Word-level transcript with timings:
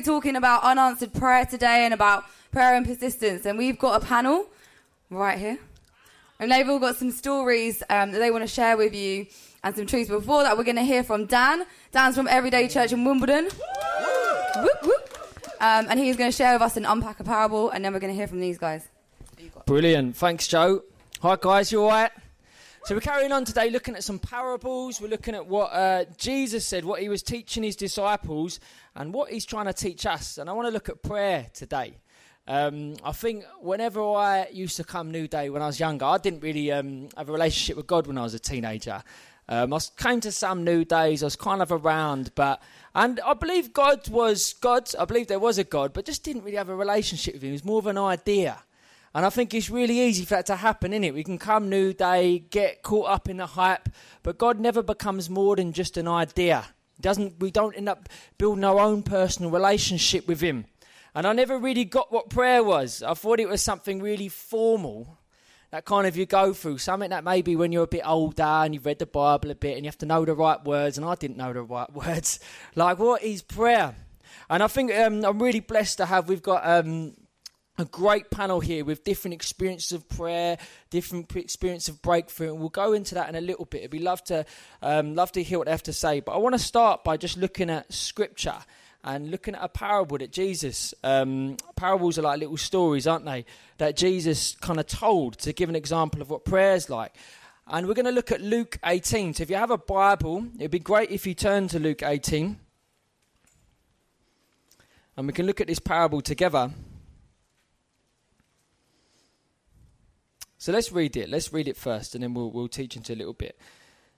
talking 0.00 0.36
about 0.36 0.62
unanswered 0.62 1.12
prayer 1.12 1.46
today 1.46 1.84
and 1.84 1.94
about 1.94 2.24
prayer 2.50 2.74
and 2.74 2.86
persistence. 2.86 3.46
And 3.46 3.58
we've 3.58 3.78
got 3.78 4.02
a 4.02 4.06
panel 4.06 4.46
right 5.10 5.38
here. 5.38 5.58
And 6.38 6.50
they've 6.50 6.68
all 6.68 6.78
got 6.78 6.96
some 6.96 7.10
stories 7.10 7.82
um, 7.90 8.12
that 8.12 8.18
they 8.18 8.30
want 8.30 8.42
to 8.42 8.48
share 8.48 8.76
with 8.76 8.94
you 8.94 9.26
and 9.62 9.76
some 9.76 9.86
truths. 9.86 10.08
Before 10.08 10.42
that, 10.42 10.56
we're 10.56 10.64
going 10.64 10.76
to 10.76 10.82
hear 10.82 11.02
from 11.02 11.26
Dan. 11.26 11.64
Dan's 11.92 12.16
from 12.16 12.28
Everyday 12.28 12.66
Church 12.68 12.92
in 12.92 13.04
Wimbledon. 13.04 13.48
Whoop, 14.56 14.82
whoop. 14.82 15.18
Um, 15.60 15.86
and 15.90 16.00
he's 16.00 16.16
going 16.16 16.30
to 16.30 16.36
share 16.36 16.54
with 16.54 16.62
us 16.62 16.76
and 16.78 16.86
unpack 16.86 17.20
a 17.20 17.24
parable. 17.24 17.70
And 17.70 17.84
then 17.84 17.92
we're 17.92 18.00
going 18.00 18.12
to 18.12 18.16
hear 18.16 18.26
from 18.26 18.40
these 18.40 18.56
guys. 18.56 18.88
Brilliant. 19.66 20.16
Thanks, 20.16 20.48
Joe. 20.48 20.82
Hi, 21.20 21.36
guys. 21.38 21.70
You 21.70 21.82
all 21.82 21.90
right? 21.90 22.10
So 22.90 22.96
we're 22.96 23.02
carrying 23.02 23.30
on 23.30 23.44
today 23.44 23.70
looking 23.70 23.94
at 23.94 24.02
some 24.02 24.18
parables. 24.18 25.00
We're 25.00 25.10
looking 25.10 25.36
at 25.36 25.46
what 25.46 25.66
uh, 25.66 26.06
Jesus 26.16 26.66
said, 26.66 26.84
what 26.84 27.00
he 27.00 27.08
was 27.08 27.22
teaching 27.22 27.62
his 27.62 27.76
disciples, 27.76 28.58
and 28.96 29.14
what 29.14 29.30
he's 29.30 29.44
trying 29.44 29.66
to 29.66 29.72
teach 29.72 30.06
us. 30.06 30.38
And 30.38 30.50
I 30.50 30.54
want 30.54 30.66
to 30.66 30.72
look 30.72 30.88
at 30.88 31.00
prayer 31.00 31.46
today. 31.54 31.98
Um, 32.48 32.96
I 33.04 33.12
think 33.12 33.44
whenever 33.60 34.02
I 34.02 34.48
used 34.50 34.76
to 34.78 34.82
come 34.82 35.12
New 35.12 35.28
Day 35.28 35.50
when 35.50 35.62
I 35.62 35.66
was 35.66 35.78
younger, 35.78 36.04
I 36.04 36.18
didn't 36.18 36.40
really 36.40 36.72
um, 36.72 37.10
have 37.16 37.28
a 37.28 37.32
relationship 37.32 37.76
with 37.76 37.86
God 37.86 38.08
when 38.08 38.18
I 38.18 38.22
was 38.22 38.34
a 38.34 38.40
teenager. 38.40 39.04
Um, 39.48 39.72
I 39.72 39.78
came 39.96 40.18
to 40.22 40.32
some 40.32 40.64
New 40.64 40.84
Days, 40.84 41.22
I 41.22 41.26
was 41.26 41.36
kind 41.36 41.62
of 41.62 41.70
around, 41.70 42.32
but 42.34 42.60
and 42.96 43.20
I 43.20 43.34
believe 43.34 43.72
God 43.72 44.08
was 44.08 44.54
God. 44.54 44.90
I 44.98 45.04
believe 45.04 45.28
there 45.28 45.38
was 45.38 45.58
a 45.58 45.64
God, 45.64 45.92
but 45.92 46.06
just 46.06 46.24
didn't 46.24 46.42
really 46.42 46.56
have 46.56 46.68
a 46.68 46.74
relationship 46.74 47.34
with 47.34 47.44
Him. 47.44 47.50
It 47.50 47.52
was 47.52 47.64
more 47.64 47.78
of 47.78 47.86
an 47.86 47.98
idea. 47.98 48.64
And 49.14 49.26
I 49.26 49.30
think 49.30 49.52
it's 49.54 49.70
really 49.70 50.00
easy 50.00 50.24
for 50.24 50.34
that 50.34 50.46
to 50.46 50.56
happen, 50.56 50.92
isn't 50.92 51.04
it? 51.04 51.14
We 51.14 51.24
can 51.24 51.38
come 51.38 51.68
new 51.68 51.92
day, 51.92 52.38
get 52.38 52.82
caught 52.82 53.10
up 53.10 53.28
in 53.28 53.38
the 53.38 53.46
hype, 53.46 53.88
but 54.22 54.38
God 54.38 54.60
never 54.60 54.82
becomes 54.82 55.28
more 55.28 55.56
than 55.56 55.72
just 55.72 55.96
an 55.96 56.06
idea. 56.06 56.64
Doesn't 57.00 57.40
we 57.40 57.50
don't 57.50 57.76
end 57.76 57.88
up 57.88 58.08
building 58.38 58.64
our 58.64 58.78
own 58.78 59.02
personal 59.02 59.50
relationship 59.50 60.28
with 60.28 60.40
Him. 60.40 60.66
And 61.14 61.26
I 61.26 61.32
never 61.32 61.58
really 61.58 61.84
got 61.84 62.12
what 62.12 62.30
prayer 62.30 62.62
was. 62.62 63.02
I 63.02 63.14
thought 63.14 63.40
it 63.40 63.48
was 63.48 63.62
something 63.62 64.00
really 64.00 64.28
formal 64.28 65.18
that 65.70 65.84
kind 65.84 66.06
of 66.06 66.16
you 66.16 66.26
go 66.26 66.52
through, 66.52 66.78
something 66.78 67.10
that 67.10 67.22
maybe 67.22 67.54
when 67.54 67.70
you're 67.70 67.84
a 67.84 67.88
bit 67.88 68.02
older 68.04 68.42
and 68.42 68.74
you've 68.74 68.86
read 68.86 68.98
the 68.98 69.06
Bible 69.06 69.50
a 69.50 69.54
bit 69.54 69.76
and 69.76 69.84
you 69.84 69.88
have 69.88 69.98
to 69.98 70.06
know 70.06 70.24
the 70.24 70.34
right 70.34 70.62
words, 70.64 70.98
and 70.98 71.06
I 71.06 71.14
didn't 71.14 71.36
know 71.36 71.52
the 71.52 71.62
right 71.62 71.92
words. 71.94 72.40
Like, 72.74 72.98
what 72.98 73.22
is 73.22 73.42
prayer? 73.42 73.94
And 74.48 74.62
I 74.62 74.66
think 74.66 74.92
um, 74.92 75.24
I'm 75.24 75.40
really 75.40 75.60
blessed 75.60 75.98
to 75.98 76.06
have, 76.06 76.28
we've 76.28 76.42
got 76.42 76.68
um, 76.68 77.14
a 77.80 77.84
great 77.86 78.30
panel 78.30 78.60
here 78.60 78.84
with 78.84 79.04
different 79.04 79.34
experiences 79.34 79.92
of 79.92 80.08
prayer, 80.08 80.58
different 80.90 81.34
experience 81.34 81.88
of 81.88 82.02
breakthrough, 82.02 82.50
and 82.50 82.60
we'll 82.60 82.68
go 82.68 82.92
into 82.92 83.14
that 83.14 83.28
in 83.28 83.34
a 83.34 83.40
little 83.40 83.64
bit. 83.64 83.90
Be 83.90 83.98
love 83.98 84.22
to 84.24 84.44
um, 84.82 85.14
love 85.14 85.32
to 85.32 85.42
hear 85.42 85.58
what 85.58 85.64
they 85.64 85.70
have 85.70 85.82
to 85.84 85.92
say, 85.92 86.20
but 86.20 86.32
I 86.32 86.38
want 86.38 86.54
to 86.54 86.58
start 86.58 87.02
by 87.04 87.16
just 87.16 87.36
looking 87.36 87.70
at 87.70 87.92
scripture 87.92 88.58
and 89.02 89.30
looking 89.30 89.54
at 89.54 89.62
a 89.62 89.68
parable 89.68 90.18
that 90.18 90.30
Jesus. 90.30 90.94
Um, 91.02 91.56
parables 91.74 92.18
are 92.18 92.22
like 92.22 92.40
little 92.40 92.58
stories, 92.58 93.06
aren't 93.06 93.24
they? 93.24 93.46
That 93.78 93.96
Jesus 93.96 94.54
kind 94.56 94.78
of 94.78 94.86
told 94.86 95.38
to 95.38 95.52
give 95.52 95.68
an 95.68 95.76
example 95.76 96.20
of 96.20 96.28
what 96.28 96.44
prayer 96.44 96.74
is 96.74 96.90
like. 96.90 97.14
And 97.66 97.86
we're 97.86 97.94
going 97.94 98.06
to 98.06 98.12
look 98.12 98.32
at 98.32 98.40
Luke 98.40 98.78
18. 98.84 99.34
So 99.34 99.42
if 99.42 99.50
you 99.50 99.56
have 99.56 99.70
a 99.70 99.78
Bible, 99.78 100.44
it'd 100.58 100.70
be 100.70 100.80
great 100.80 101.10
if 101.10 101.26
you 101.26 101.34
turn 101.34 101.68
to 101.68 101.78
Luke 101.78 102.02
18. 102.02 102.58
And 105.16 105.26
we 105.26 105.32
can 105.32 105.46
look 105.46 105.60
at 105.60 105.66
this 105.66 105.78
parable 105.78 106.20
together. 106.20 106.72
So 110.60 110.72
let's 110.72 110.92
read 110.92 111.16
it. 111.16 111.30
Let's 111.30 111.54
read 111.54 111.68
it 111.68 111.76
first, 111.78 112.14
and 112.14 112.22
then 112.22 112.34
we'll, 112.34 112.50
we'll 112.50 112.68
teach 112.68 112.94
into 112.94 113.14
a 113.14 113.16
little 113.16 113.32
bit. 113.32 113.58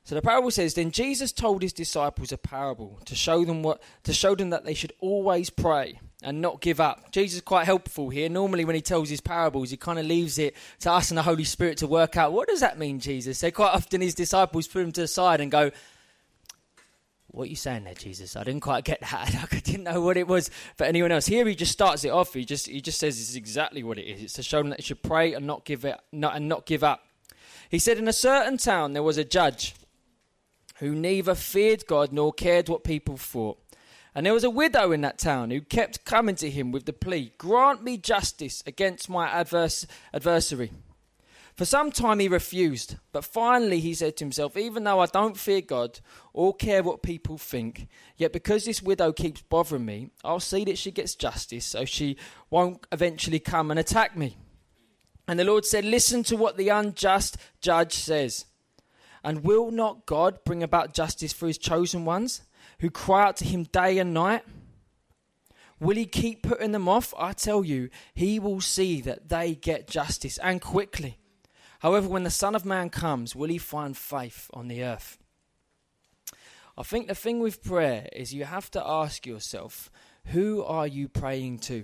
So 0.03 0.17
the 0.17 0.23
parable 0.23 0.51
says, 0.51 0.75
Then 0.75 0.91
Jesus 0.91 1.31
told 1.31 1.63
his 1.63 1.73
disciples 1.73 2.33
a 2.33 2.37
parable 2.37 2.99
to 3.05 3.15
show 3.15 3.45
them 3.45 3.63
what 3.63 3.81
to 4.03 4.13
show 4.13 4.35
them 4.35 4.51
that 4.51 4.65
they 4.65 4.75
should 4.75 4.93
always 4.99 5.51
pray 5.51 6.01
and 6.21 6.41
not 6.41 6.61
give 6.61 6.81
up. 6.81 7.13
Jesus 7.13 7.37
is 7.37 7.43
quite 7.43 7.67
helpful 7.67 8.11
here. 8.11 8.29
Normally 8.29 8.65
when 8.65 8.75
he 8.75 8.83
tells 8.83 9.09
his 9.09 9.21
parables, 9.21 9.71
he 9.71 9.77
kind 9.77 10.01
of 10.01 10.07
leaves 10.07 10.37
it 10.39 10.57
to 10.81 10.91
us 10.91 11.13
and 11.13 11.19
the 11.19 11.23
Holy 11.23 11.45
Spirit 11.45 11.79
to 11.79 11.87
work 11.87 12.17
out 12.17 12.33
what 12.33 12.49
does 12.49 12.61
that 12.61 12.77
mean, 12.77 12.99
Jesus? 12.99 13.39
So 13.39 13.53
quite 13.53 13.73
often 13.75 14.01
his 14.01 14.17
disciples 14.17 14.67
put 14.67 14.83
him 14.83 14.91
to 14.93 15.03
the 15.03 15.09
side 15.09 15.41
and 15.41 15.51
go, 15.51 15.71
what 17.33 17.45
are 17.45 17.51
you 17.51 17.57
saying 17.57 17.85
there, 17.85 17.95
Jesus? 17.95 18.37
I 18.37 18.45
didn't 18.45 18.61
quite 18.61 18.85
get 18.85 19.01
that. 19.01 19.49
I 19.53 19.59
didn't 19.59 19.85
know 19.85 20.03
what 20.03 20.17
it 20.17 20.29
was 20.29 20.51
for 20.77 20.85
anyone 20.85 21.11
else. 21.11 21.27
Here 21.27 21.47
he 21.47 21.55
just 21.55 21.73
starts 21.73 22.05
it 22.05 22.11
off. 22.11 22.35
He 22.35 22.45
just 22.45 22.69
he 22.69 22.81
just 22.81 23.01
says 23.01 23.19
this 23.19 23.31
is 23.31 23.37
exactly 23.37 23.83
what 23.83 23.99
it 23.99 24.05
is. 24.05 24.23
It's 24.23 24.35
to 24.35 24.43
show 24.43 24.59
them 24.59 24.69
that 24.69 24.79
they 24.79 24.85
should 24.85 25.03
pray 25.03 25.33
and 25.33 25.47
not 25.47 25.65
give 25.65 25.85
it 25.85 25.99
not, 26.13 26.37
and 26.37 26.49
not 26.49 26.67
give 26.67 26.85
up. 26.85 27.07
He 27.71 27.79
said, 27.79 27.97
in 27.97 28.07
a 28.07 28.13
certain 28.13 28.59
town 28.59 28.93
there 28.93 29.03
was 29.03 29.17
a 29.17 29.25
judge 29.25 29.75
who 30.77 30.95
neither 30.95 31.35
feared 31.35 31.87
God 31.87 32.13
nor 32.13 32.33
cared 32.33 32.69
what 32.69 32.85
people 32.85 33.17
thought. 33.17 33.59
And 34.15 34.27
there 34.27 34.35
was 34.35 34.45
a 34.45 34.51
widow 34.51 34.93
in 34.93 35.01
that 35.01 35.19
town 35.19 35.51
who 35.51 35.63
kept 35.63 36.05
coming 36.05 36.35
to 36.35 36.51
him 36.51 36.71
with 36.71 36.85
the 36.85 36.93
plea, 36.93 37.33
Grant 37.39 37.83
me 37.83 37.97
justice 37.97 38.63
against 38.67 39.09
my 39.09 39.27
adverse, 39.27 39.87
adversary. 40.13 40.71
For 41.57 41.67
some 41.67 41.93
time 41.93 42.19
he 42.19 42.29
refused, 42.29 42.97
but 43.13 43.25
finally 43.25 43.79
he 43.79 43.93
said 43.93 44.17
to 44.17 44.25
himself, 44.25 44.57
Even 44.57 44.85
though 44.85 45.01
I 45.01 45.07
don't 45.07 45.37
fear 45.37 45.61
God 45.61 46.01
or 46.33 46.55
care 46.55 46.83
what 46.83 47.03
people 47.03 47.37
think, 47.37 47.89
yet 48.17 48.33
because 48.33 48.65
this 48.65 48.83
widow 48.83 49.13
keeps 49.13 49.43
bothering 49.43 49.85
me, 49.85 50.09
I'll 50.25 50.41
see 50.41 50.65
that 50.65 50.79
she 50.79 50.91
gets 50.91 51.15
justice 51.15 51.67
so 51.67 51.85
she 51.85 52.17
won't 52.49 52.87
eventually 52.91 53.39
come 53.39 53.71
and 53.71 53.79
attack 53.79 54.17
me. 54.17 54.39
And 55.29 55.39
the 55.39 55.45
Lord 55.45 55.67
said, 55.67 55.85
Listen 55.85 56.23
to 56.25 56.37
what 56.37 56.57
the 56.57 56.71
unjust 56.71 57.37
judge 57.61 57.95
says. 57.95 58.47
And 59.23 59.45
will 59.45 59.71
not 59.71 60.07
God 60.07 60.43
bring 60.45 60.63
about 60.63 60.95
justice 60.95 61.33
for 61.33 61.47
his 61.47 61.59
chosen 61.59 62.05
ones 62.05 62.43
who 62.81 62.91
cry 62.91 63.25
out 63.25 63.37
to 63.37 63.45
him 63.45 63.65
day 63.65 63.99
and 63.99 64.15
night? 64.15 64.43
Will 65.79 65.97
he 65.97 66.07
keep 66.07 66.43
putting 66.43 66.73
them 66.73 66.89
off? 66.89 67.13
I 67.19 67.33
tell 67.33 67.65
you, 67.65 67.91
he 68.15 68.39
will 68.39 68.61
see 68.61 69.01
that 69.03 69.29
they 69.29 69.55
get 69.55 69.89
justice 69.89 70.39
and 70.39 70.61
quickly. 70.61 71.19
However, 71.83 72.07
when 72.07 72.23
the 72.23 72.31
Son 72.31 72.55
of 72.55 72.65
Man 72.65 72.91
comes, 72.91 73.35
will 73.35 73.49
he 73.49 73.59
find 73.59 73.97
faith 73.97 74.49
on 74.55 74.69
the 74.69 74.85
earth? 74.85 75.19
I 76.79 76.85
think 76.85 77.09
the 77.09 77.15
thing 77.17 77.41
with 77.41 77.65
prayer 77.65 78.09
is 78.13 78.33
you 78.33 78.45
have 78.45 78.71
to 78.71 78.87
ask 78.87 79.27
yourself, 79.27 79.91
who 80.27 80.63
are 80.63 80.87
you 80.87 81.09
praying 81.09 81.59
to? 81.59 81.83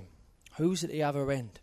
Who's 0.57 0.85
at 0.85 0.91
the 0.91 1.03
other 1.03 1.29
end? 1.33 1.59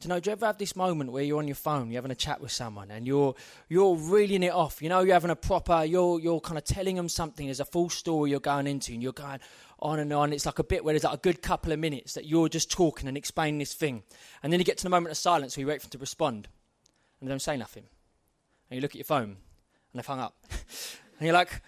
Do 0.00 0.06
you 0.06 0.08
know, 0.10 0.20
do 0.20 0.28
you 0.28 0.32
ever 0.32 0.44
have 0.44 0.58
this 0.58 0.76
moment 0.76 1.12
where 1.12 1.22
you're 1.22 1.38
on 1.38 1.48
your 1.48 1.54
phone, 1.54 1.90
you're 1.90 1.96
having 1.96 2.10
a 2.10 2.14
chat 2.14 2.42
with 2.42 2.52
someone, 2.52 2.90
and 2.90 3.06
you're 3.06 3.34
you're 3.70 3.96
reeling 3.96 4.42
it 4.42 4.52
off? 4.52 4.82
You 4.82 4.90
know, 4.90 5.00
you're 5.00 5.14
having 5.14 5.30
a 5.30 5.36
proper, 5.36 5.82
you're 5.84 6.20
you're 6.20 6.40
kind 6.40 6.58
of 6.58 6.64
telling 6.64 6.96
them 6.96 7.08
something. 7.08 7.46
There's 7.46 7.60
a 7.60 7.64
full 7.64 7.88
story 7.88 8.32
you're 8.32 8.40
going 8.40 8.66
into, 8.66 8.92
and 8.92 9.02
you're 9.02 9.14
going 9.14 9.40
on 9.78 9.98
and 9.98 10.12
on. 10.12 10.34
It's 10.34 10.44
like 10.44 10.58
a 10.58 10.64
bit 10.64 10.84
where 10.84 10.92
there's 10.92 11.04
like 11.04 11.14
a 11.14 11.22
good 11.22 11.40
couple 11.40 11.72
of 11.72 11.78
minutes 11.78 12.12
that 12.12 12.26
you're 12.26 12.50
just 12.50 12.70
talking 12.70 13.08
and 13.08 13.16
explaining 13.16 13.58
this 13.58 13.72
thing, 13.72 14.02
and 14.42 14.52
then 14.52 14.60
you 14.60 14.64
get 14.64 14.76
to 14.76 14.84
the 14.84 14.90
moment 14.90 15.12
of 15.12 15.16
silence 15.16 15.56
where 15.56 15.62
you 15.62 15.66
wait 15.66 15.80
for 15.80 15.86
them 15.86 15.92
to 15.92 15.98
respond, 15.98 16.48
and 17.26 17.32
don't 17.32 17.42
say 17.42 17.56
nothing, 17.56 17.82
and 18.70 18.76
you 18.76 18.80
look 18.80 18.92
at 18.92 18.96
your 18.96 19.04
phone, 19.04 19.24
and 19.30 19.36
they've 19.94 20.06
hung 20.06 20.20
up, 20.20 20.34
and 21.18 21.26
you're 21.26 21.34
like. 21.34 21.62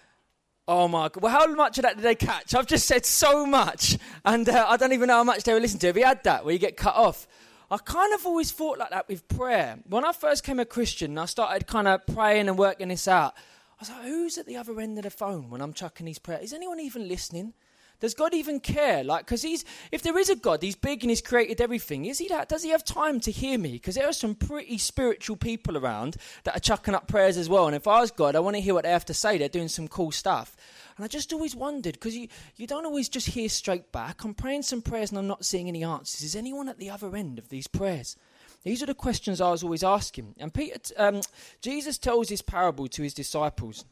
Oh 0.71 0.87
my 0.87 1.09
God. 1.09 1.23
Well, 1.23 1.33
how 1.33 1.47
much 1.47 1.79
of 1.79 1.85
that 1.85 1.97
did 1.97 2.03
they 2.03 2.15
catch? 2.15 2.55
I've 2.55 2.67
just 2.67 2.87
said 2.87 3.07
so 3.07 3.47
much, 3.47 3.97
and 4.23 4.47
uh, 4.47 4.67
I 4.69 4.77
don't 4.77 4.93
even 4.93 5.07
know 5.09 5.15
how 5.15 5.25
much 5.25 5.45
they 5.45 5.55
were 5.55 5.61
listening 5.61 5.81
to. 5.81 5.87
Have 5.87 5.97
you 5.97 6.05
had 6.05 6.23
that 6.25 6.45
where 6.45 6.53
you 6.53 6.59
get 6.59 6.77
cut 6.77 6.95
off? 6.95 7.27
I 7.71 7.79
kind 7.79 8.13
of 8.13 8.27
always 8.27 8.53
thought 8.53 8.77
like 8.79 8.91
that 8.91 9.09
with 9.09 9.27
prayer. 9.29 9.79
When 9.89 10.05
I 10.05 10.13
first 10.13 10.43
became 10.43 10.61
a 10.61 10.67
Christian 10.67 11.17
I 11.17 11.25
started 11.25 11.67
kind 11.67 11.89
of 11.89 12.07
praying 12.07 12.49
and 12.49 12.59
working 12.59 12.89
this 12.89 13.09
out, 13.09 13.33
I 13.35 13.75
was 13.81 13.89
like, 13.89 14.03
who's 14.03 14.37
at 14.37 14.45
the 14.45 14.57
other 14.57 14.79
end 14.79 14.99
of 14.99 15.05
the 15.05 15.11
phone 15.11 15.49
when 15.49 15.63
I'm 15.63 15.73
chucking 15.73 16.05
these 16.05 16.19
prayers? 16.19 16.45
Is 16.45 16.53
anyone 16.53 16.81
even 16.81 17.09
listening? 17.09 17.55
Does 18.01 18.15
God 18.15 18.33
even 18.33 18.61
care? 18.61 19.03
Like, 19.03 19.25
because 19.25 19.43
he's, 19.43 19.65
if 19.91 20.03
there 20.03 20.17
is 20.19 20.31
a 20.31 20.37
God, 20.37 20.63
he's 20.63 20.77
big 20.77 21.03
and 21.03 21.11
he's 21.11 21.21
created 21.21 21.61
everything. 21.61 22.05
Is 22.05 22.19
he 22.19 22.29
that? 22.29 22.49
Does 22.49 22.63
he 22.63 22.71
have 22.71 22.85
time 22.85 23.19
to 23.21 23.33
hear 23.33 23.59
me? 23.59 23.73
Because 23.73 23.97
there 23.97 24.09
are 24.09 24.13
some 24.13 24.37
pretty 24.37 24.79
spiritual 24.79 25.37
people 25.37 25.77
around 25.77 26.17
that 26.45 26.57
are 26.57 26.61
chucking 26.61 26.95
up 26.95 27.09
prayers 27.09 27.37
as 27.37 27.49
well. 27.49 27.67
And 27.67 27.75
if 27.75 27.89
I 27.89 28.01
was 28.01 28.13
God, 28.13 28.37
I 28.37 28.41
want 28.41 28.55
to 28.55 28.63
hear 28.63 28.75
what 28.75 28.85
they 28.85 28.91
have 28.91 29.05
to 29.07 29.15
say. 29.15 29.37
They're 29.37 29.49
doing 29.49 29.69
some 29.69 29.89
cool 29.89 30.13
stuff. 30.13 30.57
And 30.97 31.05
I 31.05 31.09
just 31.09 31.33
always 31.33 31.57
wondered, 31.57 31.95
because 31.95 32.17
you, 32.17 32.29
you 32.57 32.67
don't 32.67 32.87
always 32.87 33.09
just 33.09 33.29
hear 33.29 33.49
straight 33.49 33.91
back. 33.91 34.23
I'm 34.25 34.35
praying 34.35 34.63
some 34.63 34.83
prayers 34.83 35.11
and 35.11 35.19
I'm 35.19 35.27
not 35.27 35.45
seeing 35.45 35.69
any 35.69 35.83
answers. 35.83 36.23
Is 36.23 36.37
anyone 36.37 36.69
at 36.69 36.79
the 36.79 36.91
other 36.91 37.15
end 37.17 37.39
of 37.39 37.49
these 37.49 37.67
prayers? 37.67 38.17
These 38.65 38.83
are 38.83 38.87
the 38.87 38.95
questions 38.95 39.41
I 39.41 39.51
was 39.51 39.63
always 39.63 39.85
asking. 39.85 40.35
And 40.39 40.53
Peter, 40.53 40.79
um, 40.97 41.21
Jesus 41.63 41.99
tells 41.99 42.29
this 42.29 42.43
parable 42.43 42.89
to 42.89 43.03
his 43.03 43.15
disciples. 43.15 43.85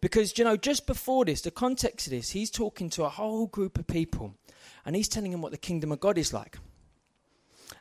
Because, 0.00 0.38
you 0.38 0.44
know, 0.44 0.56
just 0.56 0.86
before 0.86 1.24
this, 1.24 1.40
the 1.40 1.50
context 1.50 2.06
of 2.06 2.12
this, 2.12 2.30
he's 2.30 2.50
talking 2.50 2.90
to 2.90 3.04
a 3.04 3.08
whole 3.08 3.46
group 3.46 3.78
of 3.78 3.86
people 3.86 4.34
and 4.84 4.96
he's 4.96 5.08
telling 5.08 5.30
them 5.30 5.42
what 5.42 5.52
the 5.52 5.58
kingdom 5.58 5.92
of 5.92 6.00
God 6.00 6.18
is 6.18 6.32
like. 6.32 6.58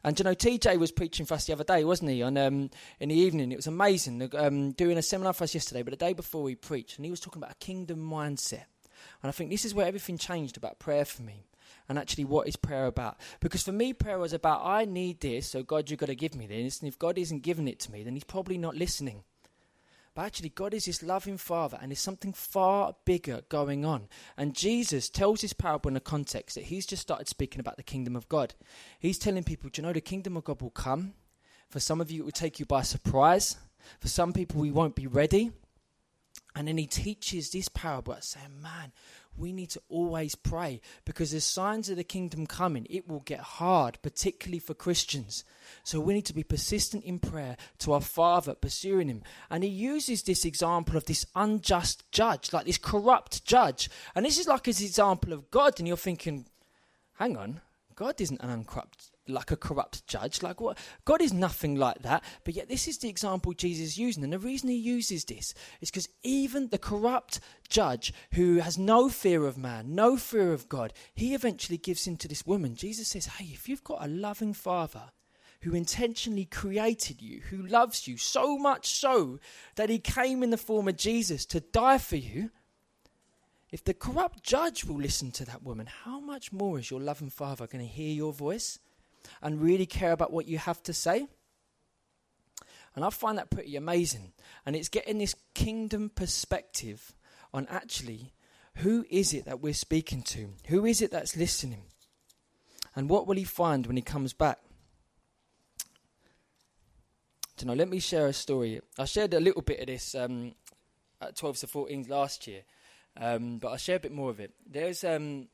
And 0.03 0.19
you 0.19 0.23
know, 0.23 0.35
TJ 0.35 0.77
was 0.77 0.91
preaching 0.91 1.25
for 1.25 1.35
us 1.35 1.45
the 1.45 1.53
other 1.53 1.63
day, 1.63 1.83
wasn't 1.85 2.11
he? 2.11 2.21
On 2.23 2.37
um, 2.37 2.69
in 2.99 3.09
the 3.09 3.15
evening, 3.15 3.51
it 3.51 3.55
was 3.55 3.67
amazing. 3.67 4.29
Um, 4.35 4.71
doing 4.71 4.97
a 4.97 5.01
seminar 5.01 5.33
for 5.33 5.45
us 5.45 5.53
yesterday, 5.53 5.81
but 5.81 5.91
the 5.91 6.05
day 6.05 6.13
before 6.13 6.43
we 6.43 6.55
preached, 6.55 6.97
and 6.97 7.05
he 7.05 7.11
was 7.11 7.21
talking 7.21 7.41
about 7.41 7.53
a 7.53 7.65
kingdom 7.65 7.99
mindset. 7.99 8.65
And 9.21 9.29
I 9.29 9.31
think 9.31 9.49
this 9.49 9.65
is 9.65 9.73
where 9.73 9.85
everything 9.85 10.17
changed 10.17 10.57
about 10.57 10.79
prayer 10.79 11.05
for 11.05 11.21
me. 11.21 11.45
And 11.87 11.97
actually, 11.97 12.25
what 12.25 12.47
is 12.47 12.55
prayer 12.55 12.85
about? 12.85 13.17
Because 13.39 13.63
for 13.63 13.71
me, 13.71 13.93
prayer 13.93 14.19
was 14.19 14.33
about 14.33 14.65
I 14.65 14.85
need 14.85 15.21
this, 15.21 15.47
so 15.47 15.63
God, 15.63 15.89
you've 15.89 15.99
got 15.99 16.07
to 16.07 16.15
give 16.15 16.35
me 16.35 16.47
this. 16.47 16.79
And 16.79 16.87
if 16.87 16.99
God 16.99 17.17
isn't 17.17 17.43
giving 17.43 17.67
it 17.67 17.79
to 17.81 17.91
me, 17.91 18.03
then 18.03 18.13
He's 18.13 18.23
probably 18.23 18.57
not 18.57 18.75
listening. 18.75 19.23
But 20.15 20.25
actually, 20.25 20.49
God 20.49 20.75
is 20.75 20.85
this 20.85 21.01
loving 21.01 21.37
Father, 21.37 21.79
and 21.81 21.89
there's 21.89 21.99
something 21.99 22.33
far 22.33 22.95
bigger 23.03 23.41
going 23.49 23.83
on. 23.83 24.07
And 24.37 24.55
Jesus 24.55 25.09
tells 25.09 25.41
this 25.41 25.53
parable 25.53 25.89
in 25.89 25.97
a 25.97 26.01
context 26.01 26.55
that 26.55 26.65
he's 26.65 26.85
just 26.85 27.01
started 27.01 27.27
speaking 27.27 27.59
about 27.59 27.77
the 27.77 27.83
kingdom 27.83 28.15
of 28.15 28.29
God. 28.29 28.53
He's 28.99 29.17
telling 29.17 29.43
people, 29.43 29.71
Do 29.71 29.81
you 29.81 29.87
know 29.87 29.93
the 29.93 30.01
kingdom 30.01 30.37
of 30.37 30.43
God 30.43 30.61
will 30.61 30.69
come? 30.69 31.13
For 31.69 31.79
some 31.79 31.99
of 31.99 32.11
you, 32.11 32.21
it 32.21 32.25
will 32.25 32.31
take 32.31 32.59
you 32.59 32.67
by 32.67 32.83
surprise. 32.83 33.57
For 33.99 34.07
some 34.07 34.33
people, 34.33 34.61
we 34.61 34.69
won't 34.69 34.95
be 34.95 35.07
ready. 35.07 35.51
And 36.55 36.67
then 36.67 36.77
he 36.77 36.85
teaches 36.85 37.49
this 37.49 37.67
parable 37.67 38.15
saying, 38.19 38.61
Man, 38.61 38.91
we 39.37 39.51
need 39.51 39.69
to 39.71 39.81
always 39.89 40.35
pray 40.35 40.81
because 41.05 41.33
as 41.33 41.43
signs 41.43 41.89
of 41.89 41.97
the 41.97 42.03
kingdom 42.03 42.45
coming, 42.45 42.85
it 42.89 43.07
will 43.07 43.21
get 43.21 43.39
hard, 43.39 43.97
particularly 44.01 44.59
for 44.59 44.73
Christians. 44.73 45.43
So 45.83 45.99
we 45.99 46.13
need 46.13 46.25
to 46.25 46.33
be 46.33 46.43
persistent 46.43 47.03
in 47.03 47.19
prayer 47.19 47.57
to 47.79 47.93
our 47.93 48.01
Father, 48.01 48.53
pursuing 48.53 49.07
Him. 49.07 49.23
And 49.49 49.63
He 49.63 49.69
uses 49.69 50.23
this 50.23 50.45
example 50.45 50.97
of 50.97 51.05
this 51.05 51.25
unjust 51.35 52.09
judge, 52.11 52.53
like 52.53 52.65
this 52.65 52.77
corrupt 52.77 53.45
judge. 53.45 53.89
And 54.15 54.25
this 54.25 54.37
is 54.37 54.47
like 54.47 54.65
his 54.65 54.81
example 54.81 55.33
of 55.33 55.49
God. 55.49 55.79
And 55.79 55.87
you're 55.87 55.97
thinking, 55.97 56.45
hang 57.15 57.37
on, 57.37 57.61
God 57.95 58.19
isn't 58.21 58.41
an 58.41 58.49
uncorrupt 58.49 59.12
like 59.27 59.51
a 59.51 59.55
corrupt 59.55 60.05
judge. 60.07 60.41
Like 60.41 60.59
what? 60.59 60.77
God 61.05 61.21
is 61.21 61.33
nothing 61.33 61.75
like 61.75 61.99
that. 61.99 62.23
But 62.43 62.55
yet, 62.55 62.69
this 62.69 62.87
is 62.87 62.97
the 62.97 63.09
example 63.09 63.53
Jesus 63.53 63.97
using. 63.97 64.23
And 64.23 64.33
the 64.33 64.39
reason 64.39 64.69
he 64.69 64.75
uses 64.75 65.25
this 65.25 65.53
is 65.81 65.89
because 65.89 66.09
even 66.23 66.69
the 66.69 66.77
corrupt 66.77 67.39
judge 67.69 68.13
who 68.33 68.57
has 68.57 68.77
no 68.77 69.09
fear 69.09 69.45
of 69.45 69.57
man, 69.57 69.95
no 69.95 70.17
fear 70.17 70.53
of 70.53 70.69
God, 70.69 70.93
he 71.13 71.33
eventually 71.33 71.77
gives 71.77 72.07
in 72.07 72.17
to 72.17 72.27
this 72.27 72.45
woman. 72.45 72.75
Jesus 72.75 73.09
says, 73.09 73.25
Hey, 73.25 73.45
if 73.53 73.69
you've 73.69 73.83
got 73.83 74.03
a 74.03 74.07
loving 74.07 74.53
father, 74.53 75.11
who 75.63 75.73
intentionally 75.73 76.43
created 76.43 77.21
you, 77.21 77.39
who 77.49 77.65
loves 77.65 78.05
you 78.05 78.17
so 78.17 78.57
much 78.57 78.87
so 78.87 79.39
that 79.75 79.89
he 79.89 79.97
came 79.97 80.43
in 80.43 80.49
the 80.49 80.57
form 80.57 80.89
of 80.89 80.97
Jesus 80.97 81.45
to 81.45 81.61
die 81.61 81.97
for 81.97 82.17
you, 82.17 82.51
if 83.71 83.83
the 83.83 83.93
corrupt 83.93 84.43
judge 84.43 84.83
will 84.83 84.97
listen 84.97 85.31
to 85.31 85.45
that 85.45 85.63
woman, 85.63 85.87
how 85.87 86.19
much 86.19 86.51
more 86.51 86.77
is 86.79 86.91
your 86.91 86.99
loving 86.99 87.29
father 87.29 87.65
going 87.65 87.83
to 87.83 87.91
hear 87.91 88.13
your 88.13 88.33
voice? 88.33 88.77
And 89.41 89.61
really 89.61 89.85
care 89.85 90.11
about 90.11 90.31
what 90.31 90.47
you 90.47 90.57
have 90.57 90.81
to 90.83 90.93
say. 90.93 91.27
And 92.95 93.03
I 93.03 93.09
find 93.09 93.37
that 93.37 93.49
pretty 93.49 93.75
amazing. 93.75 94.33
And 94.65 94.75
it's 94.75 94.89
getting 94.89 95.17
this 95.17 95.35
kingdom 95.53 96.11
perspective 96.13 97.13
on 97.53 97.67
actually 97.69 98.33
who 98.77 99.05
is 99.09 99.33
it 99.33 99.45
that 99.45 99.61
we're 99.61 99.73
speaking 99.73 100.23
to? 100.23 100.49
Who 100.67 100.85
is 100.85 101.01
it 101.01 101.11
that's 101.11 101.35
listening? 101.35 101.83
And 102.95 103.09
what 103.09 103.27
will 103.27 103.35
he 103.35 103.43
find 103.43 103.85
when 103.85 103.95
he 103.95 104.01
comes 104.01 104.33
back? 104.33 104.59
Do 107.55 107.65
you 107.65 107.67
know, 107.67 107.73
let 107.73 107.89
me 107.89 107.99
share 107.99 108.27
a 108.27 108.33
story. 108.33 108.81
I 108.97 109.05
shared 109.05 109.33
a 109.33 109.39
little 109.39 109.61
bit 109.61 109.79
of 109.79 109.87
this 109.87 110.15
um, 110.15 110.53
at 111.21 111.35
12 111.35 111.57
to 111.59 111.67
14 111.67 112.05
last 112.09 112.47
year, 112.47 112.61
um, 113.17 113.59
but 113.59 113.69
I'll 113.69 113.77
share 113.77 113.97
a 113.97 113.99
bit 113.99 114.11
more 114.11 114.31
of 114.31 114.39
it. 114.39 114.53
There's 114.67 115.03
um, 115.03 115.47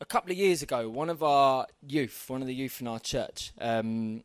a 0.00 0.04
couple 0.04 0.30
of 0.30 0.36
years 0.36 0.62
ago, 0.62 0.88
one 0.88 1.10
of 1.10 1.22
our 1.22 1.66
youth, 1.86 2.24
one 2.28 2.42
of 2.42 2.46
the 2.46 2.54
youth 2.54 2.80
in 2.80 2.86
our 2.86 3.00
church, 3.00 3.52
um, 3.60 4.22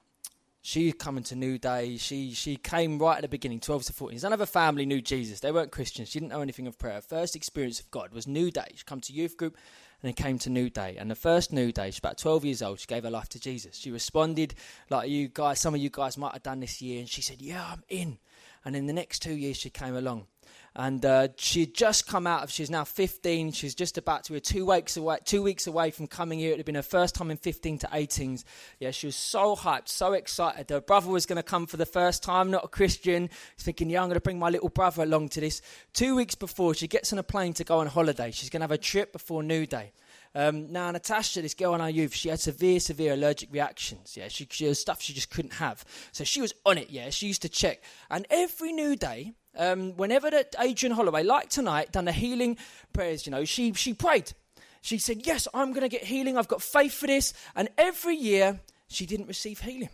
she 0.61 0.91
coming 0.91 1.23
to 1.23 1.35
New 1.35 1.57
Day. 1.57 1.97
She 1.97 2.33
she 2.33 2.55
came 2.55 2.99
right 2.99 3.15
at 3.15 3.23
the 3.23 3.27
beginning, 3.27 3.59
12 3.59 3.85
to 3.85 3.93
14. 3.93 4.19
None 4.21 4.33
of 4.33 4.39
her 4.39 4.45
family 4.45 4.85
knew 4.85 5.01
Jesus. 5.01 5.39
They 5.39 5.51
weren't 5.51 5.71
Christians. 5.71 6.09
She 6.09 6.19
didn't 6.19 6.31
know 6.31 6.41
anything 6.41 6.67
of 6.67 6.77
prayer. 6.77 6.95
Her 6.95 7.01
first 7.01 7.35
experience 7.35 7.79
of 7.79 7.89
God 7.89 8.13
was 8.13 8.27
New 8.27 8.51
Day. 8.51 8.67
She 8.75 8.83
come 8.85 9.01
to 9.01 9.13
youth 9.13 9.37
group 9.37 9.57
and 10.01 10.07
then 10.07 10.13
came 10.13 10.37
to 10.39 10.51
New 10.51 10.69
Day. 10.69 10.97
And 10.99 11.09
the 11.09 11.15
first 11.15 11.51
New 11.51 11.71
Day, 11.71 11.89
she's 11.89 11.97
about 11.97 12.19
12 12.19 12.45
years 12.45 12.61
old. 12.61 12.79
She 12.79 12.85
gave 12.85 13.03
her 13.03 13.09
life 13.09 13.29
to 13.29 13.39
Jesus. 13.39 13.75
She 13.75 13.89
responded 13.89 14.53
like 14.91 15.09
you 15.09 15.29
guys, 15.29 15.59
some 15.59 15.73
of 15.73 15.81
you 15.81 15.89
guys 15.89 16.17
might 16.17 16.33
have 16.33 16.43
done 16.43 16.59
this 16.59 16.79
year. 16.79 16.99
And 16.99 17.09
she 17.09 17.23
said, 17.23 17.41
yeah, 17.41 17.65
I'm 17.71 17.83
in. 17.89 18.19
And 18.63 18.75
in 18.75 18.85
the 18.85 18.93
next 18.93 19.23
two 19.23 19.33
years, 19.33 19.57
she 19.57 19.71
came 19.71 19.95
along 19.95 20.27
and 20.75 21.05
uh, 21.05 21.27
she'd 21.35 21.75
just 21.75 22.07
come 22.07 22.25
out 22.25 22.43
of. 22.43 22.51
She's 22.51 22.69
now 22.69 22.85
15. 22.85 23.51
She's 23.51 23.75
just 23.75 23.97
about 23.97 24.23
to 24.25 24.33
be 24.33 24.39
two 24.39 24.65
weeks 24.65 24.95
away. 24.95 25.17
Two 25.25 25.43
weeks 25.43 25.67
away 25.67 25.91
from 25.91 26.07
coming 26.07 26.39
here. 26.39 26.53
It 26.53 26.57
had 26.57 26.65
been 26.65 26.75
her 26.75 26.81
first 26.81 27.13
time 27.13 27.29
in 27.29 27.37
15 27.37 27.79
to 27.79 27.87
18s. 27.87 28.45
Yeah, 28.79 28.91
she 28.91 29.07
was 29.07 29.15
so 29.15 29.55
hyped, 29.55 29.89
so 29.89 30.13
excited. 30.13 30.69
Her 30.69 30.79
brother 30.79 31.09
was 31.09 31.25
going 31.25 31.37
to 31.37 31.43
come 31.43 31.67
for 31.67 31.77
the 31.77 31.85
first 31.85 32.23
time, 32.23 32.51
not 32.51 32.63
a 32.63 32.69
Christian. 32.69 33.29
She's 33.57 33.65
thinking, 33.65 33.89
yeah, 33.89 34.01
I'm 34.01 34.07
going 34.07 34.15
to 34.15 34.21
bring 34.21 34.39
my 34.39 34.49
little 34.49 34.69
brother 34.69 35.03
along 35.03 35.29
to 35.29 35.41
this. 35.41 35.61
Two 35.93 36.15
weeks 36.15 36.35
before, 36.35 36.73
she 36.73 36.87
gets 36.87 37.11
on 37.11 37.19
a 37.19 37.23
plane 37.23 37.53
to 37.55 37.65
go 37.65 37.79
on 37.79 37.87
holiday. 37.87 38.31
She's 38.31 38.49
going 38.49 38.61
to 38.61 38.65
have 38.65 38.71
a 38.71 38.77
trip 38.77 39.11
before 39.11 39.43
New 39.43 39.65
Day. 39.65 39.91
Um, 40.33 40.71
now, 40.71 40.89
Natasha, 40.89 41.41
this 41.41 41.53
girl 41.53 41.75
in 41.75 41.81
our 41.81 41.89
youth, 41.89 42.15
she 42.15 42.29
had 42.29 42.39
severe, 42.39 42.79
severe 42.79 43.13
allergic 43.13 43.51
reactions. 43.51 44.15
Yeah, 44.15 44.29
she, 44.29 44.47
she 44.49 44.73
stuff 44.73 45.01
she 45.01 45.13
just 45.13 45.29
couldn't 45.29 45.55
have. 45.55 45.83
So 46.13 46.23
she 46.23 46.39
was 46.39 46.53
on 46.65 46.77
it. 46.77 46.89
Yeah, 46.89 47.09
she 47.09 47.27
used 47.27 47.41
to 47.41 47.49
check. 47.49 47.83
And 48.09 48.25
every 48.29 48.71
new 48.71 48.95
day, 48.95 49.33
um, 49.57 49.95
whenever 49.97 50.29
that 50.29 50.55
Adrian 50.59 50.95
Holloway, 50.95 51.23
like 51.23 51.49
tonight, 51.49 51.91
done 51.91 52.05
the 52.05 52.11
healing 52.11 52.57
prayers, 52.93 53.25
you 53.25 53.31
know, 53.31 53.45
she 53.45 53.73
she 53.73 53.93
prayed. 53.93 54.33
She 54.81 54.97
said, 54.97 55.25
"Yes, 55.25 55.47
I'm 55.53 55.71
going 55.71 55.81
to 55.81 55.89
get 55.89 56.03
healing. 56.03 56.37
I've 56.37 56.47
got 56.47 56.61
faith 56.61 56.93
for 56.93 57.07
this." 57.07 57.33
And 57.55 57.69
every 57.77 58.15
year, 58.15 58.59
she 58.87 59.05
didn't 59.05 59.27
receive 59.27 59.59
healing. 59.61 59.89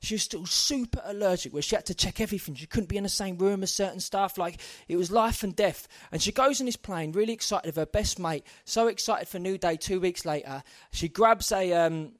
She 0.00 0.14
was 0.14 0.22
still 0.22 0.46
super 0.46 1.02
allergic, 1.04 1.52
where 1.52 1.62
she 1.62 1.74
had 1.74 1.86
to 1.86 1.94
check 1.94 2.20
everything. 2.20 2.54
She 2.54 2.66
couldn't 2.66 2.88
be 2.88 2.96
in 2.96 3.02
the 3.02 3.08
same 3.08 3.36
room 3.36 3.62
as 3.62 3.72
certain 3.72 4.00
stuff. 4.00 4.38
Like 4.38 4.60
it 4.86 4.96
was 4.96 5.10
life 5.10 5.42
and 5.42 5.56
death. 5.56 5.88
And 6.12 6.22
she 6.22 6.30
goes 6.30 6.60
on 6.60 6.66
this 6.66 6.76
plane, 6.76 7.12
really 7.12 7.32
excited 7.32 7.68
of 7.68 7.76
her 7.76 7.86
best 7.86 8.18
mate, 8.18 8.44
so 8.64 8.86
excited 8.86 9.28
for 9.28 9.38
New 9.38 9.58
Day. 9.58 9.76
Two 9.76 9.98
weeks 9.98 10.24
later, 10.24 10.62
she 10.92 11.08
grabs 11.08 11.50
a 11.50 11.72
um, 11.72 12.12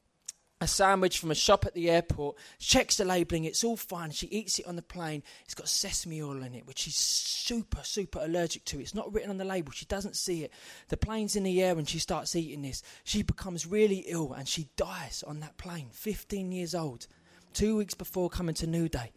a 0.61 0.67
sandwich 0.67 1.19
from 1.19 1.31
a 1.31 1.37
shop 1.37 1.67
at 1.67 1.75
the 1.75 1.89
airport, 1.89 2.37
checks 2.59 2.97
the 2.97 3.05
labelling, 3.05 3.45
it's 3.45 3.63
all 3.63 3.77
fine. 3.77 4.11
She 4.11 4.27
eats 4.27 4.59
it 4.59 4.67
on 4.67 4.77
the 4.77 4.83
plane. 4.83 5.23
It's 5.45 5.55
got 5.55 5.69
sesame 5.69 6.21
oil 6.23 6.43
in 6.43 6.55
it, 6.55 6.67
which 6.67 6.79
she's 6.81 6.97
super, 6.97 7.81
super 7.85 8.21
allergic 8.23 8.65
to. 8.67 8.81
It's 8.81 8.95
not 8.95 9.13
written 9.13 9.31
on 9.31 9.39
the 9.39 9.45
label. 9.45 9.73
She 9.73 9.87
doesn't 9.87 10.17
see 10.17 10.45
it. 10.45 10.53
The 10.89 10.97
plane's 10.97 11.37
in 11.37 11.45
the 11.45 11.63
air 11.63 11.79
and 11.79 11.89
she 11.89 11.99
starts 11.99 12.35
eating 12.35 12.63
this. 12.63 12.83
She 13.05 13.23
becomes 13.23 13.67
really 13.67 14.05
ill 14.09 14.33
and 14.33 14.49
she 14.49 14.69
dies 14.77 15.23
on 15.27 15.41
that 15.41 15.57
plane, 15.59 15.89
15 15.93 16.51
years 16.51 16.75
old, 16.75 17.07
two 17.53 17.77
weeks 17.77 17.95
before 17.95 18.29
coming 18.29 18.55
to 18.57 18.67
New 18.67 18.89
Day. 18.89 19.13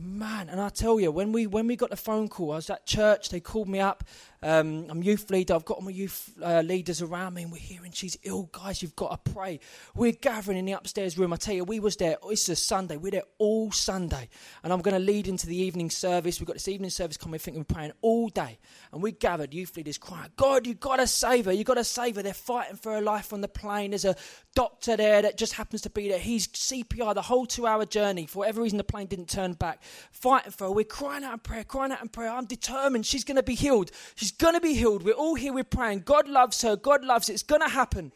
Man, 0.00 0.48
and 0.48 0.60
I 0.60 0.68
tell 0.68 1.00
you, 1.00 1.10
when 1.10 1.32
we 1.32 1.48
when 1.48 1.66
we 1.66 1.74
got 1.74 1.90
the 1.90 1.96
phone 1.96 2.28
call, 2.28 2.52
I 2.52 2.56
was 2.56 2.70
at 2.70 2.86
church. 2.86 3.30
They 3.30 3.40
called 3.40 3.68
me 3.68 3.80
up. 3.80 4.04
Um, 4.40 4.86
I'm 4.88 5.02
youth 5.02 5.28
leader. 5.30 5.54
I've 5.54 5.64
got 5.64 5.78
all 5.78 5.82
my 5.82 5.90
youth 5.90 6.30
uh, 6.40 6.60
leaders 6.60 7.02
around 7.02 7.34
me, 7.34 7.42
and 7.42 7.50
we're 7.50 7.58
hearing 7.58 7.90
she's 7.90 8.16
ill. 8.22 8.48
Guys, 8.52 8.80
you've 8.80 8.94
got 8.94 9.24
to 9.24 9.32
pray. 9.32 9.58
We're 9.96 10.12
gathering 10.12 10.56
in 10.56 10.66
the 10.66 10.72
upstairs 10.72 11.18
room. 11.18 11.32
I 11.32 11.36
tell 11.36 11.54
you, 11.54 11.64
we 11.64 11.80
was 11.80 11.96
there. 11.96 12.16
It's 12.26 12.48
a 12.48 12.54
Sunday. 12.54 12.96
We're 12.96 13.10
there 13.10 13.24
all 13.38 13.72
Sunday, 13.72 14.28
and 14.62 14.72
I'm 14.72 14.82
going 14.82 14.94
to 14.94 15.00
lead 15.00 15.26
into 15.26 15.48
the 15.48 15.56
evening 15.56 15.90
service. 15.90 16.38
We've 16.38 16.46
got 16.46 16.52
this 16.52 16.68
evening 16.68 16.90
service 16.90 17.16
coming. 17.16 17.34
I 17.34 17.38
think 17.38 17.56
we're 17.56 17.64
praying 17.64 17.92
all 18.00 18.28
day, 18.28 18.60
and 18.92 19.02
we 19.02 19.10
gathered 19.10 19.52
youth 19.52 19.76
leaders 19.76 19.98
crying, 19.98 20.30
"God, 20.36 20.64
you've 20.64 20.78
got 20.78 20.96
to 20.96 21.08
save 21.08 21.46
her. 21.46 21.52
you've 21.52 21.66
got 21.66 21.74
to 21.74 21.82
save 21.82 22.14
her. 22.14 22.22
They're 22.22 22.34
fighting 22.34 22.76
for 22.76 22.92
her 22.92 23.00
life 23.00 23.32
on 23.32 23.40
the 23.40 23.48
plane. 23.48 23.90
There's 23.90 24.04
a 24.04 24.14
doctor 24.54 24.96
there 24.96 25.22
that 25.22 25.36
just 25.36 25.54
happens 25.54 25.82
to 25.82 25.90
be 25.90 26.08
there. 26.08 26.20
He's 26.20 26.46
CPR 26.46 27.14
the 27.14 27.22
whole 27.22 27.46
two-hour 27.46 27.86
journey. 27.86 28.26
For 28.26 28.40
whatever 28.40 28.62
reason, 28.62 28.78
the 28.78 28.84
plane 28.84 29.08
didn't 29.08 29.28
turn 29.28 29.54
back. 29.54 29.82
Fighting 30.10 30.52
for 30.52 30.64
her. 30.64 30.72
We're 30.72 30.84
crying 30.84 31.24
out 31.24 31.32
in 31.34 31.38
prayer, 31.40 31.64
crying 31.64 31.92
out 31.92 32.02
in 32.02 32.08
prayer. 32.08 32.30
I'm 32.30 32.46
determined. 32.46 33.06
She's 33.06 33.24
going 33.24 33.36
to 33.36 33.42
be 33.42 33.54
healed. 33.54 33.90
She's 34.14 34.32
going 34.32 34.54
to 34.54 34.60
be 34.60 34.74
healed. 34.74 35.02
We're 35.02 35.14
all 35.14 35.34
here, 35.34 35.52
we're 35.52 35.64
praying. 35.64 36.00
God 36.00 36.28
loves 36.28 36.62
her. 36.62 36.76
God 36.76 37.04
loves 37.04 37.28
it. 37.28 37.34
It's 37.34 37.42
going 37.42 37.62
to 37.62 37.68
happen. 37.68 38.12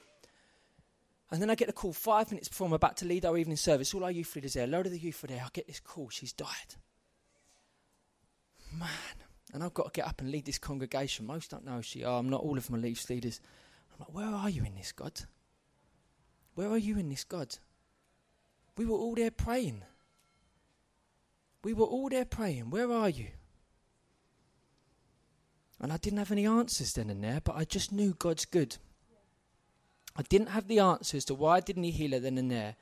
And 1.31 1.41
then 1.41 1.49
I 1.49 1.55
get 1.55 1.69
a 1.69 1.73
call 1.73 1.93
five 1.95 2.31
minutes 2.31 2.49
before 2.49 2.67
I'm 2.67 2.75
about 2.75 2.99
to 2.99 3.07
lead 3.07 3.25
our 3.25 3.39
evening 3.39 3.57
service. 3.57 3.95
All 3.95 4.05
our 4.05 4.11
youth 4.11 4.35
leaders 4.37 4.53
there, 4.53 4.65
a 4.65 4.67
load 4.67 4.87
of 4.87 4.93
the 4.93 4.99
youth 4.99 5.25
are 5.25 5.29
there. 5.29 5.43
I 5.43 5.49
get 5.53 5.67
this 5.67 5.81
call. 5.81 6.11
She's 6.11 6.33
died. 6.33 6.77
Man. 8.73 8.89
And 9.55 9.63
I've 9.63 9.75
got 9.75 9.93
to 9.93 9.99
get 10.01 10.09
up 10.09 10.21
and 10.21 10.31
lead 10.31 10.47
this 10.47 10.59
congregation. 10.59 11.27
Most 11.27 11.51
don't 11.51 11.65
know 11.65 11.81
she 11.83 12.05
are. 12.05 12.19
I'm 12.19 12.31
not 12.31 12.41
all 12.41 12.57
of 12.57 12.71
my 12.71 12.79
youth 12.79 13.09
leaders. 13.11 13.41
I'm 13.93 13.99
like, 14.01 14.15
where 14.15 14.35
are 14.35 14.49
you 14.49 14.65
in 14.65 14.75
this, 14.75 14.93
God? 14.93 15.13
Where 16.55 16.71
are 16.71 16.79
you 16.79 16.99
in 16.99 17.09
this, 17.09 17.25
God? 17.25 17.57
We 18.77 18.87
were 18.87 18.97
all 18.97 19.15
there 19.15 19.31
praying. 19.31 19.83
We 21.63 21.73
were 21.73 21.87
all 21.87 22.09
there 22.09 22.25
praying. 22.25 22.71
Where 22.71 22.91
are 22.91 23.09
you? 23.09 23.29
And 25.81 25.93
I 25.93 25.97
didn't 25.97 26.19
have 26.19 26.33
any 26.33 26.47
answers 26.47 26.93
then 26.93 27.11
and 27.11 27.23
there, 27.23 27.41
but 27.43 27.57
I 27.57 27.65
just 27.65 27.93
knew 27.93 28.15
God's 28.15 28.45
good. 28.45 28.77
I 30.15 30.23
didn't 30.23 30.49
have 30.49 30.69
the 30.69 30.79
answers 30.79 31.25
to 31.27 31.35
why 31.35 31.61
didn't 31.61 31.85
He 31.85 31.91
heal 31.91 32.13
her 32.13 32.21
then 32.21 32.39
and 32.39 32.51
there, 32.51 32.77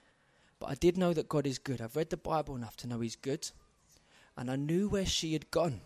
but 0.58 0.70
I 0.70 0.75
did 0.75 0.99
know 0.99 1.12
that 1.14 1.28
God 1.28 1.46
is 1.46 1.58
good. 1.58 1.80
I've 1.80 1.96
read 1.96 2.10
the 2.10 2.16
Bible 2.16 2.56
enough 2.56 2.76
to 2.78 2.87
know 2.87 3.00
He's 3.00 3.16
good, 3.16 3.50
and 4.37 4.50
I 4.50 4.56
knew 4.56 4.88
where 4.88 5.06
she 5.06 5.32
had 5.32 5.50
gone. 5.50 5.80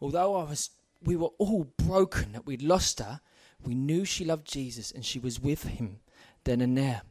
Although 0.00 0.36
I 0.36 0.44
was, 0.44 0.70
we 1.02 1.16
were 1.16 1.30
all 1.38 1.64
broken 1.76 2.32
that 2.32 2.46
we'd 2.46 2.62
lost 2.62 3.00
her. 3.00 3.20
We 3.64 3.74
knew 3.74 4.04
she 4.04 4.24
loved 4.24 4.46
Jesus 4.46 4.92
and 4.92 5.04
she 5.04 5.18
was 5.18 5.40
with 5.40 5.64
Him 5.64 5.98
then 6.44 6.60
and 6.60 6.78
there. 6.78 7.02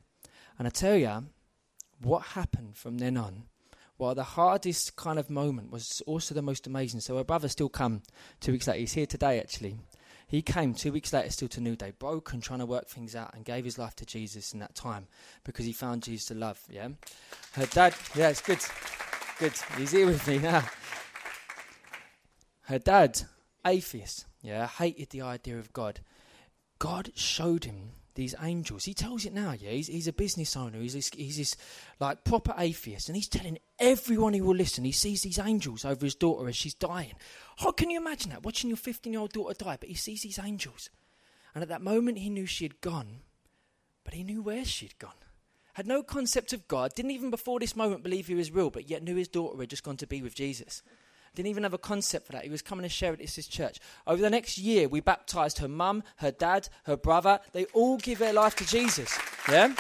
And 0.58 0.68
I 0.68 0.72
tell 0.72 0.96
you, 0.96 1.26
what 2.02 2.20
happened 2.20 2.78
from 2.78 3.00
then 3.00 3.18
on 3.18 3.44
well, 3.98 4.14
the 4.14 4.24
hardest 4.24 4.96
kind 4.96 5.18
of 5.18 5.30
moment 5.30 5.72
was 5.72 6.02
also 6.06 6.36
the 6.36 6.42
most 6.42 6.68
amazing. 6.68 7.00
So, 7.00 7.18
her 7.18 7.24
brother 7.24 7.48
still 7.48 7.70
come 7.70 8.04
two 8.40 8.52
weeks 8.52 8.68
later. 8.68 8.80
He's 8.80 8.94
here 8.94 9.06
today, 9.06 9.40
actually. 9.40 9.78
He 10.28 10.42
came 10.42 10.74
two 10.74 10.92
weeks 10.92 11.14
later 11.14 11.30
still 11.32 11.48
to 11.50 11.62
New 11.62 11.76
Day, 11.78 11.94
broken, 11.98 12.42
trying 12.42 12.60
to 12.60 12.66
work 12.66 12.90
things 12.90 13.16
out, 13.16 13.34
and 13.34 13.46
gave 13.46 13.64
his 13.64 13.78
life 13.78 13.96
to 13.96 14.06
Jesus 14.06 14.54
in 14.54 14.60
that 14.60 14.76
time 14.76 15.08
because 15.46 15.66
he 15.66 15.72
found 15.72 16.04
Jesus 16.04 16.26
to 16.28 16.36
love. 16.36 16.60
Yeah, 16.70 16.90
her 17.54 17.66
dad. 17.66 17.96
Yeah, 18.14 18.30
it's 18.30 18.42
good, 18.42 18.60
good. 19.40 19.54
He's 19.78 19.92
here 19.92 20.06
with 20.06 20.28
me 20.28 20.40
now. 20.40 20.64
her 22.64 22.80
dad, 22.80 23.22
atheist, 23.66 24.26
yeah, 24.42 24.68
hated 24.68 25.12
the 25.12 25.22
idea 25.22 25.58
of 25.58 25.72
God. 25.72 26.02
God 26.78 27.12
showed 27.16 27.64
him 27.64 27.94
these 28.18 28.36
angels. 28.42 28.84
He 28.84 28.94
tells 28.94 29.26
it 29.26 29.34
now, 29.34 29.54
yeah. 29.54 29.72
He's, 29.72 29.88
he's 29.88 30.08
a 30.08 30.14
business 30.14 30.58
owner. 30.58 30.80
He's 30.80 30.94
this, 30.94 31.10
he's 31.16 31.38
this 31.38 31.56
like 32.00 32.26
proper 32.26 32.54
atheist, 32.58 33.08
and 33.08 33.16
he's 33.16 33.30
telling 33.30 33.60
everyone 33.80 34.34
who 34.34 34.44
will 34.44 34.56
listen. 34.56 34.84
He 34.84 34.92
sees 34.92 35.22
these 35.22 35.40
angels 35.40 35.86
over 35.86 36.06
his 36.06 36.16
daughter 36.16 36.50
as 36.50 36.56
she's 36.56 36.74
dying. 36.74 37.14
How 37.58 37.72
can 37.72 37.90
you 37.90 37.98
imagine 37.98 38.32
that? 38.32 38.44
Watching 38.44 38.70
your 38.70 38.78
15 38.78 39.14
year 39.14 39.22
old 39.22 39.32
daughter 39.32 39.54
die, 39.54 39.78
but 39.80 39.90
he 39.90 39.96
sees 39.96 40.24
these 40.24 40.40
angels. 40.40 40.90
And 41.56 41.64
at 41.64 41.70
that 41.70 41.82
moment, 41.82 42.20
he 42.20 42.30
knew 42.30 42.46
she 42.46 42.66
had 42.66 42.82
gone, 42.82 43.22
but 44.04 44.14
he 44.14 44.24
knew 44.24 44.42
where 44.42 44.66
she'd 44.66 45.00
gone. 45.00 45.14
Had 45.74 45.88
no 45.88 46.04
concept 46.04 46.54
of 46.54 46.68
God, 46.68 46.94
didn't 46.96 47.12
even 47.12 47.30
before 47.30 47.60
this 47.60 47.76
moment 47.76 48.04
believe 48.04 48.28
he 48.28 48.36
was 48.36 48.52
real, 48.52 48.70
but 48.70 48.90
yet 48.90 49.04
knew 49.04 49.16
his 49.16 49.28
daughter 49.28 49.60
had 49.60 49.70
just 49.70 49.84
gone 49.84 49.98
to 49.98 50.08
be 50.08 50.22
with 50.22 50.36
Jesus. 50.36 50.82
Didn't 51.38 51.52
even 51.52 51.62
have 51.62 51.76
a 51.76 51.78
concept 51.78 52.26
for 52.26 52.32
that. 52.32 52.46
He 52.46 52.50
was 52.50 52.64
coming 52.64 52.82
to 52.82 52.90
share 52.90 53.14
it 53.14 53.22
at 53.22 53.30
his 53.30 53.48
church. 53.48 53.80
Over 54.08 54.24
the 54.24 54.30
next 54.32 54.58
year, 54.58 54.88
we 54.88 55.02
baptized 55.02 55.60
her 55.60 55.68
mum, 55.68 56.02
her 56.16 56.32
dad, 56.32 56.68
her 56.86 56.98
brother. 56.98 57.40
They 57.54 57.66
all 57.76 57.98
give 57.98 58.18
their 58.18 58.34
life 58.34 58.56
to 58.56 58.66
Jesus. 58.66 59.16
Yeah? 59.48 59.76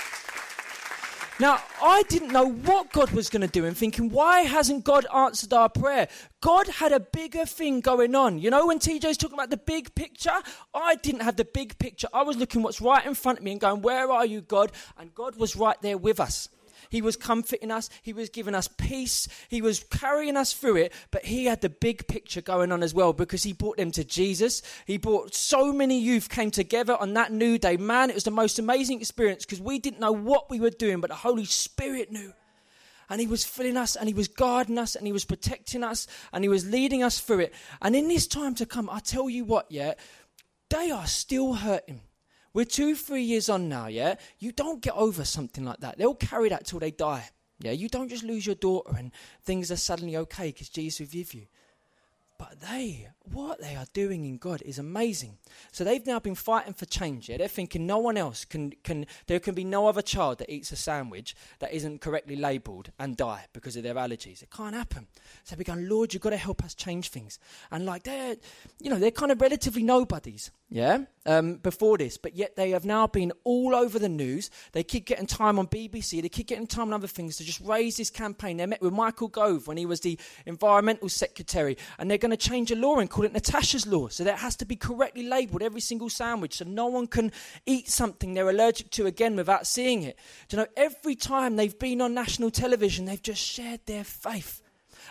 Now, 1.40 1.60
I 1.82 2.04
didn't 2.10 2.32
know 2.32 2.48
what 2.48 2.92
God 2.94 3.10
was 3.10 3.32
going 3.32 3.42
to 3.42 3.48
do 3.48 3.66
and 3.66 3.76
thinking, 3.76 4.12
why 4.12 4.42
hasn't 4.42 4.84
God 4.84 5.08
answered 5.12 5.52
our 5.52 5.68
prayer? 5.68 6.08
God 6.42 6.68
had 6.68 6.92
a 6.92 7.00
bigger 7.00 7.48
thing 7.48 7.82
going 7.82 8.14
on. 8.14 8.38
You 8.38 8.52
know, 8.52 8.68
when 8.68 8.78
TJ's 8.78 9.18
talking 9.18 9.34
about 9.34 9.50
the 9.50 9.58
big 9.58 9.96
picture, 9.96 10.40
I 10.76 10.94
didn't 10.94 11.22
have 11.22 11.38
the 11.38 11.46
big 11.46 11.80
picture. 11.80 12.08
I 12.14 12.22
was 12.22 12.38
looking 12.38 12.62
what's 12.62 12.82
right 12.82 13.04
in 13.04 13.16
front 13.16 13.40
of 13.40 13.44
me 13.44 13.54
and 13.54 13.60
going, 13.60 13.82
Where 13.82 14.12
are 14.12 14.28
you, 14.28 14.42
God? 14.42 14.72
And 14.96 15.12
God 15.16 15.38
was 15.38 15.56
right 15.56 15.82
there 15.82 15.98
with 15.98 16.20
us. 16.20 16.50
He 16.90 17.02
was 17.02 17.16
comforting 17.16 17.72
us. 17.72 17.90
He 18.02 18.14
was 18.14 18.30
giving 18.30 18.56
us 18.56 18.68
peace. 18.68 19.28
He 19.50 19.62
was 19.62 19.84
carrying 19.90 20.38
us 20.38 20.54
through 20.54 20.78
it. 20.78 20.94
But 21.12 21.26
He 21.26 21.46
had 21.46 21.62
the 21.62 21.70
big 21.70 22.08
picture 22.08 22.42
going 22.42 22.72
on 22.72 22.84
as 22.84 22.94
well 22.94 23.14
because 23.14 23.44
He 23.44 23.54
brought 23.54 23.78
them 23.78 23.92
to 23.92 24.04
Jesus. 24.04 24.62
He 24.86 24.98
brought 24.98 25.36
so 25.36 25.72
many 25.74 26.00
youth 26.00 26.30
came 26.30 26.52
together 26.52 26.96
on 27.00 27.14
that 27.14 27.32
new 27.32 27.58
day. 27.58 27.78
Man, 27.78 28.10
it 28.10 28.16
was 28.16 28.24
the 28.24 28.32
most 28.32 28.60
amazing 28.60 29.00
experience 29.00 29.46
because 29.46 29.62
we 29.62 29.80
didn't 29.80 30.00
know 30.00 30.12
what 30.12 30.50
we 30.50 30.60
were 30.60 30.70
doing, 30.70 31.02
but 31.02 31.10
the 31.10 31.16
Holy 31.16 31.46
Spirit 31.46 32.12
knew. 32.12 32.34
And 33.10 33.22
He 33.22 33.28
was 33.28 33.46
filling 33.46 33.78
us 33.78 33.96
and 33.96 34.08
He 34.08 34.14
was 34.14 34.28
guarding 34.28 34.78
us 34.78 34.96
and 34.96 35.06
He 35.08 35.14
was 35.14 35.26
protecting 35.26 35.84
us 35.84 36.08
and 36.34 36.44
He 36.44 36.50
was 36.50 36.70
leading 36.70 37.04
us 37.04 37.20
through 37.20 37.40
it. 37.40 37.54
And 37.82 37.96
in 37.96 38.08
this 38.08 38.28
time 38.28 38.56
to 38.56 38.66
come, 38.66 38.90
I 38.90 39.00
tell 39.00 39.30
you 39.30 39.46
what, 39.46 39.68
yeah, 39.70 39.94
they 40.70 40.92
are 40.92 41.08
still 41.08 41.54
hurting. 41.54 42.02
We're 42.58 42.66
two, 42.66 42.96
three 42.96 43.22
years 43.22 43.50
on 43.50 43.70
now, 43.70 43.86
yeah? 43.86 44.16
You 44.40 44.52
don't 44.52 44.82
get 44.82 44.96
over 44.96 45.24
something 45.24 45.64
like 45.64 45.80
that. 45.82 46.00
They'll 46.00 46.16
carry 46.16 46.50
that 46.50 46.66
till 46.66 46.80
they 46.80 46.90
die. 46.90 47.30
Yeah, 47.60 47.74
you 47.74 47.88
don't 47.88 48.10
just 48.10 48.24
lose 48.24 48.48
your 48.48 48.56
daughter 48.56 48.96
and 48.98 49.12
things 49.44 49.72
are 49.72 49.76
suddenly 49.76 50.18
okay 50.18 50.48
because 50.48 50.70
Jesus 50.70 51.02
is 51.02 51.14
with 51.14 51.36
you. 51.36 51.46
But 52.40 52.60
they, 52.60 53.10
what 53.32 53.62
they 53.62 53.76
are 53.76 53.86
doing 53.94 54.26
in 54.26 54.38
God 54.38 54.62
is 54.64 54.80
amazing. 54.80 55.38
So 55.72 55.84
they've 55.84 56.06
now 56.06 56.20
been 56.20 56.36
fighting 56.36 56.74
for 56.74 56.86
change. 56.86 57.30
Yeah? 57.30 57.38
They're 57.38 57.48
thinking 57.48 57.86
no 57.86 57.98
one 57.98 58.18
else 58.18 58.46
can, 58.46 58.74
can, 58.84 59.06
there 59.28 59.40
can 59.40 59.56
be 59.56 59.64
no 59.64 59.88
other 59.88 60.02
child 60.02 60.40
that 60.40 60.52
eats 60.52 60.72
a 60.72 60.76
sandwich 60.76 61.36
that 61.60 61.74
isn't 61.74 62.02
correctly 62.02 62.36
labelled 62.36 62.92
and 63.00 63.18
die 63.18 63.46
because 63.54 63.76
of 63.76 63.84
their 63.84 63.96
allergies. 63.96 64.42
It 64.42 64.52
can't 64.52 64.76
happen. 64.76 65.08
So 65.44 65.56
they're 65.56 65.64
going, 65.64 65.90
Lord, 65.90 66.14
you've 66.14 66.24
got 66.24 66.32
to 66.32 66.38
help 66.38 66.64
us 66.64 66.74
change 66.74 67.10
things. 67.10 67.40
And 67.72 67.86
like 67.86 68.04
they're, 68.04 68.36
you 68.80 68.90
know, 68.90 69.00
they're 69.00 69.12
kind 69.12 69.32
of 69.32 69.42
relatively 69.42 69.84
nobodies 69.84 70.52
yeah, 70.70 71.06
um, 71.26 71.56
before 71.56 71.98
this, 71.98 72.18
but 72.18 72.36
yet 72.36 72.58
they 72.58 72.72
have 72.72 72.84
now 72.84 73.08
been 73.08 73.32
all 73.46 73.74
over 73.74 73.98
the 74.00 74.10
news. 74.10 74.50
They 74.74 74.84
keep 74.84 75.06
getting 75.06 75.26
time 75.26 75.58
on 75.60 75.68
BBC, 75.68 76.22
they 76.22 76.28
keep 76.28 76.48
getting 76.48 76.68
time 76.68 76.88
on 76.90 76.94
other 76.94 77.08
things 77.08 77.38
to 77.38 77.46
just 77.46 77.62
raise 77.62 77.96
this 77.96 78.10
campaign. 78.10 78.58
They 78.58 78.66
met 78.66 78.82
with 78.82 78.92
Michael 78.92 79.30
Gove 79.30 79.68
when 79.68 79.78
he 79.78 79.86
was 79.86 80.02
the 80.02 80.20
environmental 80.46 81.08
secretary, 81.08 81.78
and 81.98 82.12
they're 82.12 82.18
going 82.18 82.32
to 82.32 82.38
change 82.38 82.70
a 82.72 82.76
law 82.76 82.98
and 82.98 83.10
call 83.18 83.26
it 83.26 83.34
Natasha's 83.34 83.88
Law. 83.88 84.10
So 84.10 84.24
that 84.26 84.38
has 84.38 84.56
to 84.58 84.66
be 84.66 84.76
correctly 84.76 85.24
labelled, 85.24 85.64
every 85.64 85.82
single 85.82 86.08
sandwich, 86.08 86.58
so 86.58 86.66
no 86.66 86.86
one 86.86 87.08
can 87.08 87.32
eat 87.66 87.90
something 87.90 88.34
they're 88.34 88.48
allergic 88.48 88.92
to 88.92 89.08
again 89.08 89.36
without 89.36 89.66
seeing 89.66 90.04
it. 90.04 90.20
Do 90.50 90.58
you 90.58 90.64
know, 90.64 90.70
every 90.78 91.16
time 91.16 91.56
they've 91.56 91.78
been 91.80 92.00
on 92.00 92.14
national 92.14 92.52
television, 92.52 93.06
they've 93.06 93.22
just 93.22 93.42
shared 93.42 93.82
their 93.88 94.04
faith. 94.04 94.62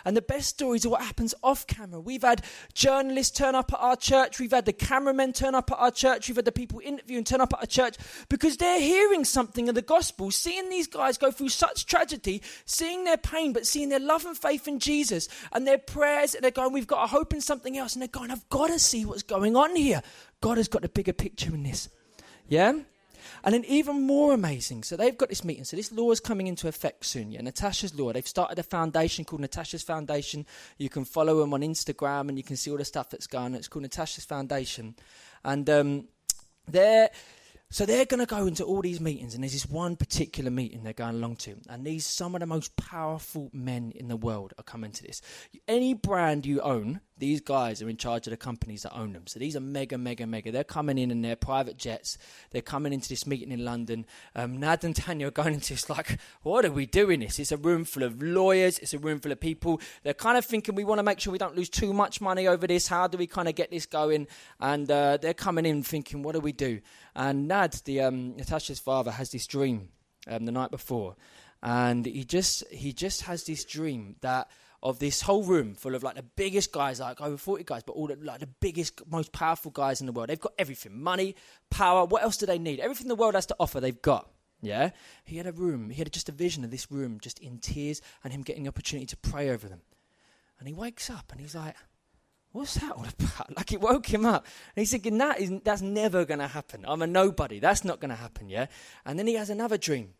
And 0.07 0.15
the 0.15 0.21
best 0.21 0.47
stories 0.47 0.85
are 0.85 0.89
what 0.89 1.01
happens 1.01 1.35
off 1.43 1.67
camera. 1.67 1.99
We've 1.99 2.21
had 2.21 2.41
journalists 2.73 3.37
turn 3.37 3.55
up 3.55 3.73
at 3.73 3.79
our 3.81 3.97
church. 3.97 4.39
We've 4.39 4.51
had 4.51 4.63
the 4.63 4.71
cameramen 4.71 5.33
turn 5.33 5.53
up 5.53 5.69
at 5.69 5.77
our 5.77 5.91
church. 5.91 6.29
We've 6.29 6.37
had 6.37 6.45
the 6.45 6.51
people 6.53 6.79
interviewing 6.81 7.25
turn 7.25 7.41
up 7.41 7.51
at 7.51 7.59
our 7.59 7.65
church 7.65 7.97
because 8.29 8.55
they're 8.55 8.79
hearing 8.79 9.25
something 9.25 9.67
of 9.67 9.75
the 9.75 9.81
gospel, 9.81 10.31
seeing 10.31 10.69
these 10.69 10.87
guys 10.87 11.17
go 11.17 11.29
through 11.29 11.49
such 11.49 11.87
tragedy, 11.87 12.41
seeing 12.63 13.03
their 13.03 13.17
pain, 13.17 13.51
but 13.51 13.67
seeing 13.67 13.89
their 13.89 13.99
love 13.99 14.23
and 14.23 14.37
faith 14.37 14.65
in 14.65 14.79
Jesus 14.79 15.27
and 15.51 15.67
their 15.67 15.77
prayers. 15.77 16.35
And 16.35 16.41
they're 16.41 16.51
going, 16.51 16.71
We've 16.71 16.87
got 16.87 17.03
a 17.03 17.07
hope 17.07 17.33
in 17.33 17.41
something 17.41 17.77
else. 17.77 17.91
And 17.91 18.01
they're 18.01 18.07
going, 18.07 18.31
I've 18.31 18.47
got 18.47 18.67
to 18.67 18.79
see 18.79 19.03
what's 19.03 19.23
going 19.23 19.57
on 19.57 19.75
here. 19.75 20.01
God 20.39 20.55
has 20.55 20.69
got 20.69 20.85
a 20.85 20.89
bigger 20.89 21.11
picture 21.11 21.53
in 21.53 21.63
this. 21.63 21.89
Yeah? 22.47 22.79
And 23.43 23.53
then 23.53 23.65
even 23.65 24.01
more 24.01 24.33
amazing, 24.33 24.83
so 24.83 24.97
they've 24.97 25.17
got 25.17 25.29
this 25.29 25.43
meeting. 25.43 25.63
So 25.63 25.75
this 25.75 25.91
law 25.91 26.11
is 26.11 26.19
coming 26.19 26.47
into 26.47 26.67
effect 26.67 27.05
soon. 27.05 27.31
Yeah, 27.31 27.41
Natasha's 27.41 27.93
law. 27.95 28.11
They've 28.11 28.27
started 28.27 28.59
a 28.59 28.63
foundation 28.63 29.25
called 29.25 29.41
Natasha's 29.41 29.83
Foundation. 29.83 30.45
You 30.77 30.89
can 30.89 31.05
follow 31.05 31.39
them 31.39 31.53
on 31.53 31.61
Instagram 31.61 32.29
and 32.29 32.37
you 32.37 32.43
can 32.43 32.57
see 32.57 32.71
all 32.71 32.77
the 32.77 32.85
stuff 32.85 33.09
that's 33.09 33.27
going. 33.27 33.53
It's 33.53 33.67
called 33.67 33.83
Natasha's 33.83 34.25
Foundation, 34.25 34.95
and 35.43 35.69
um, 35.69 36.07
they're 36.67 37.09
so 37.69 37.85
they're 37.85 38.05
going 38.05 38.19
to 38.19 38.25
go 38.25 38.47
into 38.47 38.63
all 38.63 38.81
these 38.81 39.01
meetings, 39.01 39.33
and 39.33 39.43
there's 39.43 39.53
this 39.53 39.65
one 39.65 39.95
particular 39.95 40.49
meeting 40.49 40.83
they're 40.83 40.93
going 40.93 41.15
along 41.15 41.37
to, 41.37 41.55
and 41.69 41.85
these 41.85 42.05
some 42.05 42.35
of 42.35 42.39
the 42.41 42.47
most 42.47 42.75
powerful 42.75 43.49
men 43.53 43.91
in 43.95 44.07
the 44.07 44.15
world 44.15 44.53
are 44.57 44.63
coming 44.63 44.91
to 44.91 45.03
this. 45.03 45.21
Any 45.67 45.93
brand 45.93 46.45
you 46.45 46.61
own, 46.61 47.01
these 47.17 47.41
guys 47.41 47.81
are 47.81 47.89
in 47.89 47.97
charge 47.97 48.27
of 48.27 48.31
the 48.31 48.37
companies 48.37 48.83
that 48.83 48.95
own 48.95 49.13
them. 49.13 49.25
So 49.25 49.39
these 49.39 49.55
are 49.55 49.59
mega, 49.59 49.97
mega, 49.97 50.27
mega. 50.27 50.51
They're 50.51 50.63
coming 50.63 50.97
in 50.97 51.09
in 51.09 51.21
their 51.21 51.35
private 51.35 51.77
jets. 51.77 52.17
They're 52.51 52.61
coming 52.61 52.93
into 52.93 53.09
this 53.09 53.25
meeting 53.25 53.51
in 53.51 53.65
London. 53.65 54.05
Um, 54.35 54.59
Nad 54.59 54.83
and 54.83 54.95
Tanya 54.95 55.27
are 55.27 55.31
going 55.31 55.55
into 55.55 55.73
this 55.73 55.89
like, 55.89 56.19
what 56.43 56.63
are 56.63 56.71
we 56.71 56.85
doing 56.85 57.21
this? 57.21 57.39
It's 57.39 57.51
a 57.51 57.57
room 57.57 57.85
full 57.85 58.03
of 58.03 58.21
lawyers. 58.21 58.77
It's 58.79 58.93
a 58.93 58.99
room 58.99 59.19
full 59.19 59.31
of 59.31 59.39
people. 59.39 59.81
They're 60.03 60.13
kind 60.13 60.37
of 60.37 60.45
thinking 60.45 60.75
we 60.75 60.83
want 60.83 60.99
to 60.99 61.03
make 61.03 61.19
sure 61.19 61.31
we 61.31 61.39
don't 61.39 61.55
lose 61.55 61.69
too 61.69 61.91
much 61.91 62.21
money 62.21 62.47
over 62.47 62.67
this. 62.67 62.87
How 62.87 63.07
do 63.07 63.17
we 63.17 63.25
kind 63.25 63.47
of 63.47 63.55
get 63.55 63.71
this 63.71 63.87
going? 63.87 64.27
And 64.59 64.89
uh, 64.89 65.17
they're 65.17 65.33
coming 65.33 65.65
in 65.65 65.81
thinking, 65.81 66.21
what 66.21 66.35
do 66.35 66.39
we 66.39 66.51
do? 66.51 66.81
And 67.15 67.47
Nad, 67.47 67.56
the 67.65 68.01
um, 68.01 68.35
Natasha's 68.35 68.79
father, 68.79 69.11
has 69.11 69.31
this 69.31 69.47
dream 69.47 69.89
um, 70.27 70.45
the 70.45 70.51
night 70.51 70.71
before, 70.71 71.15
and 71.63 72.05
he 72.05 72.23
just 72.23 72.67
he 72.71 72.93
just 72.93 73.23
has 73.23 73.45
this 73.45 73.65
dream 73.65 74.15
that 74.21 74.49
of 74.83 74.99
this 74.99 75.21
whole 75.21 75.43
room 75.43 75.73
full 75.73 75.95
of 75.95 76.03
like 76.03 76.15
the 76.15 76.23
biggest 76.23 76.71
guys, 76.71 76.99
like 76.99 77.19
over 77.19 77.37
40 77.37 77.63
guys, 77.63 77.83
but 77.83 77.93
all 77.93 78.07
the, 78.07 78.15
like 78.15 78.39
the 78.39 78.47
biggest, 78.47 79.01
most 79.09 79.31
powerful 79.31 79.71
guys 79.71 79.99
in 79.99 80.05
the 80.05 80.13
world. 80.13 80.29
They've 80.29 80.39
got 80.39 80.53
everything 80.57 81.01
money, 81.01 81.35
power. 81.69 82.05
What 82.05 82.23
else 82.23 82.37
do 82.37 82.45
they 82.45 82.59
need? 82.59 82.79
Everything 82.79 83.07
the 83.07 83.15
world 83.15 83.35
has 83.35 83.47
to 83.47 83.55
offer, 83.59 83.79
they've 83.79 84.01
got. 84.01 84.29
Yeah? 84.61 84.91
He 85.23 85.37
had 85.37 85.47
a 85.47 85.51
room, 85.51 85.89
he 85.89 85.97
had 85.97 86.11
just 86.11 86.29
a 86.29 86.31
vision 86.31 86.63
of 86.63 86.71
this 86.71 86.91
room 86.91 87.19
just 87.19 87.39
in 87.39 87.57
tears 87.57 88.01
and 88.23 88.31
him 88.31 88.43
getting 88.43 88.63
the 88.63 88.69
opportunity 88.69 89.07
to 89.07 89.17
pray 89.17 89.49
over 89.49 89.67
them. 89.67 89.81
And 90.59 90.67
he 90.67 90.73
wakes 90.73 91.09
up 91.09 91.31
and 91.31 91.41
he's 91.41 91.55
like, 91.55 91.75
What's 92.57 92.73
that 92.73 92.91
all 92.91 93.05
about? 93.05 93.53
Like 93.55 93.71
it 93.71 93.79
woke 93.79 94.11
him 94.11 94.25
up. 94.25 94.47
And 94.75 94.81
he's 94.81 94.89
thinking, 94.89 95.19
that 95.19 95.39
is, 95.39 95.51
that's 95.63 95.83
never 95.83 96.25
going 96.25 96.39
to 96.39 96.47
happen. 96.47 96.85
I'm 96.87 97.03
a 97.03 97.07
nobody. 97.07 97.59
That's 97.59 97.85
not 97.85 97.99
going 97.99 98.09
to 98.09 98.15
happen, 98.15 98.49
yeah? 98.49 98.65
And 99.05 99.19
then 99.19 99.27
he 99.27 99.35
has 99.35 99.51
another 99.51 99.77
dream 99.77 100.15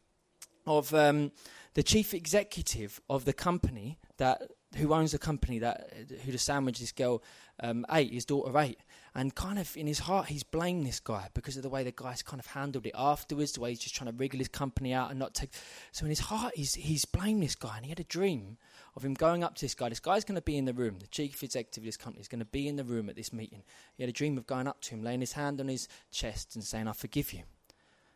of 0.67 0.93
um, 0.93 1.31
the 1.73 1.81
chief 1.81 2.13
executive 2.13 3.01
of 3.09 3.25
the 3.25 3.33
company 3.33 3.97
that 4.17 4.51
who 4.75 4.93
owns 4.93 5.13
the 5.13 5.17
company 5.17 5.59
that 5.59 5.91
who 6.25 6.31
the 6.31 6.37
sandwich 6.37 6.79
this 6.79 6.91
girl 6.91 7.23
um, 7.61 7.85
ate, 7.91 8.11
his 8.11 8.25
daughter 8.25 8.57
ate, 8.57 8.79
and 9.15 9.33
kind 9.33 9.57
of 9.57 9.75
in 9.77 9.87
his 9.87 9.99
heart 9.99 10.27
he's 10.27 10.43
blamed 10.43 10.85
this 10.85 10.99
guy 10.99 11.29
because 11.33 11.57
of 11.57 11.63
the 11.63 11.69
way 11.69 11.83
the 11.83 11.93
guy's 11.95 12.21
kind 12.21 12.39
of 12.39 12.47
handled 12.47 12.85
it 12.85 12.93
afterwards, 12.95 13.53
the 13.53 13.61
way 13.61 13.69
he's 13.69 13.79
just 13.79 13.95
trying 13.95 14.11
to 14.11 14.17
wriggle 14.17 14.39
his 14.39 14.47
company 14.47 14.93
out 14.93 15.09
and 15.09 15.19
not 15.19 15.33
take. 15.33 15.51
So 15.91 16.05
in 16.05 16.09
his 16.09 16.19
heart 16.19 16.53
he's 16.55 16.75
he's 16.75 17.05
blamed 17.05 17.43
this 17.43 17.55
guy, 17.55 17.77
and 17.77 17.85
he 17.85 17.89
had 17.89 17.99
a 17.99 18.05
dream 18.05 18.57
of 18.95 19.05
him 19.05 19.13
going 19.13 19.43
up 19.43 19.55
to 19.55 19.61
this 19.61 19.75
guy. 19.75 19.89
This 19.89 19.99
guy's 19.99 20.23
going 20.23 20.35
to 20.35 20.41
be 20.41 20.57
in 20.57 20.65
the 20.65 20.73
room. 20.73 20.99
The 20.99 21.07
chief 21.07 21.43
executive 21.43 21.83
of 21.83 21.85
this 21.85 21.97
company 21.97 22.21
is 22.21 22.27
going 22.27 22.39
to 22.39 22.45
be 22.45 22.67
in 22.67 22.75
the 22.75 22.83
room 22.83 23.09
at 23.09 23.15
this 23.15 23.31
meeting. 23.31 23.63
He 23.95 24.03
had 24.03 24.09
a 24.09 24.13
dream 24.13 24.37
of 24.37 24.47
going 24.47 24.67
up 24.67 24.81
to 24.81 24.95
him, 24.95 25.03
laying 25.03 25.21
his 25.21 25.33
hand 25.33 25.61
on 25.61 25.67
his 25.67 25.87
chest, 26.11 26.55
and 26.55 26.63
saying, 26.63 26.87
"I 26.87 26.93
forgive 26.93 27.31
you." 27.33 27.43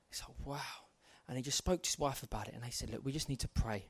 He's 0.09 0.21
like, 0.27 0.45
"Wow." 0.45 0.59
And 1.31 1.37
he 1.37 1.43
just 1.43 1.57
spoke 1.57 1.81
to 1.81 1.87
his 1.87 1.97
wife 1.97 2.23
about 2.23 2.49
it, 2.49 2.55
and 2.55 2.61
they 2.63 2.71
said, 2.71 2.89
Look, 2.89 3.05
we 3.05 3.13
just 3.13 3.29
need 3.29 3.39
to 3.39 3.47
pray. 3.47 3.85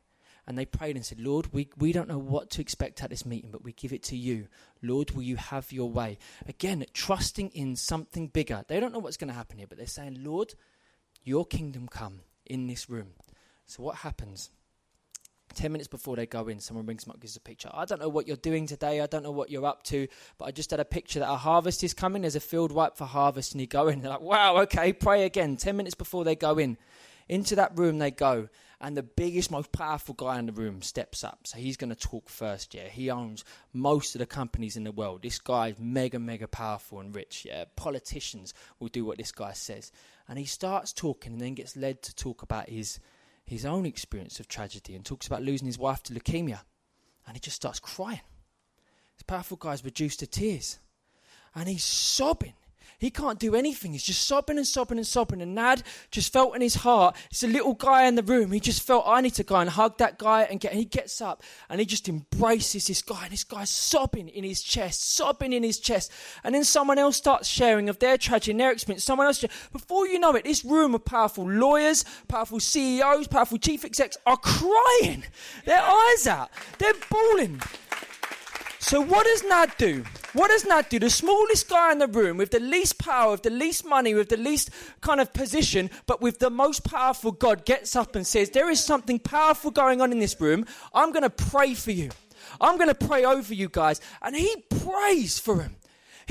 And 0.51 0.57
they 0.57 0.65
prayed 0.65 0.97
and 0.97 1.05
said, 1.05 1.21
Lord, 1.21 1.53
we, 1.53 1.69
we 1.77 1.93
don't 1.93 2.09
know 2.09 2.17
what 2.17 2.49
to 2.49 2.61
expect 2.61 3.01
at 3.01 3.09
this 3.09 3.25
meeting, 3.25 3.51
but 3.51 3.63
we 3.63 3.71
give 3.71 3.93
it 3.93 4.03
to 4.03 4.17
you. 4.17 4.49
Lord, 4.81 5.11
will 5.11 5.21
you 5.21 5.37
have 5.37 5.71
your 5.71 5.89
way? 5.89 6.17
Again, 6.45 6.83
trusting 6.93 7.51
in 7.51 7.77
something 7.77 8.27
bigger. 8.27 8.65
They 8.67 8.81
don't 8.81 8.91
know 8.91 8.99
what's 8.99 9.15
going 9.15 9.29
to 9.29 9.33
happen 9.33 9.59
here, 9.59 9.67
but 9.69 9.77
they're 9.77 9.87
saying, 9.87 10.25
Lord, 10.25 10.55
your 11.23 11.45
kingdom 11.45 11.87
come 11.87 12.19
in 12.45 12.67
this 12.67 12.89
room. 12.89 13.11
So 13.65 13.81
what 13.81 13.95
happens? 13.95 14.49
Ten 15.53 15.71
minutes 15.71 15.87
before 15.87 16.17
they 16.17 16.25
go 16.25 16.49
in, 16.49 16.59
someone 16.59 16.83
brings 16.83 17.05
them 17.05 17.11
up, 17.11 17.21
gives 17.21 17.37
a 17.37 17.39
picture. 17.39 17.69
I 17.73 17.85
don't 17.85 18.01
know 18.01 18.09
what 18.09 18.27
you're 18.27 18.35
doing 18.35 18.67
today. 18.67 18.99
I 18.99 19.07
don't 19.07 19.23
know 19.23 19.31
what 19.31 19.49
you're 19.49 19.65
up 19.65 19.83
to, 19.83 20.09
but 20.37 20.49
I 20.49 20.51
just 20.51 20.71
had 20.71 20.81
a 20.81 20.85
picture 20.85 21.19
that 21.19 21.31
a 21.31 21.37
harvest 21.37 21.81
is 21.81 21.93
coming. 21.93 22.23
There's 22.23 22.35
a 22.35 22.41
field 22.41 22.73
ripe 22.73 22.97
for 22.97 23.05
harvest, 23.05 23.53
and 23.53 23.61
you 23.61 23.67
go 23.67 23.87
in. 23.87 24.01
They're 24.01 24.11
like, 24.11 24.19
"Wow, 24.19 24.57
okay." 24.63 24.91
Pray 24.91 25.23
again. 25.23 25.55
Ten 25.55 25.77
minutes 25.77 25.95
before 25.95 26.25
they 26.25 26.35
go 26.35 26.57
in, 26.57 26.77
into 27.29 27.55
that 27.55 27.77
room 27.77 27.99
they 27.99 28.11
go, 28.11 28.49
and 28.81 28.97
the 28.97 29.03
biggest, 29.03 29.51
most 29.51 29.71
powerful 29.71 30.15
guy 30.15 30.39
in 30.39 30.47
the 30.47 30.51
room 30.51 30.81
steps 30.81 31.23
up. 31.23 31.41
So 31.45 31.59
he's 31.59 31.77
going 31.77 31.91
to 31.91 31.95
talk 31.95 32.27
first, 32.27 32.73
yeah. 32.73 32.87
He 32.87 33.11
owns 33.11 33.45
most 33.73 34.15
of 34.15 34.19
the 34.19 34.25
companies 34.25 34.75
in 34.75 34.83
the 34.83 34.91
world. 34.91 35.21
This 35.21 35.37
guy 35.37 35.67
is 35.67 35.75
mega, 35.77 36.17
mega 36.17 36.47
powerful 36.47 36.99
and 36.99 37.15
rich, 37.15 37.45
yeah. 37.47 37.65
Politicians 37.75 38.55
will 38.79 38.87
do 38.87 39.05
what 39.05 39.19
this 39.19 39.31
guy 39.31 39.53
says. 39.53 39.91
And 40.27 40.39
he 40.39 40.45
starts 40.45 40.93
talking 40.93 41.33
and 41.33 41.41
then 41.41 41.53
gets 41.53 41.77
led 41.77 42.01
to 42.01 42.15
talk 42.15 42.41
about 42.41 42.69
his, 42.69 42.99
his 43.45 43.65
own 43.65 43.85
experience 43.85 44.39
of 44.39 44.47
tragedy 44.47 44.95
and 44.95 45.05
talks 45.05 45.27
about 45.27 45.43
losing 45.43 45.67
his 45.67 45.77
wife 45.77 46.01
to 46.03 46.13
leukemia. 46.13 46.61
And 47.27 47.35
he 47.35 47.39
just 47.39 47.57
starts 47.57 47.79
crying. 47.79 48.21
This 49.15 49.23
powerful 49.27 49.57
guy's 49.57 49.85
reduced 49.85 50.19
to 50.19 50.27
tears. 50.27 50.79
And 51.53 51.69
he's 51.69 51.83
sobbing 51.83 52.55
he 53.01 53.09
can't 53.09 53.39
do 53.39 53.55
anything. 53.55 53.93
He's 53.93 54.03
just 54.03 54.27
sobbing 54.27 54.57
and 54.57 54.67
sobbing 54.67 54.99
and 54.99 55.07
sobbing. 55.07 55.41
And 55.41 55.55
Nad 55.55 55.81
just 56.11 56.31
felt 56.31 56.55
in 56.55 56.61
his 56.61 56.75
heart, 56.75 57.15
it's 57.31 57.41
a 57.41 57.47
little 57.47 57.73
guy 57.73 58.05
in 58.05 58.13
the 58.13 58.21
room. 58.21 58.51
He 58.51 58.59
just 58.59 58.83
felt, 58.83 59.05
I 59.07 59.21
need 59.21 59.33
to 59.33 59.43
go 59.43 59.55
and 59.55 59.67
hug 59.67 59.97
that 59.97 60.19
guy. 60.19 60.43
And, 60.43 60.59
get, 60.59 60.71
and 60.71 60.77
he 60.77 60.85
gets 60.85 61.19
up 61.19 61.41
and 61.67 61.79
he 61.79 61.85
just 61.87 62.07
embraces 62.07 62.85
this 62.85 63.01
guy. 63.01 63.23
And 63.23 63.31
this 63.31 63.43
guy's 63.43 63.71
sobbing 63.71 64.29
in 64.29 64.43
his 64.43 64.61
chest, 64.61 65.15
sobbing 65.15 65.51
in 65.51 65.63
his 65.63 65.79
chest. 65.79 66.11
And 66.43 66.53
then 66.53 66.63
someone 66.63 66.99
else 66.99 67.17
starts 67.17 67.47
sharing 67.47 67.89
of 67.89 67.97
their 67.97 68.19
tragedy 68.19 68.51
and 68.51 68.59
their 68.59 68.71
experience. 68.71 69.03
Someone 69.03 69.25
else, 69.25 69.43
before 69.71 70.07
you 70.07 70.19
know 70.19 70.35
it, 70.35 70.43
this 70.43 70.63
room 70.63 70.93
of 70.93 71.03
powerful 71.03 71.49
lawyers, 71.49 72.05
powerful 72.27 72.59
CEOs, 72.59 73.27
powerful 73.27 73.57
chief 73.57 73.83
execs 73.83 74.15
are 74.27 74.37
crying 74.37 75.23
their 75.65 75.81
eyes 75.81 76.27
out. 76.27 76.51
They're 76.77 76.93
bawling. 77.09 77.61
So 78.77 79.01
what 79.01 79.25
does 79.25 79.43
Nad 79.43 79.71
do? 79.79 80.03
What 80.33 80.49
does 80.49 80.65
Nad 80.65 80.87
do? 80.87 80.97
The 80.99 81.09
smallest 81.09 81.67
guy 81.67 81.91
in 81.91 81.99
the 81.99 82.07
room 82.07 82.37
with 82.37 82.51
the 82.51 82.59
least 82.59 82.97
power, 82.97 83.31
with 83.31 83.43
the 83.43 83.49
least 83.49 83.85
money, 83.85 84.13
with 84.13 84.29
the 84.29 84.37
least 84.37 84.69
kind 85.01 85.19
of 85.19 85.33
position, 85.33 85.89
but 86.05 86.21
with 86.21 86.39
the 86.39 86.49
most 86.49 86.85
powerful 86.85 87.31
God 87.31 87.65
gets 87.65 87.95
up 87.95 88.15
and 88.15 88.25
says, 88.25 88.49
There 88.49 88.69
is 88.69 88.81
something 88.81 89.19
powerful 89.19 89.71
going 89.71 89.99
on 89.99 90.11
in 90.11 90.19
this 90.19 90.39
room. 90.39 90.65
I'm 90.93 91.11
going 91.11 91.23
to 91.23 91.29
pray 91.29 91.73
for 91.73 91.91
you. 91.91 92.11
I'm 92.61 92.77
going 92.77 92.89
to 92.89 92.95
pray 92.95 93.25
over 93.25 93.53
you 93.53 93.67
guys. 93.67 93.99
And 94.21 94.35
he 94.35 94.63
prays 94.69 95.37
for 95.37 95.61
him. 95.61 95.75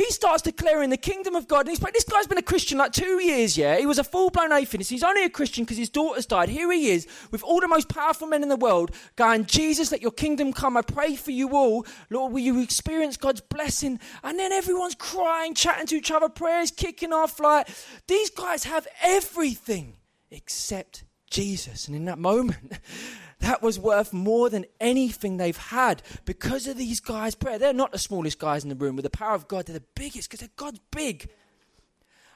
He 0.00 0.11
starts 0.12 0.40
declaring 0.40 0.88
the 0.88 0.97
kingdom 0.97 1.35
of 1.37 1.47
God. 1.47 1.66
And 1.66 1.69
he's, 1.69 1.78
this 1.78 2.04
guy's 2.04 2.26
been 2.26 2.38
a 2.38 2.42
Christian 2.42 2.78
like 2.78 2.92
two 2.92 3.23
years, 3.23 3.59
yeah? 3.59 3.76
He 3.76 3.85
was 3.85 3.99
a 3.99 4.04
full 4.04 4.30
blown 4.30 4.50
atheist. 4.50 4.88
He's 4.88 5.02
only 5.02 5.25
a 5.25 5.28
Christian 5.28 5.64
because 5.64 5.76
his 5.76 5.90
daughter's 5.90 6.25
died. 6.25 6.49
Here 6.49 6.73
he 6.73 6.88
is 6.88 7.07
with 7.30 7.42
all 7.42 7.61
the 7.61 7.69
most 7.69 7.90
powerful 7.90 8.26
men 8.26 8.42
in 8.42 8.49
the 8.49 8.57
world 8.57 8.92
going, 9.16 9.45
Jesus, 9.45 9.92
let 9.92 10.00
your 10.00 10.11
kingdom 10.11 10.54
come. 10.54 10.78
I 10.78 10.80
pray 10.80 11.16
for 11.16 11.33
you 11.33 11.50
all. 11.50 11.85
Lord, 12.09 12.33
will 12.33 12.40
you 12.40 12.62
experience 12.62 13.19
God's 13.19 13.42
blessing? 13.42 14.00
And 14.25 14.38
then 14.38 14.52
everyone's 14.52 14.95
crying, 14.95 15.52
chatting 15.54 15.87
to 15.88 15.97
each 15.97 16.11
other, 16.11 16.30
prayers 16.30 16.71
kicking 16.71 17.12
off. 17.12 17.38
Like, 17.38 17.69
these 18.09 18.30
guys 18.30 18.64
have 18.64 18.88
everything 19.02 19.99
except 20.30 21.04
Jesus. 21.28 21.88
And 21.88 21.95
in 21.95 22.07
that 22.07 22.19
moment, 22.19 22.73
that 23.40 23.62
was 23.62 23.78
worth 23.78 24.12
more 24.12 24.49
than 24.49 24.66
anything 24.80 25.37
they've 25.37 25.56
had 25.56 26.02
because 26.25 26.66
of 26.66 26.76
these 26.76 27.00
guys' 27.00 27.35
prayer. 27.35 27.59
They're 27.59 27.73
not 27.73 27.92
the 27.92 27.99
smallest 27.99 28.38
guys 28.38 28.62
in 28.62 28.68
the 28.68 28.76
room. 28.76 28.97
With 28.97 29.04
the 29.04 29.11
power 29.11 29.35
of 29.35 29.49
God, 29.49 29.66
they're 29.66 29.78
the 29.78 29.85
biggest 29.94 30.30
because 30.30 30.47
God's 30.56 30.80
big. 30.90 31.28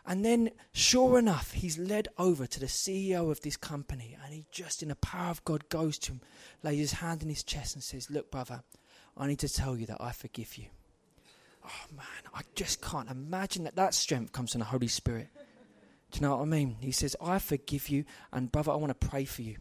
And 0.06 0.24
then, 0.24 0.50
sure 0.72 1.18
enough, 1.18 1.52
he's 1.52 1.78
led 1.78 2.08
over 2.18 2.46
to 2.46 2.60
the 2.60 2.66
CEO 2.66 3.30
of 3.30 3.40
this 3.40 3.56
company, 3.56 4.16
and 4.22 4.34
he 4.34 4.44
just, 4.50 4.82
in 4.82 4.90
the 4.90 4.96
power 4.96 5.30
of 5.30 5.44
God, 5.44 5.68
goes 5.70 5.98
to 6.00 6.12
him, 6.12 6.20
lays 6.62 6.78
his 6.78 6.92
hand 6.92 7.22
in 7.22 7.30
his 7.30 7.42
chest, 7.42 7.74
and 7.74 7.82
says, 7.82 8.10
Look, 8.10 8.30
brother, 8.30 8.62
I 9.16 9.26
need 9.26 9.38
to 9.38 9.48
tell 9.48 9.76
you 9.76 9.86
that 9.86 10.02
I 10.02 10.12
forgive 10.12 10.58
you. 10.58 10.66
Oh 11.64 11.94
man, 11.96 12.04
I 12.34 12.42
just 12.54 12.82
can't 12.82 13.10
imagine 13.10 13.64
that 13.64 13.76
that 13.76 13.94
strength 13.94 14.32
comes 14.32 14.52
from 14.52 14.58
the 14.58 14.66
Holy 14.66 14.88
Spirit. 14.88 15.28
Do 16.10 16.18
you 16.18 16.26
know 16.26 16.36
what 16.36 16.42
I 16.42 16.46
mean? 16.46 16.76
He 16.80 16.92
says, 16.92 17.16
I 17.20 17.38
forgive 17.38 17.88
you, 17.88 18.04
and 18.30 18.52
brother, 18.52 18.72
I 18.72 18.76
want 18.76 18.98
to 18.98 19.08
pray 19.08 19.24
for 19.24 19.40
you. 19.40 19.56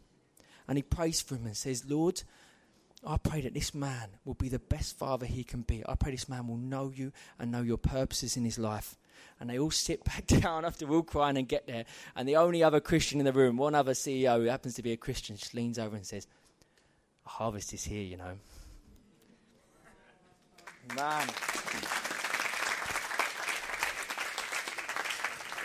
And 0.68 0.78
he 0.78 0.82
prays 0.82 1.22
for 1.22 1.36
him 1.36 1.46
and 1.46 1.58
says, 1.58 1.86
Lord, 1.90 2.24
I 3.06 3.18
pray 3.18 3.42
that 3.42 3.54
this 3.54 3.74
man 3.74 4.10
will 4.24 4.34
be 4.34 4.50
the 4.50 4.60
best 4.60 4.98
father 4.98 5.26
he 5.26 5.44
can 5.44 5.62
be. 5.62 5.84
I 5.88 5.96
pray 5.96 6.12
this 6.12 6.30
man 6.30 6.48
will 6.48 6.58
know 6.58 6.92
you 6.94 7.12
and 7.38 7.52
know 7.52 7.62
your 7.62 7.78
purposes 7.78 8.38
in 8.38 8.46
his 8.46 8.58
life. 8.58 8.98
And 9.40 9.50
they 9.50 9.60
all 9.60 9.72
sit 9.72 10.04
back 10.06 10.26
down 10.28 10.64
after 10.66 10.90
all 10.90 11.04
crying 11.04 11.38
and 11.38 11.48
get 11.48 11.68
there. 11.68 11.86
And 12.16 12.28
the 12.28 12.38
only 12.38 12.64
other 12.64 12.80
Christian 12.80 13.20
in 13.20 13.26
the 13.26 13.34
room, 13.34 13.58
one 13.58 13.76
other 13.76 13.94
CEO 13.94 14.38
who 14.38 14.46
happens 14.46 14.76
to 14.76 14.84
be 14.84 14.94
a 14.94 14.98
Christian, 14.98 15.36
just 15.36 15.54
leans 15.54 15.78
over 15.78 15.96
and 15.96 16.06
says, 16.06 16.28
harvest 17.26 17.74
is 17.74 17.84
here, 17.84 18.04
you 18.04 18.18
know. 18.18 18.38
Man. 20.96 21.28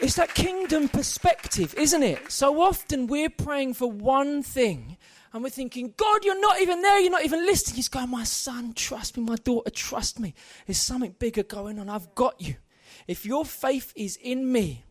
It's 0.01 0.15
that 0.15 0.33
kingdom 0.35 0.89
perspective, 0.89 1.75
isn't 1.75 2.03
it? 2.05 2.31
So 2.31 2.63
often 2.63 3.09
we're 3.09 3.31
praying 3.31 3.75
for 3.75 3.91
one 3.91 4.45
thing 4.45 4.97
and 5.33 5.43
we're 5.43 5.51
thinking, 5.51 5.93
God, 5.97 6.25
you're 6.25 6.41
not 6.41 6.61
even 6.61 6.83
there, 6.83 7.01
you're 7.01 7.11
not 7.11 7.25
even 7.25 7.45
listening. 7.45 7.77
He's 7.77 7.89
going, 7.89 8.09
My 8.09 8.25
son, 8.25 8.75
trust 8.75 9.17
me, 9.17 9.25
my 9.25 9.37
daughter, 9.37 9.71
trust 9.71 10.21
me. 10.21 10.35
There's 10.67 10.79
something 10.79 11.17
bigger 11.19 11.43
going 11.43 11.81
on. 11.81 11.89
I've 11.89 12.15
got 12.15 12.41
you. 12.41 12.57
If 13.09 13.27
your 13.27 13.45
faith 13.45 13.93
is 13.97 14.17
in 14.23 14.51
me, 14.51 14.85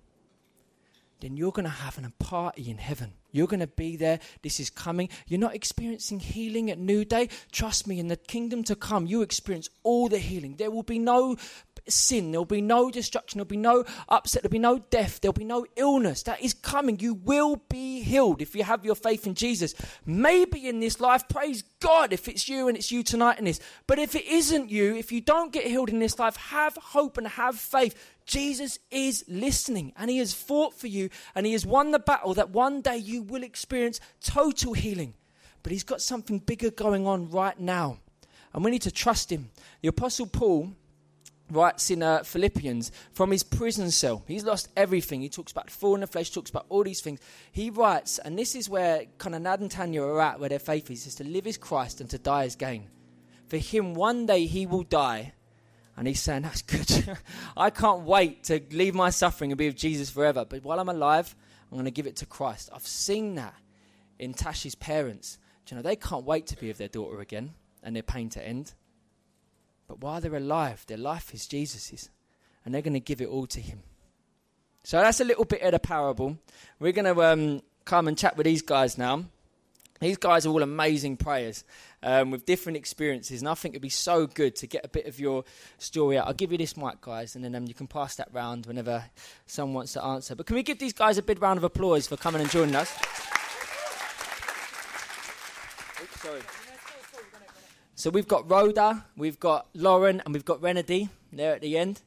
then 1.20 1.38
you're 1.38 1.52
going 1.52 1.66
to 1.66 1.70
have 1.70 1.98
a 1.98 2.10
party 2.24 2.70
in 2.70 2.78
heaven. 2.78 3.14
You're 3.32 3.48
going 3.48 3.60
to 3.60 3.68
be 3.68 3.96
there. 3.96 4.20
This 4.42 4.60
is 4.60 4.70
coming. 4.70 5.10
You're 5.28 5.40
not 5.40 5.56
experiencing 5.56 6.20
healing 6.20 6.70
at 6.70 6.78
New 6.78 7.06
Day. 7.06 7.30
Trust 7.52 7.88
me, 7.88 8.00
in 8.00 8.08
the 8.08 8.16
kingdom 8.16 8.64
to 8.66 8.76
come, 8.76 9.08
you 9.08 9.22
experience 9.22 9.70
all 9.84 10.10
the 10.10 10.20
healing. 10.20 10.56
There 10.56 10.72
will 10.72 10.84
be 10.84 11.00
no 11.00 11.38
sin. 11.92 12.32
There'll 12.32 12.46
be 12.46 12.62
no 12.62 12.90
destruction. 12.92 13.38
There'll 13.38 13.48
be 13.48 13.58
no 13.58 13.86
upset. 14.10 14.44
There'll 14.44 14.52
be 14.52 14.60
no 14.60 14.80
death. 14.90 15.22
There'll 15.22 15.34
be 15.34 15.44
no 15.44 15.66
illness. 15.76 16.24
That 16.24 16.42
is 16.42 16.54
coming. 16.54 17.00
You 17.00 17.14
will 17.14 17.62
be 17.70 18.02
healed 18.02 18.42
if 18.42 18.56
you 18.56 18.64
have 18.64 18.86
your 18.86 18.96
faith 18.96 19.28
in 19.28 19.36
Jesus. 19.36 19.76
Maybe 20.06 20.68
in 20.68 20.80
this 20.80 21.00
life, 21.00 21.28
praise 21.28 21.64
God 21.80 22.14
if 22.14 22.28
it's 22.28 22.48
you 22.48 22.68
and 22.68 22.78
it's 22.78 22.92
you 22.92 23.04
tonight 23.04 23.40
in 23.40 23.46
this. 23.46 23.60
But 23.86 24.00
if 24.00 24.16
it 24.16 24.26
isn't 24.26 24.70
you, 24.70 24.96
if 24.96 25.12
you 25.12 25.22
don't 25.22 25.54
get 25.54 25.68
healed 25.68 25.90
in 25.90 26.00
this 26.00 26.20
life, 26.20 26.36
have 26.38 26.76
hope 26.76 27.18
and 27.18 27.28
have 27.28 27.58
faith. 27.58 27.96
Jesus 28.26 28.78
is 28.92 29.24
listening 29.28 29.94
and 29.96 30.10
he 30.10 30.18
has 30.18 30.34
fought 30.34 30.74
for 30.74 30.88
you 30.88 31.10
and 31.34 31.46
he 31.46 31.54
has 31.54 31.66
won 31.66 31.92
the 31.92 32.00
battle 32.00 32.34
that 32.34 32.50
one 32.50 32.82
day 32.82 32.98
you 32.98 33.22
will 33.22 33.44
experience 33.44 34.00
total 34.22 34.74
healing. 34.74 35.14
But 35.64 35.72
he's 35.72 35.84
got 35.84 36.02
something 36.02 36.40
bigger 36.40 36.70
going 36.70 37.08
on 37.08 37.30
right 37.30 37.60
now. 37.60 38.00
And 38.54 38.64
we 38.64 38.72
need 38.72 38.82
to 38.84 38.92
trust 38.92 39.32
him. 39.32 39.50
The 39.82 39.90
Apostle 39.90 40.28
Paul 40.28 40.74
writes 41.50 41.90
in 41.90 42.04
uh, 42.04 42.24
Philippians 42.24 42.92
from 43.14 43.32
his 43.32 43.44
prison 43.44 43.92
cell. 43.92 44.24
He's 44.28 44.44
lost 44.44 44.70
everything. 44.76 45.22
He 45.22 45.30
talks 45.30 45.52
about 45.52 45.70
fall 45.70 45.96
in 45.96 46.02
the 46.02 46.08
flesh, 46.08 46.30
talks 46.30 46.50
about 46.50 46.66
all 46.70 46.84
these 46.84 47.02
things. 47.02 47.20
He 47.52 47.70
writes, 47.70 48.20
and 48.20 48.38
this 48.38 48.56
is 48.56 48.70
where 48.70 49.06
kind 49.18 49.36
of 49.36 49.42
Nad 49.42 49.60
and 49.60 49.72
Tanya 49.72 50.04
are 50.04 50.22
at, 50.22 50.40
where 50.40 50.50
their 50.50 50.60
faith 50.60 50.92
is, 50.92 51.08
is 51.08 51.16
to 51.16 51.24
live 51.24 51.48
is 51.48 51.58
Christ 51.58 52.02
and 52.02 52.10
to 52.10 52.18
die 52.18 52.44
is 52.44 52.56
gain. 52.56 52.90
For 53.48 53.58
him, 53.58 53.94
one 53.94 54.26
day 54.26 54.46
he 54.46 54.66
will 54.66 54.84
die. 54.84 55.34
And 55.96 56.08
he's 56.08 56.22
saying, 56.22 56.44
That's 56.44 56.62
good. 56.62 57.18
I 57.58 57.70
can't 57.72 58.04
wait 58.04 58.44
to 58.46 58.62
leave 58.72 58.94
my 58.94 59.10
suffering 59.10 59.52
and 59.52 59.58
be 59.58 59.68
with 59.68 59.78
Jesus 59.78 60.10
forever. 60.10 60.46
But 60.46 60.64
while 60.64 60.80
I'm 60.80 60.90
alive, 60.90 61.36
I'm 61.72 61.78
going 61.78 61.86
to 61.86 61.92
give 61.92 62.08
it 62.08 62.18
to 62.18 62.26
Christ. 62.26 62.70
I've 62.74 62.86
seen 62.86 63.36
that 63.36 63.56
in 64.20 64.34
Tashi's 64.34 64.76
parents. 64.76 65.40
Do 65.66 65.76
you 65.76 65.78
know, 65.78 65.84
they 65.84 65.96
can't 65.96 66.24
wait 66.24 66.48
to 66.48 66.58
be 66.58 66.68
with 66.68 66.78
their 66.78 66.88
daughter 66.88 67.20
again 67.20 67.54
and 67.84 67.96
their 67.96 68.04
pain 68.04 68.30
to 68.30 68.46
end. 68.46 68.74
But 69.88 70.02
while 70.02 70.20
they're 70.20 70.36
alive, 70.36 70.86
their 70.88 70.98
life 70.98 71.34
is 71.34 71.48
Jesus's, 71.48 72.10
and 72.66 72.74
they're 72.74 72.82
going 72.82 72.94
to 72.94 73.00
give 73.00 73.22
it 73.22 73.30
all 73.30 73.48
to 73.48 73.62
Him. 73.62 73.84
So 74.84 75.00
that's 75.00 75.20
a 75.20 75.26
little 75.26 75.46
bit 75.46 75.62
of 75.62 75.72
the 75.72 75.80
parable. 75.80 76.38
We're 76.80 76.92
going 76.92 77.14
to 77.14 77.22
um, 77.22 77.62
come 77.86 78.08
and 78.08 78.18
chat 78.18 78.38
with 78.38 78.46
these 78.46 78.62
guys 78.62 78.98
now. 78.98 79.26
These 80.00 80.18
guys 80.18 80.46
are 80.46 80.50
all 80.50 80.62
amazing 80.62 81.18
prayers 81.18 81.64
um, 82.04 82.30
with 82.30 82.46
different 82.46 82.78
experiences, 82.78 83.42
and 83.42 83.50
I 83.50 83.56
think 83.56 83.74
it'd 83.74 83.82
be 83.82 83.90
so 83.90 84.28
good 84.28 84.56
to 84.58 84.68
get 84.68 84.86
a 84.86 84.88
bit 84.88 85.08
of 85.08 85.20
your 85.20 85.44
story 85.80 86.20
out. 86.20 86.28
I'll 86.28 86.34
give 86.34 86.52
you 86.52 86.58
this 86.58 86.78
mic, 86.78 87.02
guys, 87.02 87.36
and 87.36 87.44
then 87.44 87.56
um, 87.56 87.66
you 87.66 87.74
can 87.74 87.88
pass 87.88 88.16
that 88.16 88.30
round 88.32 88.68
whenever 88.68 89.06
someone 89.48 89.74
wants 89.74 89.94
to 89.94 90.04
answer. 90.04 90.36
But 90.36 90.46
can 90.46 90.56
we 90.56 90.62
give 90.64 90.78
these 90.78 90.94
guys 90.94 91.18
a 91.18 91.24
big 91.24 91.42
round 91.42 91.58
of 91.58 91.64
applause 91.64 92.08
for 92.08 92.16
coming 92.16 92.42
and 92.42 92.50
joining 92.52 92.76
us? 92.76 92.96
Oops, 96.00 96.22
sorry. 96.22 96.42
So 97.98 98.12
we've 98.12 98.28
got 98.28 98.48
Rhoda, 98.48 99.04
we've 99.16 99.40
got 99.40 99.70
Lauren, 99.74 100.22
and 100.24 100.32
we've 100.32 100.46
got 100.46 100.62
Renedy 100.62 101.10
there 101.34 101.56
at 101.56 101.62
the 101.62 101.80
end. 101.80 102.00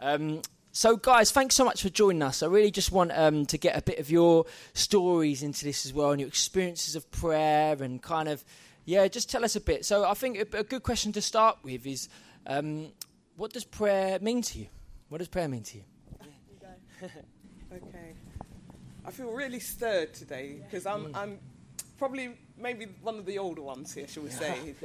Um, 0.00 0.42
so, 0.72 0.96
guys, 0.96 1.30
thanks 1.30 1.54
so 1.54 1.64
much 1.64 1.82
for 1.82 1.88
joining 1.88 2.22
us. 2.22 2.42
I 2.42 2.48
really 2.48 2.72
just 2.72 2.90
want 2.90 3.12
um, 3.14 3.46
to 3.46 3.56
get 3.56 3.78
a 3.78 3.80
bit 3.80 4.00
of 4.00 4.10
your 4.10 4.46
stories 4.74 5.44
into 5.44 5.64
this 5.64 5.86
as 5.86 5.92
well, 5.92 6.10
and 6.10 6.20
your 6.20 6.26
experiences 6.26 6.96
of 6.96 7.08
prayer, 7.12 7.80
and 7.80 8.02
kind 8.02 8.28
of, 8.28 8.44
yeah, 8.86 9.06
just 9.06 9.30
tell 9.30 9.44
us 9.44 9.54
a 9.54 9.60
bit. 9.60 9.84
So, 9.84 10.04
I 10.04 10.14
think 10.14 10.36
a, 10.36 10.58
a 10.58 10.64
good 10.64 10.82
question 10.82 11.12
to 11.12 11.22
start 11.22 11.58
with 11.62 11.86
is, 11.86 12.08
um, 12.48 12.88
what 13.36 13.52
does 13.52 13.62
prayer 13.62 14.18
mean 14.18 14.42
to 14.42 14.58
you? 14.58 14.66
What 15.10 15.18
does 15.18 15.28
prayer 15.28 15.46
mean 15.46 15.62
to 15.62 15.76
you? 15.76 15.84
you 17.00 17.08
okay. 17.72 18.14
I 19.04 19.12
feel 19.12 19.30
really 19.30 19.60
stirred 19.60 20.12
today 20.12 20.56
because 20.64 20.86
I'm, 20.86 21.04
mm. 21.04 21.16
I'm 21.16 21.38
probably 21.98 22.36
maybe 22.58 22.88
one 23.00 23.16
of 23.16 23.26
the 23.26 23.38
older 23.38 23.62
ones 23.62 23.94
here, 23.94 24.08
shall 24.08 24.24
we 24.24 24.30
say. 24.30 24.74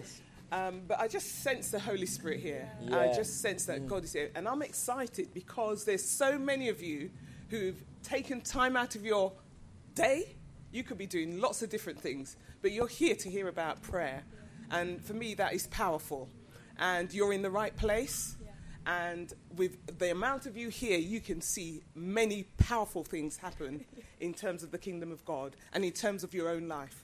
Um, 0.51 0.81
but 0.87 0.99
I 0.99 1.07
just 1.07 1.43
sense 1.43 1.71
the 1.71 1.79
Holy 1.79 2.05
Spirit 2.05 2.41
here. 2.41 2.69
Yeah. 2.81 2.99
I 2.99 3.13
just 3.13 3.41
sense 3.41 3.65
that 3.65 3.81
mm. 3.81 3.87
God 3.87 4.03
is 4.03 4.13
here. 4.13 4.31
And 4.35 4.47
I'm 4.47 4.61
excited 4.61 5.33
because 5.33 5.85
there's 5.85 6.03
so 6.03 6.37
many 6.37 6.67
of 6.67 6.81
you 6.81 7.09
who've 7.49 7.81
taken 8.03 8.41
time 8.41 8.75
out 8.75 8.95
of 8.95 9.05
your 9.05 9.31
day 9.95 10.35
You 10.71 10.83
could 10.83 10.97
be 10.97 11.05
doing 11.05 11.39
lots 11.41 11.61
of 11.61 11.69
different 11.69 11.99
things, 11.99 12.37
but 12.61 12.71
you're 12.71 12.87
here 12.87 13.15
to 13.15 13.29
hear 13.29 13.49
about 13.49 13.81
prayer. 13.81 14.23
And 14.69 15.03
for 15.03 15.13
me, 15.13 15.33
that 15.35 15.53
is 15.53 15.67
powerful. 15.67 16.29
And 16.79 17.13
you're 17.13 17.33
in 17.33 17.41
the 17.41 17.49
right 17.49 17.75
place. 17.75 18.37
And 18.85 19.31
with 19.57 19.99
the 19.99 20.11
amount 20.11 20.45
of 20.45 20.55
you 20.55 20.69
here, 20.69 20.97
you 20.97 21.19
can 21.19 21.41
see 21.41 21.81
many 21.93 22.43
powerful 22.57 23.03
things 23.03 23.37
happen 23.37 23.83
in 24.19 24.33
terms 24.33 24.63
of 24.63 24.71
the 24.71 24.77
kingdom 24.77 25.11
of 25.11 25.23
God 25.25 25.55
and 25.73 25.83
in 25.83 25.91
terms 25.91 26.23
of 26.23 26.33
your 26.33 26.49
own 26.49 26.67
life. 26.67 27.03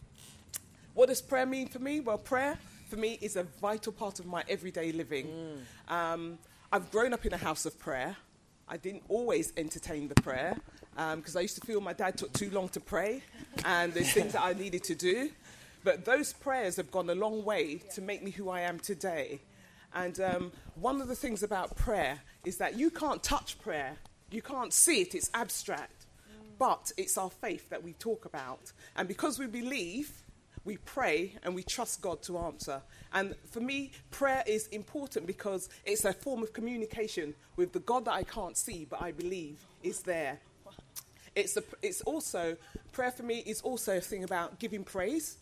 What 0.94 1.10
does 1.10 1.22
prayer 1.22 1.46
mean 1.46 1.68
for 1.68 1.80
me? 1.80 2.00
Well, 2.00 2.18
prayer 2.18 2.58
for 2.88 2.96
me 2.96 3.18
is 3.22 3.36
a 3.36 3.44
vital 3.44 3.92
part 3.92 4.20
of 4.20 4.26
my 4.26 4.44
everyday 4.48 4.92
living. 4.92 5.28
Mm. 5.90 5.94
Um, 5.94 6.40
I've 6.72 6.90
grown 6.92 7.14
up 7.14 7.26
in 7.26 7.34
a 7.34 7.38
house 7.38 7.66
of 7.66 7.78
prayer. 7.78 8.16
I 8.68 8.78
didn't 8.78 9.04
always 9.08 9.54
entertain 9.56 10.08
the 10.08 10.16
prayer 10.16 10.58
because 11.16 11.36
um, 11.36 11.40
I 11.40 11.42
used 11.42 11.56
to 11.60 11.66
feel 11.66 11.80
my 11.80 11.94
dad 11.94 12.18
took 12.18 12.34
too 12.34 12.50
long 12.50 12.70
to 12.70 12.80
pray 12.80 13.22
and 13.64 13.94
there's 13.94 14.12
things 14.12 14.34
that 14.34 14.42
I 14.42 14.54
needed 14.54 14.84
to 14.86 14.96
do. 14.96 15.30
But 15.84 16.04
those 16.04 16.34
prayers 16.34 16.76
have 16.76 16.92
gone 16.92 17.10
a 17.10 17.16
long 17.16 17.46
way 17.46 17.76
to 17.94 18.02
make 18.02 18.24
me 18.24 18.32
who 18.32 18.50
I 18.50 18.62
am 18.62 18.80
today. 18.80 19.40
And 19.94 20.20
um, 20.20 20.52
one 20.76 21.02
of 21.02 21.08
the 21.08 21.16
things 21.16 21.44
about 21.44 21.76
prayer 21.78 22.20
is 22.44 22.58
that 22.58 22.78
you 22.78 22.90
can't 22.90 23.24
touch 23.24 23.60
prayer, 23.60 23.96
you 24.30 24.42
can't 24.42 24.74
see 24.74 25.02
it, 25.02 25.16
it's 25.16 25.30
abstract. 25.34 26.06
But 26.60 26.92
it's 26.98 27.18
our 27.18 27.30
faith 27.30 27.70
that 27.70 27.84
we 27.84 27.94
talk 27.94 28.26
about. 28.26 28.72
And 28.96 29.08
because 29.08 29.38
we 29.38 29.46
believe, 29.46 30.12
we 30.68 30.78
pray 30.78 31.34
and 31.44 31.56
we 31.56 31.64
trust 31.64 32.02
God 32.02 32.22
to 32.24 32.38
answer. 32.38 32.82
And 33.14 33.34
for 33.50 33.60
me, 33.60 33.92
prayer 34.12 34.44
is 34.46 34.68
important 34.68 35.26
because 35.26 35.70
it's 35.86 36.06
a 36.06 36.14
form 36.14 36.44
of 36.44 36.54
communication 36.54 37.34
with 37.56 37.74
the 37.74 37.80
God 37.80 38.06
that 38.06 38.14
I 38.14 38.24
can't 38.24 38.56
see, 38.56 38.86
but 38.88 39.02
I 39.02 39.12
believe 39.12 39.58
is 39.82 40.02
there. 40.02 40.40
It's, 41.36 41.58
a, 41.58 41.64
it's 41.82 42.02
also, 42.02 42.58
prayer 42.92 43.12
for 43.12 43.24
me 43.24 43.44
is 43.46 43.62
also 43.62 43.98
a 43.98 44.02
thing 44.02 44.24
about 44.24 44.60
giving 44.60 44.84
praise. 44.84 45.38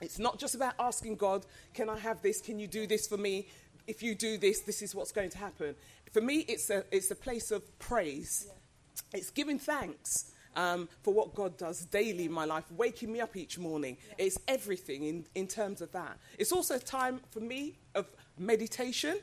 It's 0.00 0.18
not 0.18 0.38
just 0.38 0.54
about 0.54 0.74
asking 0.78 1.16
God, 1.16 1.44
can 1.74 1.90
I 1.90 1.98
have 1.98 2.22
this? 2.22 2.40
Can 2.40 2.58
you 2.58 2.66
do 2.66 2.86
this 2.86 3.06
for 3.06 3.18
me? 3.18 3.46
if 3.90 4.04
you 4.04 4.14
do 4.14 4.38
this, 4.38 4.60
this 4.60 4.82
is 4.82 4.94
what's 4.94 5.10
going 5.10 5.30
to 5.30 5.38
happen. 5.38 5.74
For 6.12 6.20
me, 6.20 6.44
it's 6.48 6.70
a, 6.70 6.84
it's 6.92 7.10
a 7.10 7.16
place 7.16 7.50
of 7.50 7.62
praise. 7.80 8.46
Yeah. 8.46 9.18
It's 9.18 9.30
giving 9.30 9.58
thanks 9.58 10.32
um, 10.56 10.88
for 11.02 11.14
what 11.14 11.34
God 11.34 11.56
does 11.56 11.84
daily 11.86 12.24
in 12.26 12.32
my 12.32 12.44
life, 12.44 12.64
waking 12.76 13.12
me 13.12 13.20
up 13.20 13.36
each 13.36 13.58
morning. 13.58 13.96
It's 14.18 14.38
everything 14.48 15.04
in, 15.04 15.26
in 15.34 15.46
terms 15.46 15.80
of 15.80 15.92
that. 15.92 16.18
It's 16.38 16.52
also 16.52 16.76
a 16.76 16.80
time 16.80 17.20
for 17.30 17.40
me 17.40 17.76
of 17.94 18.06
meditation 18.38 19.18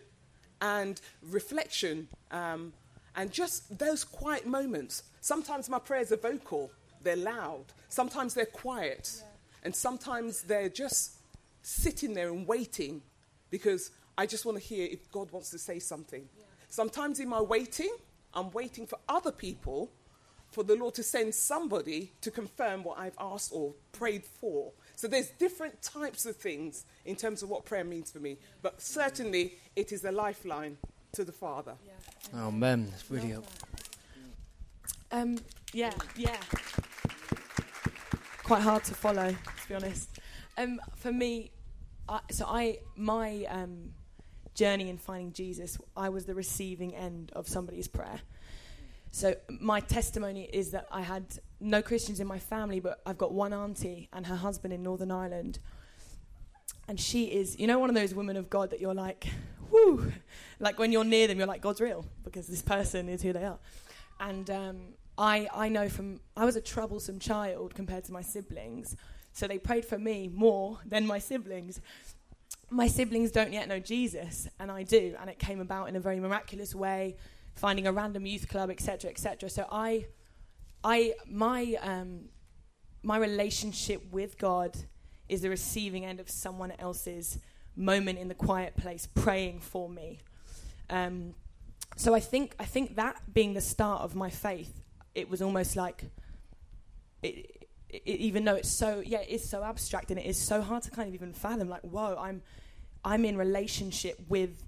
and 0.61 0.99
reflection 1.21 2.07
um, 2.31 2.73
and 3.15 3.31
just 3.31 3.77
those 3.77 4.03
quiet 4.03 4.45
moments. 4.45 5.03
Sometimes 5.21 5.69
my 5.69 5.79
prayers 5.79 6.11
are 6.11 6.17
vocal, 6.17 6.71
they're 7.01 7.15
loud. 7.15 7.65
Sometimes 7.89 8.33
they're 8.33 8.45
quiet. 8.45 9.11
Yeah. 9.17 9.23
And 9.63 9.75
sometimes 9.75 10.43
they're 10.43 10.69
just 10.69 11.17
sitting 11.61 12.13
there 12.13 12.29
and 12.29 12.47
waiting 12.47 13.01
because 13.49 13.91
I 14.17 14.25
just 14.25 14.45
want 14.45 14.57
to 14.57 14.63
hear 14.63 14.87
if 14.89 15.11
God 15.11 15.31
wants 15.31 15.49
to 15.51 15.57
say 15.57 15.79
something. 15.79 16.27
Yeah. 16.37 16.43
Sometimes 16.69 17.19
in 17.19 17.29
my 17.29 17.41
waiting, 17.41 17.95
I'm 18.33 18.51
waiting 18.51 18.85
for 18.85 18.99
other 19.07 19.31
people, 19.31 19.91
for 20.51 20.63
the 20.63 20.75
Lord 20.75 20.93
to 20.95 21.03
send 21.03 21.35
somebody 21.35 22.11
to 22.21 22.31
confirm 22.31 22.83
what 22.83 22.97
I've 22.97 23.17
asked 23.19 23.51
or 23.53 23.73
prayed 23.91 24.25
for. 24.25 24.71
So 24.95 25.07
there's 25.07 25.29
different 25.31 25.81
types 25.81 26.25
of 26.25 26.35
things 26.35 26.85
in 27.05 27.15
terms 27.15 27.43
of 27.43 27.49
what 27.49 27.65
prayer 27.65 27.83
means 27.83 28.11
for 28.11 28.19
me. 28.19 28.37
But 28.61 28.81
certainly 28.81 29.55
it 29.75 29.91
is 29.91 30.03
a 30.03 30.11
lifeline 30.11 30.77
to 31.13 31.23
the 31.23 31.31
Father. 31.31 31.75
Yeah. 31.85 32.39
Oh 32.41 32.51
man, 32.51 32.89
that's 32.89 33.09
really 33.11 33.29
helpful. 33.29 33.67
Um, 35.11 35.37
yeah, 35.73 35.93
yeah. 36.15 36.37
Quite 38.43 38.61
hard 38.61 38.83
to 38.85 38.93
follow, 38.93 39.31
to 39.31 39.67
be 39.67 39.75
honest. 39.75 40.09
Um, 40.57 40.79
for 40.95 41.11
me, 41.11 41.51
I, 42.09 42.19
so 42.31 42.45
I 42.47 42.79
my 42.95 43.45
um, 43.49 43.93
journey 44.55 44.89
in 44.89 44.97
finding 44.97 45.33
Jesus, 45.33 45.77
I 45.95 46.09
was 46.09 46.25
the 46.25 46.33
receiving 46.33 46.95
end 46.95 47.31
of 47.35 47.47
somebody's 47.47 47.87
prayer. 47.87 48.19
So 49.11 49.35
my 49.59 49.79
testimony 49.79 50.49
is 50.51 50.71
that 50.71 50.87
I 50.91 51.01
had 51.01 51.25
no 51.59 51.81
Christians 51.81 52.19
in 52.19 52.27
my 52.27 52.39
family, 52.39 52.79
but 52.79 53.01
I've 53.05 53.17
got 53.17 53.33
one 53.33 53.53
auntie 53.53 54.09
and 54.13 54.25
her 54.27 54.35
husband 54.35 54.73
in 54.73 54.83
Northern 54.83 55.11
Ireland. 55.11 55.59
And 56.87 56.99
she 56.99 57.25
is, 57.25 57.59
you 57.59 57.67
know, 57.67 57.79
one 57.79 57.89
of 57.89 57.95
those 57.95 58.13
women 58.13 58.37
of 58.37 58.49
God 58.49 58.69
that 58.69 58.79
you're 58.79 58.93
like, 58.93 59.27
whoo, 59.71 60.11
like 60.59 60.79
when 60.79 60.91
you're 60.91 61.03
near 61.03 61.27
them, 61.27 61.37
you're 61.37 61.47
like, 61.47 61.61
God's 61.61 61.81
real 61.81 62.05
because 62.23 62.47
this 62.47 62.61
person 62.61 63.09
is 63.09 63.21
who 63.21 63.33
they 63.33 63.43
are. 63.43 63.59
And 64.19 64.49
um, 64.49 64.77
I, 65.17 65.47
I 65.53 65.69
know 65.69 65.89
from, 65.89 66.19
I 66.35 66.45
was 66.45 66.55
a 66.55 66.61
troublesome 66.61 67.19
child 67.19 67.75
compared 67.75 68.05
to 68.05 68.13
my 68.13 68.21
siblings. 68.21 68.95
So 69.33 69.47
they 69.47 69.57
prayed 69.57 69.85
for 69.85 69.99
me 69.99 70.29
more 70.33 70.79
than 70.85 71.05
my 71.05 71.19
siblings 71.19 71.81
my 72.69 72.87
siblings 72.87 73.31
don't 73.31 73.53
yet 73.53 73.67
know 73.67 73.79
Jesus, 73.79 74.47
and 74.59 74.69
I 74.71 74.83
do, 74.83 75.15
and 75.19 75.29
it 75.29 75.39
came 75.39 75.61
about 75.61 75.87
in 75.87 75.95
a 75.95 75.99
very 75.99 76.19
miraculous 76.19 76.75
way, 76.75 77.15
finding 77.57 77.87
a 77.87 77.91
random 77.91 78.25
youth 78.25 78.47
club, 78.47 78.69
etc., 78.69 79.09
etc. 79.09 79.49
So 79.49 79.65
I, 79.71 80.07
I, 80.83 81.13
my, 81.27 81.75
um, 81.81 82.29
my 83.03 83.17
relationship 83.17 84.03
with 84.11 84.37
God 84.37 84.77
is 85.27 85.41
the 85.41 85.49
receiving 85.49 86.05
end 86.05 86.19
of 86.19 86.29
someone 86.29 86.71
else's 86.79 87.39
moment 87.75 88.19
in 88.19 88.27
the 88.27 88.35
quiet 88.35 88.75
place, 88.75 89.07
praying 89.13 89.59
for 89.59 89.89
me. 89.89 90.19
Um, 90.89 91.33
so 91.95 92.13
I 92.13 92.19
think, 92.19 92.55
I 92.59 92.65
think 92.65 92.95
that 92.95 93.33
being 93.33 93.53
the 93.53 93.61
start 93.61 94.03
of 94.03 94.15
my 94.15 94.29
faith, 94.29 94.83
it 95.15 95.29
was 95.29 95.41
almost 95.41 95.75
like, 95.75 96.03
it, 97.23 97.67
it, 97.89 98.03
even 98.05 98.45
though 98.45 98.55
it's 98.55 98.69
so 98.69 99.01
yeah 99.05 99.19
it 99.19 99.29
is 99.29 99.49
so 99.49 99.63
abstract 99.63 100.11
and 100.11 100.19
it 100.19 100.25
is 100.25 100.37
so 100.37 100.61
hard 100.61 100.83
to 100.83 100.91
kind 100.91 101.07
of 101.07 101.13
even 101.15 101.33
fathom 101.33 101.69
like 101.69 101.81
whoa 101.81 102.15
i'm 102.19 102.41
i'm 103.03 103.25
in 103.25 103.37
relationship 103.37 104.19
with 104.27 104.63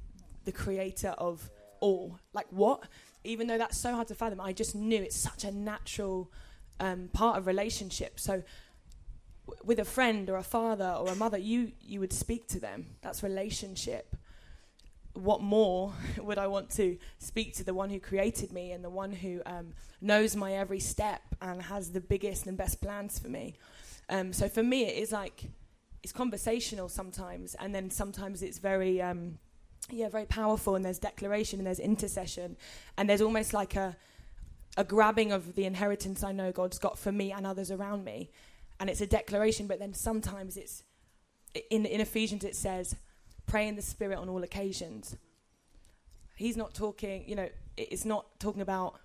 the 0.45 0.51
creator 0.51 1.09
of 1.17 1.49
all. 1.81 2.19
Like 2.33 2.47
what? 2.49 2.83
Even 3.23 3.47
though 3.47 3.57
that's 3.57 3.77
so 3.77 3.93
hard 3.93 4.07
to 4.07 4.15
fathom 4.15 4.39
i 4.39 4.53
just 4.53 4.75
knew 4.75 5.01
it's 5.01 5.15
such 5.15 5.43
a 5.43 5.51
natural 5.51 6.31
um, 6.79 7.09
part 7.11 7.37
of 7.37 7.47
relationship. 7.47 8.19
So 8.19 8.43
w- 9.47 9.61
with 9.65 9.79
a 9.79 9.85
friend 9.85 10.29
or 10.29 10.37
a 10.37 10.43
father 10.43 10.95
or 10.97 11.09
a 11.09 11.15
mother 11.15 11.37
you 11.37 11.73
you 11.81 11.99
would 11.99 12.13
speak 12.13 12.47
to 12.49 12.59
them. 12.59 12.95
That's 13.01 13.23
relationship. 13.23 14.15
What 15.13 15.41
more 15.41 15.93
would 16.17 16.37
I 16.37 16.47
want 16.47 16.69
to 16.71 16.97
speak 17.17 17.55
to 17.55 17.63
the 17.63 17.73
one 17.73 17.89
who 17.89 17.99
created 17.99 18.51
me 18.53 18.71
and 18.71 18.83
the 18.83 18.89
one 18.89 19.11
who 19.11 19.41
um, 19.45 19.73
knows 20.01 20.35
my 20.35 20.53
every 20.53 20.79
step 20.79 21.21
and 21.41 21.61
has 21.63 21.91
the 21.91 22.01
biggest 22.01 22.47
and 22.47 22.57
best 22.57 22.81
plans 22.81 23.19
for 23.19 23.27
me? 23.27 23.55
Um, 24.09 24.33
so 24.33 24.47
for 24.49 24.63
me, 24.63 24.85
it 24.85 24.97
is 24.97 25.11
like 25.11 25.43
it's 26.03 26.13
conversational 26.13 26.89
sometimes, 26.89 27.55
and 27.55 27.73
then 27.73 27.89
sometimes 27.89 28.41
it's 28.41 28.57
very, 28.57 29.01
um, 29.01 29.37
yeah, 29.91 30.09
very 30.09 30.25
powerful. 30.25 30.75
And 30.75 30.83
there's 30.83 30.99
declaration 30.99 31.59
and 31.59 31.67
there's 31.67 31.79
intercession, 31.79 32.57
and 32.97 33.09
there's 33.09 33.21
almost 33.21 33.53
like 33.53 33.75
a 33.75 33.95
a 34.77 34.83
grabbing 34.83 35.31
of 35.31 35.55
the 35.55 35.65
inheritance 35.65 36.23
I 36.23 36.31
know 36.31 36.51
God's 36.51 36.79
got 36.79 36.97
for 36.97 37.11
me 37.11 37.31
and 37.31 37.45
others 37.45 37.71
around 37.71 38.03
me, 38.03 38.29
and 38.79 38.89
it's 38.89 39.01
a 39.01 39.07
declaration. 39.07 39.67
But 39.67 39.79
then 39.79 39.93
sometimes 39.93 40.57
it's 40.57 40.83
in 41.69 41.85
in 41.85 42.01
Ephesians 42.01 42.43
it 42.43 42.55
says 42.55 42.95
pray 43.49 43.67
in 43.67 43.75
the 43.75 43.81
Spirit 43.81 44.17
on 44.17 44.29
all 44.29 44.43
occasions. 44.43 45.17
He's 46.35 46.55
not 46.55 46.73
talking, 46.73 47.27
you 47.27 47.35
know, 47.35 47.49
it's 47.75 48.05
not 48.05 48.39
talking 48.39 48.61
about 48.61 48.99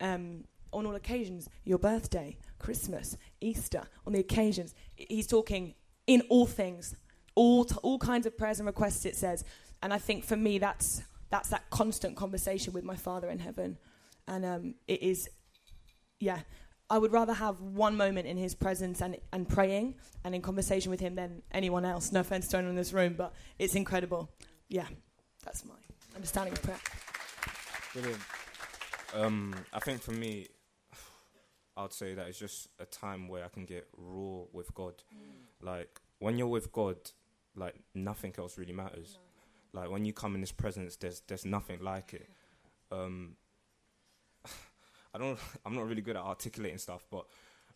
um, 0.00 0.44
on 0.72 0.84
all 0.84 0.94
occasions, 0.94 1.48
your 1.64 1.78
birthday, 1.78 2.36
Christmas, 2.58 3.16
Easter, 3.40 3.84
on 4.06 4.12
the 4.12 4.18
occasions. 4.18 4.74
He's 4.96 5.26
talking 5.26 5.74
in 6.06 6.22
all 6.28 6.46
things, 6.46 6.94
all, 7.34 7.64
t- 7.64 7.76
all 7.82 7.98
kinds 7.98 8.26
of 8.26 8.36
prayers 8.36 8.58
and 8.58 8.66
requests, 8.66 9.04
it 9.06 9.16
says. 9.16 9.44
And 9.82 9.92
I 9.92 9.98
think 9.98 10.24
for 10.24 10.36
me, 10.36 10.58
that's, 10.58 11.02
that's 11.30 11.50
that 11.50 11.70
constant 11.70 12.16
conversation 12.16 12.72
with 12.72 12.84
my 12.84 12.96
Father 12.96 13.28
in 13.28 13.38
heaven. 13.38 13.78
And 14.26 14.44
um, 14.44 14.74
it 14.86 15.02
is, 15.02 15.28
yeah, 16.20 16.40
I 16.90 16.98
would 16.98 17.12
rather 17.12 17.34
have 17.34 17.60
one 17.60 17.96
moment 17.96 18.26
in 18.26 18.36
his 18.36 18.54
presence 18.54 19.00
and, 19.00 19.16
and 19.32 19.48
praying 19.48 19.94
and 20.24 20.34
in 20.34 20.42
conversation 20.42 20.90
with 20.90 21.00
him 21.00 21.14
than 21.14 21.42
anyone 21.52 21.84
else. 21.84 22.12
No 22.12 22.20
offense 22.20 22.48
to 22.48 22.56
anyone 22.56 22.70
in 22.70 22.76
this 22.76 22.92
room, 22.92 23.14
but 23.16 23.34
it's 23.58 23.74
incredible. 23.74 24.30
Yeah, 24.68 24.86
that's 25.44 25.64
my 25.64 25.74
understanding 26.14 26.54
of 26.54 26.62
prayer. 26.62 26.78
Brilliant. 27.92 28.22
Um, 29.14 29.54
I 29.72 29.80
think 29.80 30.02
for 30.02 30.12
me, 30.12 30.48
I'd 31.76 31.92
say 31.92 32.14
that 32.14 32.26
it's 32.26 32.38
just 32.38 32.68
a 32.80 32.84
time 32.86 33.28
where 33.28 33.44
I 33.44 33.48
can 33.48 33.64
get 33.64 33.86
raw 33.96 34.42
with 34.52 34.74
God. 34.74 34.94
Mm. 35.14 35.64
Like 35.64 36.00
when 36.18 36.36
you're 36.36 36.48
with 36.48 36.72
God, 36.72 36.96
like 37.54 37.76
nothing 37.94 38.34
else 38.36 38.58
really 38.58 38.72
matters. 38.72 39.14
No. 39.14 39.27
Like 39.72 39.90
when 39.90 40.04
you 40.04 40.12
come 40.12 40.34
in 40.34 40.40
His 40.40 40.52
presence, 40.52 40.96
there's 40.96 41.22
there's 41.26 41.44
nothing 41.44 41.80
like 41.82 42.14
it. 42.14 42.28
Um, 42.90 43.36
I 45.14 45.18
don't. 45.18 45.38
I'm 45.66 45.74
not 45.74 45.86
really 45.86 46.02
good 46.02 46.16
at 46.16 46.22
articulating 46.22 46.78
stuff, 46.78 47.04
but 47.10 47.26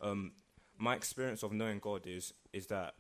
um, 0.00 0.32
my 0.78 0.94
experience 0.94 1.42
of 1.42 1.52
knowing 1.52 1.78
God 1.78 2.06
is 2.06 2.32
is 2.52 2.66
that 2.66 2.94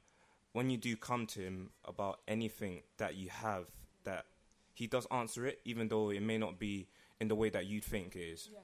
when 0.52 0.70
you 0.70 0.76
do 0.76 0.96
come 0.96 1.26
to 1.28 1.40
Him 1.40 1.70
about 1.84 2.20
anything 2.28 2.82
that 2.98 3.16
you 3.16 3.30
have, 3.30 3.66
that 4.04 4.26
He 4.74 4.86
does 4.86 5.06
answer 5.10 5.46
it, 5.46 5.60
even 5.64 5.88
though 5.88 6.10
it 6.10 6.22
may 6.22 6.38
not 6.38 6.58
be 6.58 6.88
in 7.20 7.28
the 7.28 7.34
way 7.34 7.50
that 7.50 7.66
you 7.66 7.80
think 7.80 8.16
it 8.16 8.20
is. 8.20 8.48
Yeah. 8.52 8.58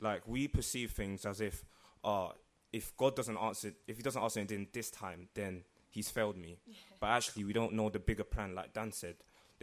Like 0.00 0.22
we 0.26 0.48
perceive 0.48 0.92
things 0.92 1.24
as 1.24 1.40
if, 1.40 1.64
oh, 2.02 2.32
if 2.72 2.96
God 2.96 3.16
doesn't 3.16 3.36
answer, 3.36 3.72
if 3.86 3.96
He 3.96 4.02
doesn't 4.02 4.22
answer 4.22 4.40
it 4.40 4.52
in 4.52 4.68
this 4.72 4.90
time, 4.90 5.28
then 5.34 5.64
He's 5.90 6.10
failed 6.10 6.36
me. 6.36 6.58
But 7.00 7.08
actually, 7.08 7.44
we 7.44 7.52
don't 7.52 7.72
know 7.74 7.88
the 7.88 8.00
bigger 8.00 8.24
plan. 8.24 8.54
Like 8.54 8.72
Dan 8.72 8.90
said, 8.92 9.14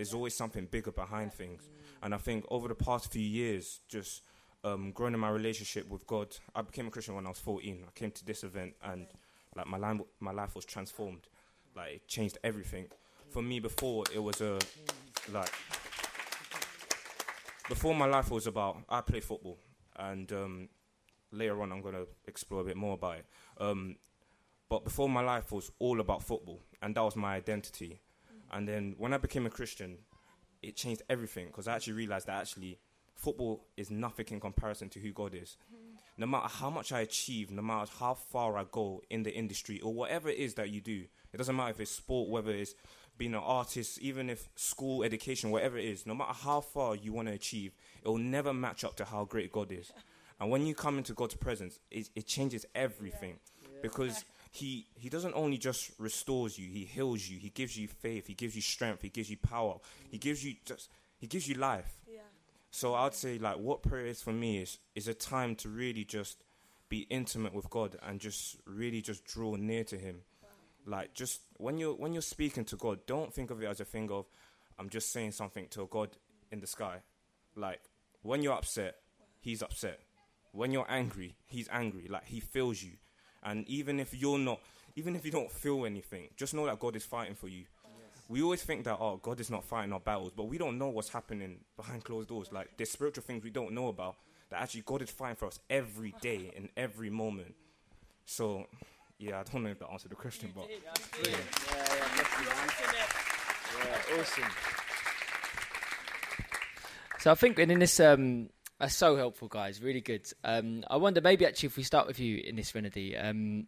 there's 0.02 0.16
always 0.16 0.34
something 0.34 0.66
bigger 0.66 0.92
behind 0.92 1.32
things. 1.32 1.70
And 2.02 2.16
I 2.16 2.18
think 2.18 2.44
over 2.50 2.68
the 2.68 2.74
past 2.74 3.12
few 3.12 3.22
years, 3.22 3.82
just 3.88 4.24
um, 4.64 4.92
growing 4.94 5.14
in 5.14 5.20
my 5.20 5.30
relationship 5.30 5.88
with 5.88 6.08
God, 6.08 6.36
I 6.56 6.64
became 6.64 6.88
a 6.88 6.90
Christian 6.90 7.14
when 7.14 7.28
I 7.28 7.30
was 7.30 7.38
14. 7.38 7.84
I 7.88 7.92
came 7.92 8.10
to 8.10 8.26
this 8.26 8.44
event 8.44 8.74
and 8.84 9.06
like 9.56 9.68
my 9.68 9.78
life, 9.78 10.00
my 10.20 10.32
life 10.32 10.56
was 10.56 10.66
transformed. 10.66 11.28
Like 11.76 11.94
it 11.94 12.08
changed 12.08 12.40
everything. 12.44 12.88
For 13.30 13.44
me, 13.44 13.60
before 13.60 14.06
it 14.12 14.18
was 14.18 14.42
a 14.42 14.58
like 15.32 15.54
before 17.70 17.94
my 17.94 18.08
life 18.08 18.32
was 18.32 18.48
about 18.48 18.78
I 18.90 19.02
play 19.02 19.20
football, 19.20 19.60
and 19.96 20.32
um, 20.34 20.70
later 21.32 21.62
on 21.62 21.72
I'm 21.72 21.84
gonna 21.84 22.06
explore 22.28 22.62
a 22.62 22.64
bit 22.66 22.76
more 22.76 22.96
about 22.96 23.18
it. 23.18 23.26
Um, 23.60 23.98
but 24.68 24.84
before 24.84 25.08
my 25.08 25.22
life 25.22 25.52
was 25.52 25.72
all 25.78 26.00
about 26.00 26.24
football, 26.24 26.64
and 26.82 26.96
that 26.96 27.04
was 27.04 27.16
my 27.16 27.36
identity. 27.36 28.02
And 28.52 28.68
then 28.68 28.96
when 28.98 29.14
I 29.14 29.18
became 29.18 29.46
a 29.46 29.50
Christian, 29.50 29.98
it 30.62 30.76
changed 30.76 31.02
everything 31.10 31.48
because 31.48 31.68
I 31.68 31.76
actually 31.76 31.94
realized 31.94 32.28
that 32.28 32.42
actually 32.42 32.80
football 33.16 33.66
is 33.78 33.92
nothing 33.92 34.26
in 34.30 34.40
comparison 34.40 34.90
to 34.90 35.00
who 35.00 35.12
God 35.12 35.34
is. 35.36 35.58
Mm-hmm. 35.74 35.96
No 36.18 36.28
matter 36.28 36.48
how 36.48 36.70
much 36.70 36.92
I 36.92 37.02
achieve, 37.02 37.52
no 37.52 37.62
matter 37.62 37.90
how 38.00 38.14
far 38.14 38.58
I 38.58 38.66
go 38.72 39.02
in 39.10 39.24
the 39.24 39.34
industry 39.34 39.80
or 39.80 39.94
whatever 39.94 40.30
it 40.30 40.38
is 40.38 40.56
that 40.56 40.70
you 40.70 40.82
do, 40.82 41.06
it 41.34 41.38
doesn't 41.38 41.56
matter 41.56 41.72
if 41.72 41.80
it's 41.80 41.92
sport, 41.92 42.30
whether 42.30 42.52
it's 42.52 42.76
being 43.18 43.34
an 43.34 43.42
artist, 43.44 44.00
even 44.00 44.30
if 44.30 44.50
school, 44.56 45.04
education, 45.04 45.52
whatever 45.52 45.78
it 45.78 45.86
is, 45.86 46.06
no 46.06 46.16
matter 46.16 46.34
how 46.34 46.62
far 46.62 46.96
you 46.96 47.14
want 47.14 47.28
to 47.28 47.34
achieve, 47.34 47.74
it 48.04 48.08
will 48.08 48.18
never 48.18 48.54
match 48.54 48.84
up 48.84 48.96
to 48.98 49.06
how 49.06 49.26
great 49.26 49.52
God 49.52 49.72
is. 49.72 49.92
And 50.40 50.50
when 50.50 50.66
you 50.66 50.74
come 50.74 50.98
into 50.98 51.14
God's 51.14 51.36
presence, 51.36 51.80
it, 51.92 52.10
it 52.16 52.26
changes 52.26 52.66
everything 52.74 53.38
because 53.82 54.26
he 54.52 54.86
he 54.96 55.10
doesn't 55.10 55.34
only 55.34 55.58
just 55.58 55.92
restores 55.98 56.60
you, 56.60 56.70
he 56.70 56.84
heals 56.84 57.28
you, 57.28 57.40
he 57.40 57.50
gives 57.50 57.78
you 57.78 57.88
faith, 57.88 58.28
he 58.28 58.34
gives 58.34 58.56
you 58.56 58.62
strength, 58.62 59.02
he 59.02 59.10
gives 59.10 59.30
you 59.30 59.38
power, 59.38 59.78
he 60.10 60.18
gives 60.18 60.44
you 60.44 60.56
just 60.66 60.90
he 61.18 61.26
gives 61.26 61.48
you 61.48 61.56
life. 61.56 62.02
Yeah. 62.08 62.20
So 62.70 62.94
I'd 62.94 63.16
say 63.16 63.40
like 63.40 63.58
what 63.58 63.82
prayer 63.82 64.06
is 64.06 64.22
for 64.22 64.34
me 64.34 64.62
is 64.62 64.78
is 64.94 65.08
a 65.08 65.14
time 65.14 65.56
to 65.56 65.70
really 65.70 66.04
just 66.04 66.44
be 66.90 67.08
intimate 67.10 67.54
with 67.54 67.70
God 67.70 67.98
and 68.06 68.20
just 68.20 68.58
really 68.66 69.02
just 69.02 69.24
draw 69.26 69.56
near 69.56 69.86
to 69.86 69.98
him. 69.98 70.18
Like 70.86 71.14
just 71.14 71.42
when 71.58 71.78
you're 71.78 71.94
when 71.94 72.12
you're 72.12 72.22
speaking 72.22 72.66
to 72.66 72.76
God, 72.76 73.00
don't 73.06 73.34
think 73.34 73.52
of 73.52 73.64
it 73.64 73.68
as 73.68 73.80
a 73.80 73.86
thing 73.86 74.12
of 74.12 74.26
I'm 74.78 74.90
just 74.90 75.14
saying 75.14 75.32
something 75.32 75.68
to 75.70 75.84
a 75.84 75.88
God 75.88 76.10
in 76.52 76.60
the 76.60 76.68
sky. 76.68 76.98
Like 77.56 77.80
when 78.22 78.44
you're 78.44 78.54
upset, 78.54 78.98
he's 79.40 79.62
upset. 79.62 80.00
When 80.52 80.72
you're 80.72 80.90
angry, 80.90 81.38
he's 81.46 81.70
angry. 81.72 82.08
Like 82.10 82.26
he 82.26 82.42
feels 82.42 82.84
you. 82.84 82.92
And 83.44 83.68
even 83.68 84.00
if 84.00 84.14
you're 84.14 84.38
not 84.40 84.60
even 84.96 85.16
if 85.16 85.26
you 85.26 85.32
don't 85.32 85.52
feel 85.52 85.86
anything, 85.86 86.28
just 86.36 86.54
know 86.54 86.66
that 86.66 86.80
God 86.80 86.96
is 86.96 87.04
fighting 87.04 87.36
for 87.36 87.48
you. 87.48 87.64
We 88.30 88.42
always 88.42 88.64
think 88.64 88.86
that 88.86 88.98
oh 89.00 89.18
God 89.22 89.40
is 89.40 89.50
not 89.50 89.64
fighting 89.64 89.94
our 89.94 90.00
battles, 90.00 90.32
but 90.36 90.44
we 90.44 90.58
don't 90.58 90.78
know 90.78 90.90
what's 90.90 91.10
happening 91.10 91.60
behind 91.76 92.04
closed 92.04 92.30
doors. 92.30 92.52
Like 92.52 92.70
there's 92.78 92.92
spiritual 92.92 93.24
things 93.24 93.44
we 93.44 93.50
don't 93.50 93.74
know 93.74 93.88
about 93.88 94.16
that 94.50 94.62
actually 94.62 94.82
God 94.86 95.02
is 95.02 95.10
fighting 95.10 95.36
for 95.38 95.48
us 95.48 95.60
every 95.70 96.14
day 96.22 96.52
in 96.56 96.70
every 96.78 97.10
moment. 97.10 97.56
So 98.26 98.68
yeah, 99.20 99.40
I 99.40 99.44
don't 99.44 99.64
know 99.64 99.70
if 99.70 99.80
that 99.80 99.90
answered 99.92 100.12
the 100.12 100.16
question, 100.16 100.52
but 100.56 100.68
Yeah, 100.70 100.78
yeah, 101.24 101.36
bless 102.16 102.40
you, 102.40 102.46
man. 102.46 102.70
Yeah, 103.84 104.20
awesome. 104.20 104.52
So 107.20 107.32
I 107.32 107.36
think 107.36 107.60
in 107.60 107.78
this, 107.80 108.00
um, 108.00 108.50
that's 108.82 108.96
so 108.96 109.15
helpful, 109.15 109.48
guys. 109.48 109.80
Really 109.82 110.02
good. 110.02 110.28
Um, 110.44 110.84
I 110.89 110.98
wonder 110.98 111.22
maybe 111.22 111.46
actually 111.46 111.67
if 111.67 111.78
we 111.78 111.84
start 111.84 112.08
with 112.08 112.20
you 112.20 112.41
in 112.44 112.56
this, 112.56 112.72
Renedy. 112.72 113.15
Um, 113.24 113.67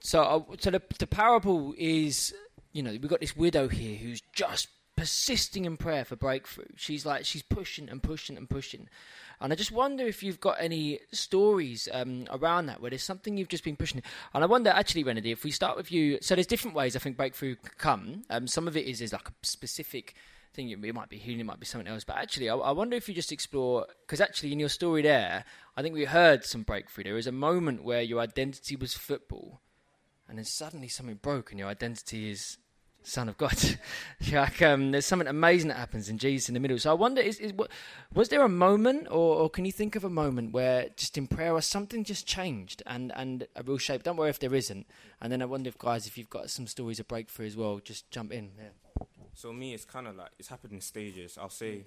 so, 0.00 0.22
uh, 0.22 0.56
so 0.60 0.70
the, 0.70 0.80
the 1.00 1.08
parable 1.08 1.74
is, 1.76 2.32
you 2.72 2.82
know, 2.82 2.92
we've 2.92 3.08
got 3.08 3.20
this 3.20 3.36
widow 3.36 3.66
here 3.66 3.96
who's 3.96 4.22
just 4.32 4.68
persisting 4.96 5.64
in 5.64 5.76
prayer 5.76 6.04
for 6.04 6.14
breakthrough. 6.14 6.68
She's 6.76 7.04
like, 7.04 7.24
she's 7.24 7.42
pushing 7.42 7.88
and 7.88 8.00
pushing 8.00 8.36
and 8.36 8.48
pushing. 8.48 8.88
And 9.40 9.52
I 9.52 9.56
just 9.56 9.72
wonder 9.72 10.06
if 10.06 10.22
you've 10.22 10.38
got 10.38 10.58
any 10.60 11.00
stories 11.10 11.88
um, 11.92 12.28
around 12.30 12.66
that 12.66 12.80
where 12.80 12.90
there's 12.90 13.02
something 13.02 13.36
you've 13.36 13.48
just 13.48 13.64
been 13.64 13.74
pushing. 13.74 14.00
And 14.32 14.44
I 14.44 14.46
wonder, 14.46 14.70
actually, 14.70 15.02
Renedy, 15.02 15.32
if 15.32 15.42
we 15.42 15.50
start 15.50 15.76
with 15.76 15.90
you. 15.90 16.18
So 16.22 16.36
there's 16.36 16.46
different 16.46 16.76
ways 16.76 16.94
I 16.94 17.00
think 17.00 17.16
breakthrough 17.16 17.56
can 17.56 17.72
come. 17.78 18.22
Um, 18.30 18.46
some 18.46 18.68
of 18.68 18.76
it 18.76 18.86
is, 18.86 19.00
is 19.00 19.12
like 19.12 19.28
a 19.28 19.32
specific 19.42 20.14
thing. 20.54 20.70
It 20.70 20.94
might 20.94 21.08
be 21.08 21.18
healing, 21.18 21.40
it 21.40 21.46
might 21.46 21.60
be 21.60 21.66
something 21.66 21.92
else. 21.92 22.04
But 22.04 22.16
actually, 22.16 22.48
I, 22.48 22.56
I 22.56 22.70
wonder 22.70 22.96
if 22.96 23.08
you 23.08 23.14
just 23.14 23.32
explore, 23.32 23.86
because 24.00 24.20
actually 24.20 24.52
in 24.52 24.60
your 24.60 24.68
story 24.68 25.02
there, 25.02 25.44
I 25.76 25.82
think 25.82 25.94
we 25.94 26.04
heard 26.04 26.44
some 26.44 26.62
breakthrough. 26.62 27.04
There 27.04 27.14
was 27.14 27.26
a 27.26 27.32
moment 27.32 27.84
where 27.84 28.02
your 28.02 28.20
identity 28.20 28.76
was 28.76 28.94
football. 28.94 29.60
And 30.28 30.38
then 30.38 30.44
suddenly 30.44 30.88
something 30.88 31.16
broke 31.16 31.50
and 31.50 31.58
your 31.58 31.68
identity 31.68 32.30
is 32.30 32.56
Son 33.04 33.28
of 33.28 33.36
God. 33.36 33.56
Like, 34.32 34.62
um, 34.62 34.90
there's 34.90 35.04
something 35.04 35.28
amazing 35.28 35.68
that 35.68 35.76
happens 35.76 36.08
in 36.08 36.16
Jesus 36.16 36.48
in 36.48 36.54
the 36.54 36.60
middle. 36.60 36.78
So 36.78 36.90
I 36.90 36.94
wonder, 36.94 37.20
is, 37.20 37.38
is 37.38 37.52
what, 37.52 37.70
was 38.14 38.30
there 38.30 38.42
a 38.42 38.48
moment, 38.48 39.06
or, 39.10 39.36
or 39.36 39.50
can 39.50 39.66
you 39.66 39.72
think 39.72 39.96
of 39.96 40.04
a 40.04 40.08
moment 40.08 40.52
where 40.52 40.88
just 40.96 41.18
in 41.18 41.26
prayer, 41.26 41.52
or 41.52 41.60
something 41.60 42.04
just 42.04 42.26
changed 42.26 42.82
and, 42.86 43.12
and 43.14 43.46
a 43.54 43.62
real 43.62 43.76
shape? 43.76 44.02
Don't 44.02 44.16
worry 44.16 44.30
if 44.30 44.38
there 44.38 44.54
isn't. 44.54 44.86
And 45.20 45.30
then 45.30 45.42
I 45.42 45.44
wonder 45.44 45.68
if 45.68 45.76
guys, 45.76 46.06
if 46.06 46.16
you've 46.16 46.30
got 46.30 46.48
some 46.48 46.66
stories 46.66 46.98
of 47.00 47.06
breakthrough 47.06 47.46
as 47.46 47.56
well, 47.56 47.80
just 47.84 48.10
jump 48.10 48.32
in. 48.32 48.52
Yeah. 48.56 48.83
So 49.34 49.52
me, 49.52 49.74
it's 49.74 49.84
kind 49.84 50.06
of 50.06 50.16
like 50.16 50.30
it's 50.38 50.48
happened 50.48 50.72
in 50.74 50.80
stages. 50.80 51.36
I'll 51.40 51.50
say, 51.50 51.84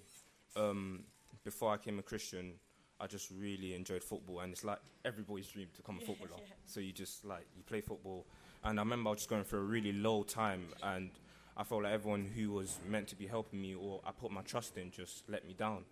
um, 0.56 1.04
before 1.44 1.72
I 1.74 1.78
became 1.78 2.00
a 2.00 2.04
Christian, 2.04 2.54
I 3.00 3.08
just 3.08 3.32
really 3.32 3.74
enjoyed 3.74 4.04
football, 4.04 4.42
and 4.42 4.52
it's 4.52 4.64
like 4.64 4.80
everybody's 5.06 5.48
dream 5.48 5.68
to 5.74 5.82
become 5.82 5.98
a 6.02 6.06
footballer. 6.06 6.42
So 6.66 6.80
you 6.80 6.92
just 6.92 7.26
like 7.26 7.46
you 7.56 7.64
play 7.64 7.82
football, 7.82 8.26
and 8.64 8.80
I 8.80 8.84
remember 8.84 9.10
I 9.10 9.12
was 9.12 9.20
just 9.20 9.30
going 9.30 9.44
through 9.44 9.60
a 9.60 9.64
really 9.64 9.94
low 9.94 10.24
time, 10.24 10.68
and 10.84 11.10
I 11.56 11.64
felt 11.64 11.84
like 11.84 11.94
everyone 11.94 12.26
who 12.36 12.52
was 12.52 12.80
meant 12.88 13.08
to 13.08 13.16
be 13.16 13.28
helping 13.28 13.62
me 13.62 13.74
or 13.76 14.02
I 14.06 14.12
put 14.12 14.32
my 14.32 14.42
trust 14.42 14.78
in 14.78 14.92
just 14.92 15.24
let 15.30 15.48
me 15.48 15.54
down. 15.54 15.86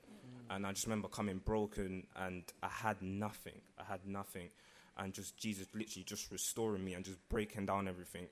And 0.50 0.68
I 0.68 0.74
just 0.74 0.86
remember 0.86 1.08
coming 1.08 1.39
broken, 1.44 2.06
and 2.15 2.44
I 2.62 2.68
had 2.68 3.02
nothing. 3.02 3.62
I 3.80 3.84
had 3.84 4.02
nothing, 4.06 4.50
and 4.98 5.13
just 5.13 5.38
Jesus 5.38 5.68
literally 5.74 6.04
just 6.04 6.32
restoring 6.32 6.84
me 6.84 6.94
and 6.94 7.04
just 7.06 7.18
breaking 7.30 7.65
down 7.65 7.88
everything. 7.88 8.28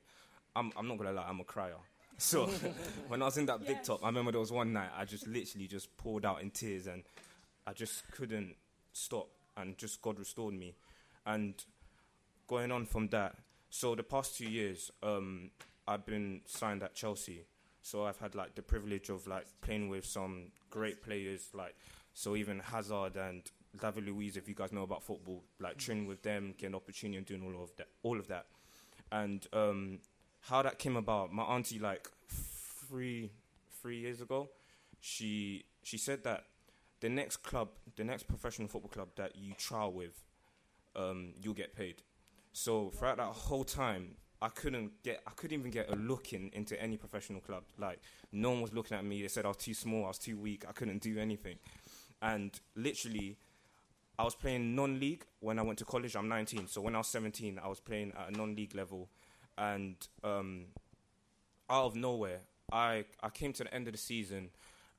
I'm, 0.55 0.71
I'm 0.77 0.87
not 0.87 0.97
gonna 0.99 1.13
lie, 1.13 1.25
I'm 1.27 1.39
a 1.39 1.43
crier. 1.43 1.77
So 2.33 2.45
when 3.09 3.21
I 3.21 3.25
was 3.25 3.37
in 3.37 3.47
that 3.47 3.67
big 3.67 3.83
top, 3.83 4.01
I 4.01 4.07
remember 4.07 4.31
there 4.31 4.39
was 4.39 4.51
one 4.51 4.71
night 4.71 4.89
I 4.97 5.03
just 5.03 5.27
literally 5.27 5.67
just 5.67 5.95
poured 5.97 6.25
out 6.25 6.41
in 6.41 6.51
tears 6.51 6.87
and 6.87 7.03
I 7.67 7.73
just 7.73 8.09
couldn't 8.11 8.55
stop 8.93 9.27
and 9.57 9.77
just 9.77 10.01
God 10.01 10.19
restored 10.19 10.53
me. 10.53 10.73
And 11.25 11.53
going 12.47 12.71
on 12.71 12.85
from 12.85 13.09
that, 13.09 13.35
so 13.69 13.93
the 13.93 14.03
past 14.03 14.37
two 14.37 14.49
years, 14.49 14.89
um, 15.03 15.51
I've 15.85 16.05
been 16.05 16.41
signed 16.45 16.81
at 16.81 16.95
Chelsea. 16.95 17.43
So 17.81 18.05
I've 18.05 18.19
had 18.19 18.35
like 18.35 18.55
the 18.55 18.61
privilege 18.61 19.09
of 19.09 19.27
like 19.27 19.45
playing 19.59 19.89
with 19.89 20.05
some 20.05 20.45
great 20.69 21.03
players, 21.03 21.49
like 21.53 21.75
so 22.13 22.37
even 22.37 22.59
Hazard 22.59 23.17
and 23.17 23.43
David 23.81 24.05
Luiz, 24.07 24.37
if 24.37 24.47
you 24.47 24.55
guys 24.55 24.71
know 24.71 24.83
about 24.83 25.03
football, 25.03 25.43
like 25.59 25.77
training 25.77 26.07
with 26.07 26.23
them, 26.23 26.55
getting 26.57 26.73
opportunity 26.73 27.17
and 27.17 27.25
doing 27.25 27.43
all 27.43 27.63
of 27.63 27.75
that, 27.75 27.87
all 28.01 28.17
of 28.17 28.29
that. 28.29 28.45
And 29.11 29.45
um, 29.51 29.99
how 30.43 30.61
that 30.61 30.79
came 30.79 30.97
about, 30.97 31.33
my 31.33 31.43
auntie 31.43 31.79
like 31.79 32.09
three 32.29 33.31
three 33.81 33.97
years 33.97 34.21
ago, 34.21 34.49
she 34.99 35.65
she 35.83 35.97
said 35.97 36.23
that 36.23 36.45
the 36.99 37.09
next 37.09 37.37
club, 37.37 37.69
the 37.95 38.03
next 38.03 38.23
professional 38.27 38.67
football 38.67 38.89
club 38.89 39.09
that 39.17 39.35
you 39.35 39.53
trial 39.55 39.91
with, 39.91 40.23
um, 40.95 41.33
you'll 41.41 41.53
get 41.53 41.75
paid. 41.75 42.01
So 42.53 42.91
throughout 42.91 43.17
that 43.17 43.25
whole 43.25 43.63
time, 43.65 44.15
I 44.41 44.49
couldn't 44.49 45.03
get, 45.03 45.21
I 45.27 45.31
couldn't 45.31 45.59
even 45.59 45.71
get 45.71 45.89
a 45.89 45.95
look 45.95 46.33
in 46.33 46.49
into 46.53 46.81
any 46.81 46.97
professional 46.97 47.41
club. 47.41 47.63
Like 47.77 47.99
no 48.31 48.51
one 48.51 48.61
was 48.61 48.73
looking 48.73 48.97
at 48.97 49.03
me. 49.03 49.21
They 49.21 49.27
said 49.27 49.45
I 49.45 49.49
was 49.49 49.57
too 49.57 49.73
small, 49.73 50.05
I 50.05 50.09
was 50.09 50.17
too 50.17 50.37
weak, 50.37 50.65
I 50.67 50.71
couldn't 50.71 51.01
do 51.01 51.17
anything. 51.17 51.55
And 52.21 52.57
literally, 52.75 53.37
I 54.17 54.23
was 54.23 54.35
playing 54.35 54.75
non-league 54.75 55.25
when 55.39 55.59
I 55.59 55.61
went 55.61 55.79
to 55.79 55.85
college. 55.85 56.15
I'm 56.15 56.29
19, 56.29 56.67
so 56.67 56.81
when 56.81 56.95
I 56.95 56.99
was 56.99 57.07
17, 57.07 57.59
I 57.61 57.67
was 57.67 57.79
playing 57.79 58.13
at 58.17 58.33
a 58.33 58.37
non-league 58.37 58.75
level, 58.75 59.09
and 59.57 59.95
um, 60.23 60.65
out 61.69 61.85
of 61.85 61.95
nowhere, 61.95 62.39
I 62.71 63.05
I 63.21 63.29
came 63.29 63.53
to 63.53 63.63
the 63.63 63.73
end 63.73 63.87
of 63.87 63.93
the 63.93 63.99
season, 63.99 64.49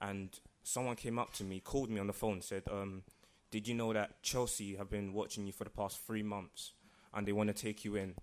and 0.01 0.39
someone 0.63 0.97
came 0.97 1.19
up 1.19 1.33
to 1.35 1.45
me, 1.45 1.61
called 1.61 1.91
me 1.91 2.01
on 2.01 2.07
the 2.07 2.13
phone, 2.13 2.41
said, 2.41 2.65
um, 2.71 3.03
"Did 3.51 3.69
you 3.69 3.75
know 3.75 3.93
that 3.93 4.23
Chelsea 4.23 4.77
have 4.77 4.91
been 4.91 5.13
watching 5.13 5.47
you 5.47 5.53
for 5.53 5.65
the 5.65 5.71
past 5.71 6.01
three 6.07 6.23
months, 6.23 6.73
and 7.13 7.27
they 7.27 7.33
want 7.33 7.49
to 7.49 7.55
take 7.55 7.85
you 7.85 7.97
in?" 7.97 8.15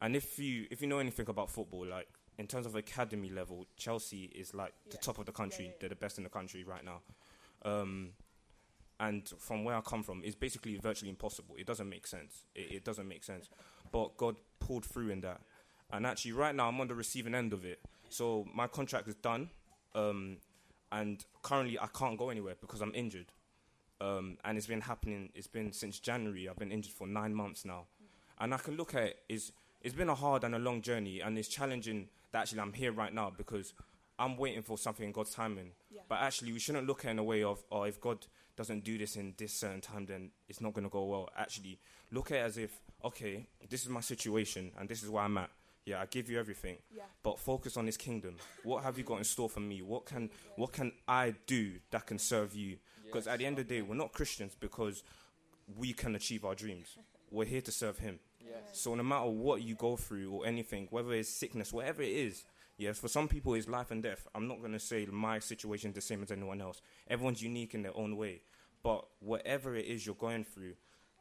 And 0.00 0.16
if 0.16 0.38
you 0.38 0.66
if 0.70 0.80
you 0.82 0.88
know 0.88 0.98
anything 0.98 1.28
about 1.28 1.50
football, 1.50 1.86
like 1.86 2.08
in 2.38 2.46
terms 2.46 2.66
of 2.66 2.74
academy 2.74 3.30
level, 3.30 3.66
Chelsea 3.76 4.24
is 4.34 4.54
like 4.54 4.72
the 4.90 4.96
top 4.96 5.18
of 5.18 5.26
the 5.26 5.32
country. 5.32 5.72
They're 5.78 5.88
the 5.88 5.94
best 5.94 6.18
in 6.18 6.24
the 6.24 6.30
country 6.30 6.64
right 6.64 6.84
now. 6.84 7.00
Um, 7.64 8.10
and 8.98 9.28
from 9.38 9.64
where 9.64 9.76
I 9.76 9.80
come 9.80 10.02
from, 10.02 10.22
it's 10.24 10.34
basically 10.36 10.76
virtually 10.76 11.10
impossible. 11.10 11.56
It 11.58 11.66
doesn't 11.66 11.88
make 11.88 12.06
sense. 12.06 12.44
It, 12.54 12.72
it 12.72 12.84
doesn't 12.84 13.08
make 13.08 13.24
sense. 13.24 13.48
But 13.90 14.16
God 14.16 14.36
pulled 14.60 14.84
through 14.84 15.10
in 15.10 15.20
that. 15.22 15.40
And 15.92 16.06
actually, 16.06 16.32
right 16.32 16.54
now, 16.54 16.68
I'm 16.68 16.80
on 16.80 16.88
the 16.88 16.94
receiving 16.94 17.34
end 17.34 17.52
of 17.52 17.64
it. 17.64 17.80
So 18.08 18.46
my 18.54 18.66
contract 18.66 19.08
is 19.08 19.14
done. 19.14 19.50
Um, 19.94 20.38
and 20.90 21.24
currently, 21.42 21.78
I 21.78 21.86
can't 21.86 22.18
go 22.18 22.30
anywhere 22.30 22.54
because 22.60 22.80
I'm 22.80 22.94
injured. 22.94 23.26
Um, 24.00 24.38
and 24.44 24.58
it's 24.58 24.66
been 24.66 24.80
happening, 24.80 25.30
it's 25.34 25.46
been 25.46 25.72
since 25.72 26.00
January. 26.00 26.48
I've 26.48 26.58
been 26.58 26.72
injured 26.72 26.92
for 26.92 27.06
nine 27.06 27.34
months 27.34 27.64
now. 27.64 27.84
And 28.40 28.52
I 28.52 28.56
can 28.56 28.76
look 28.76 28.94
at 28.94 29.02
it 29.02 29.18
is 29.28 29.52
it's 29.82 29.94
been 29.94 30.08
a 30.08 30.14
hard 30.14 30.44
and 30.44 30.54
a 30.54 30.58
long 30.58 30.80
journey, 30.82 31.20
and 31.20 31.38
it's 31.38 31.48
challenging 31.48 32.08
that 32.32 32.42
actually 32.42 32.60
I'm 32.60 32.72
here 32.72 32.92
right 32.92 33.12
now 33.12 33.32
because 33.36 33.74
I'm 34.18 34.36
waiting 34.36 34.62
for 34.62 34.78
something 34.78 35.04
in 35.04 35.12
God's 35.12 35.34
timing. 35.34 35.72
Yeah. 35.90 36.02
But 36.08 36.20
actually, 36.20 36.52
we 36.52 36.58
shouldn't 36.58 36.86
look 36.86 37.04
at 37.04 37.08
it 37.08 37.10
in 37.12 37.18
a 37.18 37.24
way 37.24 37.42
of, 37.42 37.62
oh, 37.70 37.84
if 37.84 38.00
God 38.00 38.26
doesn't 38.56 38.84
do 38.84 38.98
this 38.98 39.16
in 39.16 39.34
this 39.36 39.52
certain 39.52 39.80
time, 39.80 40.06
then 40.06 40.30
it's 40.48 40.60
not 40.60 40.72
going 40.74 40.84
to 40.84 40.90
go 40.90 41.04
well. 41.04 41.28
Actually, 41.36 41.78
look 42.10 42.30
at 42.30 42.38
it 42.38 42.40
as 42.40 42.58
if, 42.58 42.70
okay, 43.04 43.46
this 43.68 43.82
is 43.82 43.88
my 43.88 44.00
situation 44.00 44.72
and 44.78 44.88
this 44.88 45.02
is 45.02 45.10
where 45.10 45.24
I'm 45.24 45.38
at. 45.38 45.50
Yeah, 45.84 46.00
I 46.00 46.06
give 46.06 46.30
you 46.30 46.38
everything, 46.38 46.78
Yeah. 46.94 47.02
but 47.24 47.38
focus 47.38 47.76
on 47.76 47.86
His 47.86 47.96
kingdom. 47.96 48.36
What 48.62 48.84
have 48.84 48.98
you 48.98 49.04
got 49.04 49.18
in 49.18 49.24
store 49.24 49.48
for 49.48 49.60
me? 49.60 49.82
What 49.82 50.06
can 50.06 50.30
what 50.56 50.72
can 50.72 50.92
I 51.08 51.34
do 51.46 51.80
that 51.90 52.06
can 52.06 52.18
serve 52.18 52.54
you? 52.54 52.78
Because 53.04 53.26
at 53.26 53.38
the 53.40 53.46
end 53.46 53.58
of 53.58 53.66
the 53.66 53.74
day, 53.74 53.82
we're 53.82 53.96
not 53.96 54.12
Christians 54.12 54.54
because 54.58 55.02
we 55.76 55.92
can 55.92 56.14
achieve 56.14 56.44
our 56.44 56.54
dreams. 56.54 56.96
We're 57.30 57.46
here 57.46 57.62
to 57.62 57.72
serve 57.72 57.98
Him. 57.98 58.18
Yes. 58.40 58.58
So 58.72 58.94
no 58.94 59.02
matter 59.02 59.30
what 59.30 59.62
you 59.62 59.74
go 59.74 59.96
through 59.96 60.30
or 60.30 60.44
anything, 60.46 60.86
whether 60.90 61.14
it's 61.14 61.30
sickness, 61.30 61.72
whatever 61.72 62.02
it 62.02 62.10
is, 62.10 62.44
yes, 62.76 62.98
for 62.98 63.08
some 63.08 63.26
people 63.26 63.54
it's 63.54 63.66
life 63.68 63.90
and 63.90 64.02
death. 64.02 64.26
I'm 64.34 64.46
not 64.46 64.60
going 64.60 64.72
to 64.72 64.78
say 64.78 65.06
my 65.06 65.38
situation 65.38 65.90
is 65.90 65.94
the 65.94 66.00
same 66.02 66.22
as 66.22 66.30
anyone 66.30 66.60
else. 66.60 66.82
Everyone's 67.08 67.42
unique 67.42 67.72
in 67.74 67.82
their 67.82 67.96
own 67.96 68.16
way. 68.18 68.42
But 68.82 69.06
whatever 69.20 69.74
it 69.76 69.86
is 69.86 70.04
you're 70.04 70.14
going 70.14 70.44
through, 70.44 70.74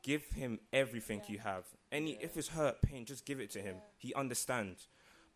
give 0.03 0.25
him 0.31 0.59
everything 0.73 1.21
you 1.27 1.39
have. 1.39 1.65
Any 1.91 2.17
if 2.21 2.37
it's 2.37 2.49
hurt, 2.49 2.81
pain, 2.81 3.05
just 3.05 3.25
give 3.25 3.39
it 3.39 3.51
to 3.51 3.59
him. 3.59 3.77
He 3.97 4.13
understands. 4.13 4.87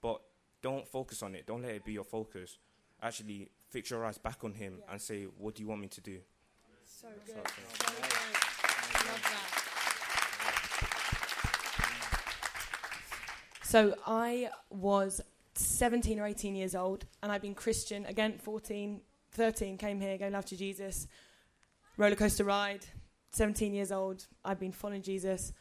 But 0.02 0.22
don't 0.62 0.88
focus 0.88 1.22
on 1.24 1.36
it. 1.36 1.46
Don't 1.46 1.62
let 1.62 1.72
it 1.72 1.86
be 1.86 1.94
your 1.94 2.04
focus. 2.04 2.58
Actually, 3.02 3.50
fix 3.70 3.90
your 3.90 4.06
eyes 4.06 4.18
back 4.18 4.44
on 4.44 4.54
him 4.54 4.82
and 4.90 5.02
say, 5.02 5.24
"What 5.24 5.56
do 5.56 5.64
you 5.64 5.68
want 5.68 5.82
me 5.82 5.88
to 5.90 6.02
do?" 6.02 6.20
So 6.86 7.08
good. 7.26 7.36
So 7.36 7.44
good 7.44 8.16
so 13.64 13.96
I 14.08 14.50
was 14.70 15.22
17 15.56 16.20
or 16.20 16.26
18 16.26 16.56
years 16.56 16.76
old, 16.76 17.06
and 17.22 17.32
I've 17.32 17.42
been 17.42 17.56
Christian 17.56 18.06
again. 18.06 18.38
14, 18.38 19.02
13, 19.32 19.78
came 19.78 20.00
here, 20.00 20.18
gave 20.18 20.32
life 20.32 20.46
to 20.46 20.56
Jesus. 20.56 21.08
Roller 21.98 22.16
coaster 22.16 22.44
ride. 22.44 22.86
17 23.36 23.74
years 23.74 23.92
old, 23.92 24.26
I've 24.46 24.62
been 24.62 24.72
following 24.72 25.02
Jesus, 25.02 25.52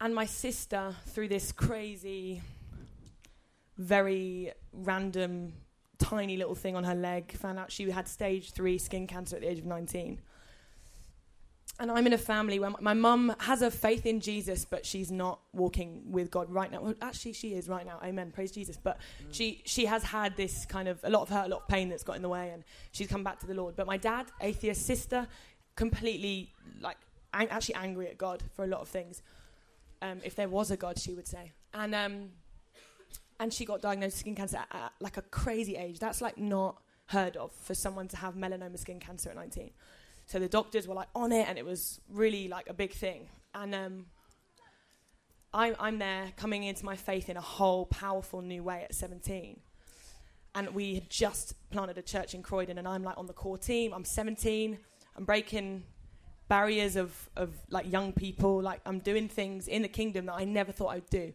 and 0.00 0.12
my 0.12 0.24
sister, 0.24 0.96
through 1.06 1.28
this 1.28 1.52
crazy, 1.52 2.42
very 3.78 4.50
random, 4.72 5.52
tiny 5.98 6.36
little 6.36 6.56
thing 6.56 6.74
on 6.74 6.82
her 6.82 6.96
leg, 6.96 7.30
found 7.30 7.60
out 7.60 7.70
she 7.70 7.88
had 7.88 8.08
stage 8.08 8.50
three 8.50 8.78
skin 8.78 9.06
cancer 9.06 9.36
at 9.36 9.42
the 9.42 9.48
age 9.48 9.60
of 9.60 9.64
19 9.64 10.18
and 11.82 11.90
I'm 11.90 12.06
in 12.06 12.12
a 12.12 12.18
family 12.18 12.60
where 12.60 12.70
my 12.80 12.94
mum 12.94 13.34
has 13.40 13.62
a 13.62 13.70
faith 13.70 14.06
in 14.06 14.20
Jesus, 14.20 14.64
but 14.64 14.84
she's 14.84 15.10
not 15.10 15.40
walking 15.52 16.02
with 16.06 16.30
God 16.30 16.50
right 16.50 16.70
now. 16.70 16.80
Well, 16.82 16.94
actually, 17.00 17.32
she 17.32 17.54
is 17.54 17.68
right 17.68 17.84
now. 17.84 17.98
Amen. 18.04 18.30
Praise 18.30 18.52
Jesus. 18.52 18.76
But 18.76 18.98
mm. 18.98 19.26
she 19.32 19.62
she 19.64 19.86
has 19.86 20.04
had 20.04 20.36
this 20.36 20.66
kind 20.66 20.86
of 20.86 21.00
a 21.02 21.10
lot 21.10 21.22
of 21.22 21.30
hurt, 21.30 21.46
a 21.46 21.48
lot 21.48 21.62
of 21.62 21.68
pain 21.68 21.88
that's 21.88 22.04
got 22.04 22.16
in 22.16 22.22
the 22.22 22.28
way, 22.28 22.50
and 22.50 22.62
she's 22.92 23.08
come 23.08 23.24
back 23.24 23.40
to 23.40 23.46
the 23.46 23.54
Lord. 23.54 23.74
But 23.74 23.86
my 23.86 23.96
dad, 23.96 24.26
atheist, 24.40 24.86
sister, 24.86 25.26
completely 25.76 26.52
like 26.80 26.96
ang- 27.32 27.48
actually 27.48 27.76
angry 27.76 28.08
at 28.08 28.18
God 28.18 28.42
for 28.54 28.64
a 28.64 28.68
lot 28.68 28.80
of 28.80 28.88
things. 28.88 29.22
Um, 30.00 30.20
if 30.24 30.34
there 30.34 30.48
was 30.48 30.70
a 30.70 30.76
God, 30.76 30.98
she 30.98 31.14
would 31.14 31.28
say, 31.28 31.52
and 31.72 31.94
um, 31.94 32.30
and 33.38 33.52
she 33.52 33.64
got 33.64 33.80
diagnosed 33.80 34.14
with 34.14 34.20
skin 34.20 34.34
cancer 34.34 34.58
at, 34.58 34.68
at 34.72 34.92
like 35.00 35.16
a 35.16 35.22
crazy 35.22 35.76
age. 35.76 35.98
That's 35.98 36.20
like 36.20 36.38
not 36.38 36.82
heard 37.06 37.36
of 37.36 37.52
for 37.52 37.74
someone 37.74 38.08
to 38.08 38.16
have 38.16 38.34
melanoma 38.34 38.78
skin 38.78 38.98
cancer 38.98 39.30
at 39.30 39.36
19. 39.36 39.70
So 40.26 40.38
the 40.38 40.48
doctors 40.48 40.88
were 40.88 40.94
like 40.94 41.08
on 41.14 41.32
it, 41.32 41.48
and 41.48 41.58
it 41.58 41.64
was 41.64 42.00
really 42.08 42.48
like 42.48 42.68
a 42.68 42.74
big 42.74 42.92
thing. 42.92 43.28
And 43.54 43.74
um, 43.74 44.06
I'm, 45.52 45.76
I'm 45.78 45.98
there 45.98 46.32
coming 46.36 46.64
into 46.64 46.84
my 46.84 46.96
faith 46.96 47.28
in 47.28 47.36
a 47.36 47.42
whole 47.42 47.86
powerful 47.86 48.40
new 48.40 48.62
way 48.62 48.84
at 48.84 48.94
17. 48.94 49.60
And 50.54 50.74
we 50.74 50.94
had 50.94 51.10
just 51.10 51.54
planted 51.70 51.98
a 51.98 52.02
church 52.02 52.34
in 52.34 52.42
Croydon, 52.42 52.78
and 52.78 52.86
I'm 52.86 53.02
like 53.02 53.18
on 53.18 53.26
the 53.26 53.32
core 53.32 53.58
team. 53.58 53.92
I'm 53.92 54.04
17. 54.04 54.78
I'm 55.16 55.24
breaking 55.24 55.84
barriers 56.48 56.96
of, 56.96 57.30
of 57.36 57.54
like 57.70 57.90
young 57.90 58.12
people. 58.12 58.60
Like 58.60 58.80
I'm 58.84 58.98
doing 58.98 59.28
things 59.28 59.68
in 59.68 59.82
the 59.82 59.88
kingdom 59.88 60.26
that 60.26 60.34
I 60.34 60.44
never 60.44 60.72
thought 60.72 60.88
I'd 60.88 61.08
do 61.10 61.32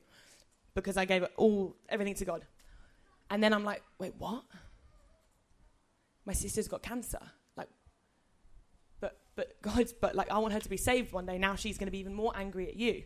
because 0.76 0.98
I 0.98 1.06
gave 1.06 1.24
it 1.24 1.32
all 1.38 1.76
everything 1.90 2.16
to 2.16 2.26
God. 2.26 2.46
And 3.30 3.44
then 3.44 3.54
I'm 3.54 3.64
like, 3.64 3.82
wait, 4.00 4.14
what? 4.18 4.44
My 6.26 6.34
sister's 6.34 6.68
got 6.68 6.82
cancer. 6.82 7.20
Like, 7.56 7.70
but 9.00 9.18
but 9.36 9.62
God's 9.62 9.94
but 9.94 10.16
like 10.16 10.32
I 10.32 10.38
want 10.38 10.54
her 10.54 10.60
to 10.60 10.70
be 10.70 10.78
saved 10.78 11.14
one 11.14 11.26
day. 11.26 11.38
Now 11.38 11.56
she's 11.56 11.78
going 11.78 11.88
to 11.88 11.92
be 11.92 12.00
even 12.00 12.14
more 12.14 12.32
angry 12.36 12.68
at 12.68 12.76
you. 12.76 13.04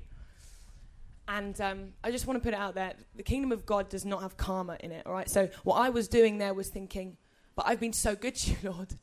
And 1.28 1.60
um, 1.62 1.94
I 2.04 2.12
just 2.12 2.28
want 2.28 2.42
to 2.42 2.44
put 2.44 2.54
it 2.54 2.60
out 2.60 2.76
there: 2.76 2.94
the 3.16 3.24
kingdom 3.24 3.52
of 3.52 3.66
God 3.66 3.90
does 3.90 4.06
not 4.06 4.22
have 4.22 4.38
karma 4.38 4.78
in 4.82 4.92
it. 4.92 5.06
All 5.06 5.14
right. 5.14 5.30
So 5.30 5.50
what 5.64 5.76
I 5.76 5.90
was 5.90 6.08
doing 6.08 6.40
there 6.40 6.54
was 6.54 6.68
thinking, 6.68 7.18
but 7.56 7.68
I've 7.68 7.80
been 7.80 7.94
so 7.94 8.16
good 8.16 8.36
to 8.36 8.52
you, 8.52 8.58
Lord. 8.72 8.96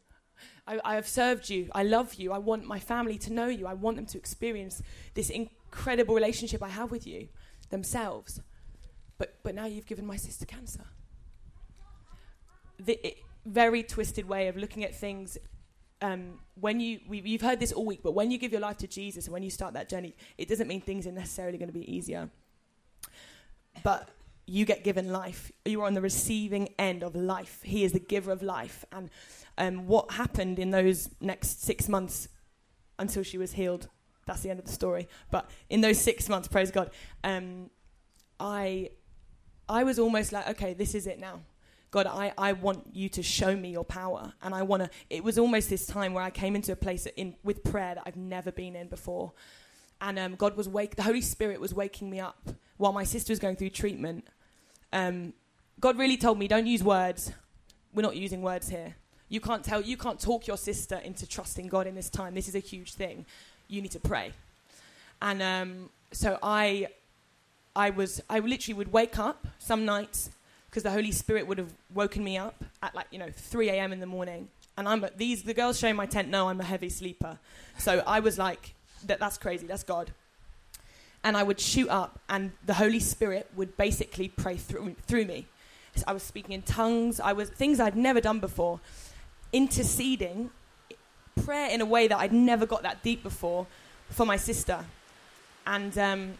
I, 0.66 0.80
I 0.84 0.94
have 0.94 1.08
served 1.08 1.50
you. 1.50 1.68
I 1.74 1.82
love 1.82 2.14
you. 2.14 2.32
I 2.32 2.38
want 2.38 2.64
my 2.64 2.78
family 2.78 3.18
to 3.18 3.32
know 3.32 3.48
you. 3.48 3.66
I 3.66 3.74
want 3.74 3.96
them 3.96 4.06
to 4.06 4.18
experience 4.18 4.82
this 5.14 5.30
incredible 5.30 6.14
relationship 6.14 6.62
I 6.62 6.68
have 6.68 6.90
with 6.90 7.06
you 7.06 7.28
themselves. 7.70 8.40
But 9.18 9.34
but 9.42 9.54
now 9.54 9.66
you've 9.66 9.86
given 9.86 10.06
my 10.06 10.16
sister 10.16 10.46
cancer. 10.46 10.84
The 12.78 12.98
it, 13.06 13.18
very 13.44 13.82
twisted 13.82 14.28
way 14.28 14.48
of 14.48 14.56
looking 14.56 14.84
at 14.84 14.94
things 14.94 15.38
um, 16.00 16.38
when 16.60 16.80
you 16.80 17.00
we, 17.08 17.20
you've 17.20 17.42
heard 17.42 17.60
this 17.60 17.72
all 17.72 17.84
week, 17.84 18.00
but 18.02 18.12
when 18.12 18.30
you 18.30 18.38
give 18.38 18.52
your 18.52 18.60
life 18.60 18.78
to 18.78 18.86
Jesus 18.86 19.26
and 19.26 19.32
when 19.32 19.42
you 19.42 19.50
start 19.50 19.74
that 19.74 19.88
journey, 19.88 20.14
it 20.36 20.48
doesn't 20.48 20.68
mean 20.68 20.80
things 20.80 21.06
are 21.06 21.12
necessarily 21.12 21.58
going 21.58 21.68
to 21.68 21.78
be 21.78 21.92
easier. 21.92 22.30
But 23.82 24.08
you 24.48 24.64
get 24.64 24.82
given 24.84 25.12
life. 25.12 25.52
You 25.64 25.82
are 25.82 25.86
on 25.86 25.94
the 25.94 26.00
receiving 26.00 26.68
end 26.78 27.02
of 27.02 27.14
life. 27.14 27.60
He 27.62 27.84
is 27.84 27.92
the 27.92 28.00
giver 28.00 28.32
of 28.32 28.42
life. 28.42 28.84
And 28.90 29.10
um, 29.58 29.86
what 29.86 30.12
happened 30.12 30.58
in 30.58 30.70
those 30.70 31.10
next 31.20 31.62
six 31.62 31.88
months 31.88 32.28
until 32.98 33.22
she 33.22 33.38
was 33.38 33.52
healed? 33.52 33.88
That's 34.26 34.40
the 34.40 34.50
end 34.50 34.58
of 34.58 34.66
the 34.66 34.72
story. 34.72 35.08
But 35.30 35.50
in 35.68 35.80
those 35.80 35.98
six 35.98 36.28
months, 36.28 36.48
praise 36.48 36.70
God, 36.70 36.90
um, 37.24 37.70
I 38.40 38.90
I 39.68 39.84
was 39.84 39.98
almost 39.98 40.32
like, 40.32 40.48
okay, 40.48 40.72
this 40.72 40.94
is 40.94 41.06
it 41.06 41.18
now. 41.18 41.40
God, 41.90 42.06
I, 42.06 42.32
I 42.38 42.52
want 42.52 42.86
you 42.92 43.08
to 43.10 43.22
show 43.22 43.54
me 43.54 43.70
your 43.70 43.84
power. 43.84 44.32
And 44.42 44.54
I 44.54 44.62
want 44.62 44.82
to, 44.84 44.90
it 45.10 45.24
was 45.24 45.38
almost 45.38 45.68
this 45.68 45.86
time 45.86 46.14
where 46.14 46.24
I 46.24 46.30
came 46.30 46.54
into 46.56 46.72
a 46.72 46.76
place 46.76 47.06
in, 47.16 47.34
with 47.42 47.62
prayer 47.64 47.94
that 47.94 48.04
I've 48.06 48.16
never 48.16 48.52
been 48.52 48.76
in 48.76 48.88
before. 48.88 49.32
And 50.00 50.18
um, 50.18 50.34
God 50.36 50.56
was 50.56 50.68
wake, 50.68 50.96
the 50.96 51.02
Holy 51.02 51.20
Spirit 51.20 51.60
was 51.60 51.74
waking 51.74 52.08
me 52.08 52.20
up 52.20 52.50
while 52.76 52.92
my 52.92 53.04
sister 53.04 53.32
was 53.32 53.38
going 53.38 53.56
through 53.56 53.70
treatment. 53.70 54.26
Um, 54.92 55.32
God 55.80 55.98
really 55.98 56.16
told 56.16 56.38
me, 56.38 56.48
don't 56.48 56.66
use 56.66 56.82
words. 56.82 57.32
We're 57.94 58.02
not 58.02 58.16
using 58.16 58.42
words 58.42 58.68
here. 58.68 58.96
You 59.28 59.40
can't 59.40 59.62
tell, 59.62 59.80
you 59.80 59.96
can't 59.96 60.18
talk 60.18 60.46
your 60.46 60.56
sister 60.56 60.96
into 60.96 61.26
trusting 61.26 61.68
God 61.68 61.86
in 61.86 61.94
this 61.94 62.08
time. 62.08 62.34
This 62.34 62.48
is 62.48 62.54
a 62.54 62.60
huge 62.60 62.94
thing. 62.94 63.26
You 63.68 63.82
need 63.82 63.92
to 63.92 64.00
pray. 64.00 64.32
And 65.20 65.42
um, 65.42 65.90
so 66.12 66.38
I, 66.42 66.88
I 67.76 67.90
was, 67.90 68.22
I 68.30 68.38
literally 68.38 68.74
would 68.74 68.92
wake 68.92 69.18
up 69.18 69.46
some 69.58 69.84
nights 69.84 70.30
because 70.68 70.82
the 70.82 70.90
Holy 70.90 71.12
Spirit 71.12 71.46
would 71.46 71.58
have 71.58 71.72
woken 71.94 72.22
me 72.22 72.36
up 72.36 72.64
at 72.82 72.94
like 72.94 73.06
you 73.10 73.18
know 73.18 73.30
3 73.32 73.70
a.m. 73.70 73.92
in 73.92 74.00
the 74.00 74.06
morning. 74.06 74.48
And 74.76 74.88
I'm 74.88 75.04
these 75.16 75.42
the 75.42 75.54
girls 75.54 75.78
showing 75.78 75.96
my 75.96 76.06
tent 76.06 76.28
know 76.28 76.48
I'm 76.48 76.60
a 76.60 76.64
heavy 76.64 76.88
sleeper, 76.88 77.38
so 77.78 78.02
I 78.06 78.20
was 78.20 78.38
like, 78.38 78.74
that, 79.06 79.18
that's 79.18 79.38
crazy, 79.38 79.66
that's 79.66 79.82
God. 79.82 80.12
And 81.24 81.36
I 81.36 81.42
would 81.42 81.60
shoot 81.60 81.88
up, 81.88 82.20
and 82.28 82.52
the 82.64 82.74
Holy 82.74 83.00
Spirit 83.00 83.50
would 83.56 83.76
basically 83.76 84.28
pray 84.28 84.56
through 84.56 84.94
through 85.06 85.24
me. 85.24 85.46
I 86.06 86.12
was 86.12 86.22
speaking 86.22 86.52
in 86.52 86.62
tongues. 86.62 87.18
I 87.18 87.32
was 87.32 87.50
things 87.50 87.80
I'd 87.80 87.96
never 87.96 88.20
done 88.20 88.38
before, 88.38 88.80
interceding, 89.52 90.50
prayer 91.44 91.70
in 91.70 91.80
a 91.80 91.86
way 91.86 92.08
that 92.08 92.18
I'd 92.18 92.32
never 92.32 92.66
got 92.66 92.82
that 92.82 93.02
deep 93.02 93.22
before 93.22 93.66
for 94.10 94.24
my 94.24 94.36
sister. 94.36 94.84
And 95.66 95.96
um, 95.98 96.34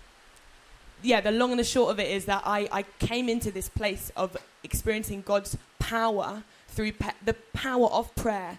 yeah, 1.02 1.20
the 1.20 1.30
long 1.30 1.50
and 1.50 1.60
the 1.60 1.64
short 1.64 1.90
of 1.90 2.00
it 2.00 2.10
is 2.10 2.24
that 2.26 2.42
I, 2.44 2.68
I 2.72 2.82
came 2.98 3.28
into 3.28 3.50
this 3.50 3.68
place 3.68 4.10
of 4.16 4.36
experiencing 4.62 5.22
God's 5.22 5.56
power 5.78 6.42
through 6.68 6.92
pe- 6.92 7.12
the 7.24 7.34
power 7.52 7.88
of 7.88 8.14
prayer 8.14 8.58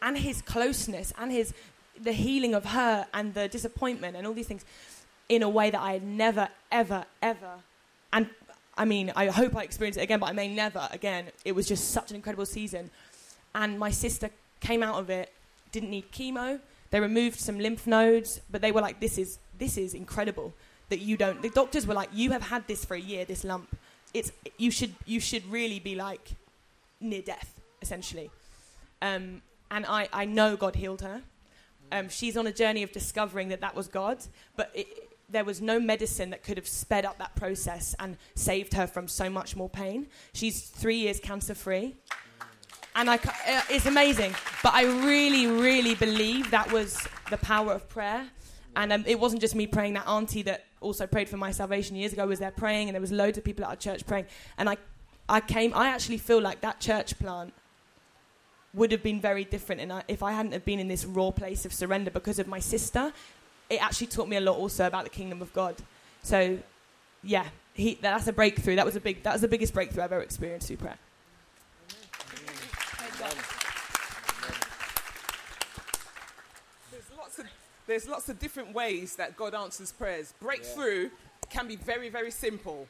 and 0.00 0.18
his 0.18 0.42
closeness 0.42 1.12
and 1.18 1.32
his 1.32 1.54
the 2.00 2.12
healing 2.12 2.54
of 2.54 2.64
her 2.66 3.06
and 3.12 3.34
the 3.34 3.48
disappointment 3.48 4.16
and 4.16 4.26
all 4.26 4.32
these 4.32 4.46
things 4.46 4.64
in 5.28 5.42
a 5.42 5.48
way 5.48 5.70
that 5.70 5.80
I 5.80 5.92
had 5.94 6.02
never, 6.02 6.48
ever, 6.70 7.04
ever 7.22 7.58
and 8.12 8.28
I 8.76 8.84
mean, 8.84 9.12
I 9.14 9.26
hope 9.26 9.54
I 9.56 9.62
experience 9.62 9.96
it 9.96 10.02
again, 10.02 10.18
but 10.18 10.28
I 10.30 10.32
may 10.32 10.48
never 10.48 10.88
again. 10.92 11.26
It 11.44 11.52
was 11.52 11.68
just 11.68 11.90
such 11.90 12.10
an 12.10 12.16
incredible 12.16 12.46
season. 12.46 12.90
And 13.54 13.78
my 13.78 13.90
sister 13.90 14.30
came 14.60 14.82
out 14.82 14.98
of 14.98 15.10
it, 15.10 15.30
didn't 15.72 15.90
need 15.90 16.10
chemo. 16.10 16.58
They 16.90 17.00
removed 17.00 17.38
some 17.38 17.58
lymph 17.58 17.86
nodes, 17.86 18.40
but 18.50 18.62
they 18.62 18.72
were 18.72 18.80
like, 18.80 19.00
This 19.00 19.18
is 19.18 19.38
this 19.58 19.76
is 19.76 19.94
incredible 19.94 20.54
that 20.88 21.00
you 21.00 21.16
don't 21.16 21.40
the 21.40 21.48
doctors 21.50 21.86
were 21.86 21.94
like 21.94 22.10
you 22.12 22.32
have 22.32 22.42
had 22.42 22.66
this 22.66 22.84
for 22.84 22.94
a 22.94 23.00
year 23.00 23.24
this 23.24 23.44
lump 23.44 23.74
it's 24.12 24.32
you 24.58 24.70
should 24.70 24.94
you 25.06 25.20
should 25.20 25.44
really 25.50 25.78
be 25.78 25.94
like 25.94 26.32
near 27.00 27.22
death 27.22 27.60
essentially 27.80 28.30
um, 29.00 29.40
and 29.70 29.86
I, 29.86 30.08
I 30.12 30.24
know 30.24 30.56
god 30.56 30.74
healed 30.76 31.00
her 31.00 31.22
um, 31.92 32.08
she's 32.08 32.36
on 32.36 32.46
a 32.46 32.52
journey 32.52 32.82
of 32.82 32.92
discovering 32.92 33.48
that 33.48 33.60
that 33.60 33.74
was 33.74 33.88
god 33.88 34.18
but 34.56 34.70
it, 34.74 35.11
there 35.32 35.44
was 35.44 35.60
no 35.60 35.80
medicine 35.80 36.30
that 36.30 36.42
could 36.42 36.56
have 36.56 36.68
sped 36.68 37.04
up 37.04 37.18
that 37.18 37.34
process 37.34 37.94
and 37.98 38.16
saved 38.34 38.74
her 38.74 38.86
from 38.86 39.08
so 39.08 39.28
much 39.28 39.56
more 39.56 39.68
pain. 39.68 40.06
She's 40.32 40.60
three 40.60 40.98
years 40.98 41.18
cancer 41.18 41.54
free. 41.54 41.96
And 42.94 43.08
I, 43.08 43.16
uh, 43.16 43.62
it's 43.70 43.86
amazing. 43.86 44.34
But 44.62 44.74
I 44.74 44.84
really, 44.84 45.46
really 45.46 45.94
believe 45.94 46.50
that 46.50 46.70
was 46.70 47.06
the 47.30 47.38
power 47.38 47.72
of 47.72 47.88
prayer. 47.88 48.28
And 48.76 48.92
um, 48.92 49.04
it 49.06 49.18
wasn't 49.18 49.40
just 49.40 49.54
me 49.54 49.66
praying. 49.66 49.94
That 49.94 50.06
auntie 50.06 50.42
that 50.42 50.66
also 50.80 51.06
prayed 51.06 51.28
for 51.28 51.38
my 51.38 51.50
salvation 51.50 51.96
years 51.96 52.12
ago 52.12 52.26
was 52.26 52.38
there 52.38 52.50
praying, 52.50 52.88
and 52.88 52.94
there 52.94 53.00
was 53.00 53.12
loads 53.12 53.38
of 53.38 53.44
people 53.44 53.64
at 53.64 53.70
our 53.70 53.76
church 53.76 54.06
praying. 54.06 54.26
And 54.58 54.68
I, 54.68 54.76
I 55.28 55.40
came. 55.40 55.72
I 55.74 55.88
actually 55.88 56.18
feel 56.18 56.40
like 56.40 56.60
that 56.60 56.80
church 56.80 57.18
plant 57.18 57.54
would 58.74 58.92
have 58.92 59.02
been 59.02 59.20
very 59.20 59.44
different, 59.44 59.92
I, 59.92 60.02
if 60.08 60.22
I 60.22 60.32
hadn't 60.32 60.52
have 60.52 60.64
been 60.64 60.78
in 60.78 60.88
this 60.88 61.04
raw 61.04 61.30
place 61.30 61.66
of 61.66 61.72
surrender 61.74 62.10
because 62.10 62.38
of 62.38 62.46
my 62.46 62.58
sister, 62.58 63.12
it 63.72 63.82
actually 63.82 64.08
taught 64.08 64.28
me 64.28 64.36
a 64.36 64.40
lot 64.40 64.56
also 64.56 64.86
about 64.86 65.04
the 65.04 65.10
kingdom 65.10 65.40
of 65.42 65.52
God. 65.52 65.76
So, 66.22 66.58
yeah, 67.22 67.46
he, 67.74 67.98
that's 68.00 68.26
a 68.26 68.32
breakthrough. 68.32 68.76
That 68.76 68.84
was 68.86 68.96
a 68.96 69.00
big. 69.00 69.22
That 69.22 69.32
was 69.32 69.42
the 69.42 69.48
biggest 69.48 69.72
breakthrough 69.74 70.04
I've 70.04 70.12
ever 70.12 70.22
experienced 70.22 70.68
through 70.68 70.76
prayer. 70.78 70.98
There's 76.90 77.10
lots 77.16 77.38
of 77.38 77.46
there's 77.86 78.08
lots 78.08 78.28
of 78.28 78.38
different 78.38 78.74
ways 78.74 79.16
that 79.16 79.36
God 79.36 79.54
answers 79.54 79.92
prayers. 79.92 80.34
Breakthrough 80.40 81.10
can 81.50 81.66
be 81.66 81.76
very 81.76 82.08
very 82.08 82.30
simple. 82.30 82.86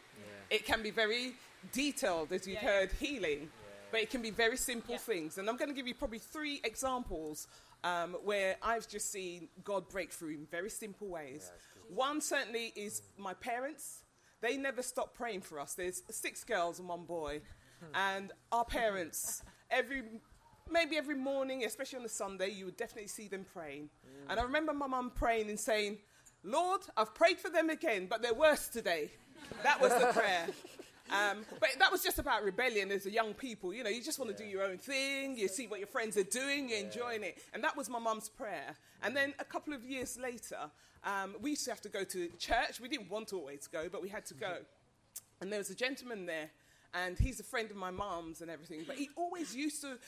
It 0.51 0.67
can 0.67 0.83
be 0.83 0.91
very 0.91 1.35
detailed, 1.73 2.33
as 2.33 2.47
you've 2.47 2.63
Yeah. 2.63 2.69
heard, 2.81 2.93
healing, 3.01 3.51
but 3.91 4.01
it 4.01 4.11
can 4.11 4.21
be 4.21 4.31
very 4.31 4.57
simple 4.57 4.99
things. 4.99 5.39
And 5.39 5.49
I'm 5.49 5.57
going 5.57 5.71
to 5.71 5.75
give 5.75 5.87
you 5.87 5.95
probably 5.95 6.19
three 6.19 6.61
examples 6.65 7.47
um, 7.85 8.17
where 8.25 8.57
I've 8.63 8.89
just 8.89 9.11
seen 9.11 9.49
God 9.65 9.89
break 9.89 10.13
through 10.13 10.31
in 10.35 10.47
very 10.51 10.71
simple 10.71 11.09
ways. 11.09 11.51
One 11.89 12.21
certainly 12.21 12.73
is 12.77 13.03
my 13.19 13.35
parents. 13.35 14.05
They 14.41 14.57
never 14.57 14.83
stop 14.83 15.15
praying 15.15 15.43
for 15.43 15.61
us. 15.61 15.75
There's 15.75 16.03
six 16.11 16.45
girls 16.45 16.79
and 16.79 16.89
one 16.89 17.05
boy, 17.05 17.41
and 17.95 18.33
our 18.51 18.65
parents 18.65 19.43
every 19.71 20.03
maybe 20.71 20.97
every 20.97 21.17
morning, 21.17 21.65
especially 21.65 21.99
on 21.99 22.05
a 22.05 22.09
Sunday, 22.09 22.51
you 22.51 22.65
would 22.67 22.77
definitely 22.77 23.09
see 23.09 23.29
them 23.29 23.45
praying. 23.53 23.91
And 24.31 24.39
I 24.41 24.43
remember 24.45 24.73
my 24.73 24.87
mum 24.87 25.11
praying 25.15 25.49
and 25.49 25.59
saying, 25.59 25.99
Lord, 26.45 26.81
I've 26.97 27.15
prayed 27.15 27.39
for 27.39 27.51
them 27.51 27.71
again, 27.71 28.07
but 28.09 28.23
they're 28.23 28.35
worse 28.35 28.69
today. 28.69 29.11
That 29.63 29.81
was 29.81 29.93
the 29.93 30.07
prayer. 30.13 30.47
Um, 31.11 31.45
but 31.61 31.71
that 31.79 31.91
was 31.91 32.03
just 32.03 32.19
about 32.19 32.45
rebellion 32.45 32.91
as 32.91 33.07
a 33.07 33.11
young 33.11 33.35
people. 33.35 33.75
You 33.75 33.85
know, 33.85 33.91
you 33.91 34.03
just 34.03 34.19
want 34.19 34.35
to 34.35 34.43
do 34.43 34.49
your 34.49 34.63
own 34.63 34.79
thing. 34.79 35.37
You 35.37 35.49
see 35.49 35.67
what 35.67 35.79
your 35.79 35.89
friends 35.89 36.17
are 36.17 36.23
doing, 36.23 36.69
you're 36.69 36.79
enjoying 36.79 37.23
it. 37.23 37.43
And 37.53 37.63
that 37.65 37.77
was 37.77 37.91
my 37.91 37.99
mum's 37.99 38.29
prayer. 38.29 38.77
And 39.03 39.17
then 39.17 39.35
a 39.39 39.45
couple 39.45 39.75
of 39.75 39.85
years 39.85 40.19
later, 40.19 40.71
um, 41.05 41.35
we 41.41 41.51
used 41.51 41.65
to 41.65 41.71
have 41.71 41.81
to 41.83 41.89
go 41.89 42.05
to 42.05 42.29
church. 42.39 42.81
We 42.81 42.89
didn't 42.89 43.11
want 43.11 43.29
to 43.29 43.37
always 43.37 43.67
go, 43.67 43.89
but 43.91 44.03
we 44.03 44.09
had 44.09 44.25
to 44.27 44.35
go. 44.35 44.59
And 45.41 45.51
there 45.51 45.59
was 45.59 45.71
a 45.71 45.75
gentleman 45.75 46.27
there, 46.27 46.51
and 46.95 47.19
he's 47.19 47.41
a 47.41 47.45
friend 47.45 47.71
of 47.71 47.77
my 47.77 47.91
mum's 47.91 48.41
and 48.41 48.51
everything. 48.51 48.85
But 48.87 48.97
he 48.97 49.09
always 49.17 49.57
used 49.57 49.81
to 49.83 49.99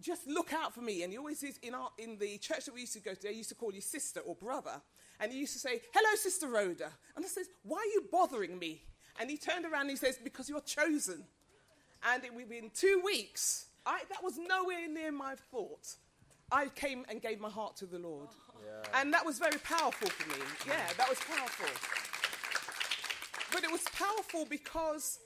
just 0.00 0.26
look 0.26 0.52
out 0.52 0.74
for 0.74 0.80
me. 0.80 1.02
And 1.02 1.12
he 1.12 1.18
always 1.18 1.42
is 1.42 1.58
in, 1.62 1.74
our, 1.74 1.90
in 1.98 2.18
the 2.18 2.38
church 2.38 2.64
that 2.64 2.74
we 2.74 2.80
used 2.80 2.94
to 2.94 3.00
go 3.00 3.14
to, 3.14 3.22
they 3.22 3.32
used 3.32 3.50
to 3.50 3.54
call 3.54 3.72
you 3.72 3.80
sister 3.80 4.20
or 4.20 4.34
brother. 4.34 4.80
And 5.20 5.30
he 5.30 5.38
used 5.38 5.52
to 5.52 5.60
say, 5.60 5.80
Hello, 5.94 6.16
Sister 6.16 6.48
Rhoda. 6.48 6.90
And 7.14 7.24
I 7.24 7.28
says, 7.28 7.46
Why 7.62 7.78
are 7.78 7.92
you 7.94 8.04
bothering 8.10 8.58
me? 8.58 8.82
And 9.20 9.30
he 9.30 9.36
turned 9.36 9.64
around 9.64 9.82
and 9.82 9.90
he 9.90 9.96
says, 9.96 10.18
Because 10.22 10.48
you're 10.48 10.60
chosen. 10.60 11.24
And 12.12 12.24
it, 12.24 12.34
within 12.34 12.70
two 12.74 13.00
weeks, 13.04 13.66
I, 13.86 14.00
that 14.10 14.22
was 14.22 14.38
nowhere 14.38 14.88
near 14.88 15.12
my 15.12 15.34
thought. 15.50 15.96
I 16.50 16.66
came 16.68 17.04
and 17.08 17.22
gave 17.22 17.40
my 17.40 17.48
heart 17.48 17.76
to 17.76 17.86
the 17.86 17.98
Lord. 17.98 18.28
And 18.94 19.12
that 19.12 19.24
was 19.24 19.38
very 19.38 19.58
powerful 19.58 20.08
for 20.08 20.28
me. 20.28 20.44
Yeah, 20.66 20.86
that 20.98 21.08
was 21.08 21.18
powerful. 21.20 21.68
But 23.52 23.64
it 23.64 23.70
was 23.70 23.82
powerful 23.94 24.46
because 24.48 25.18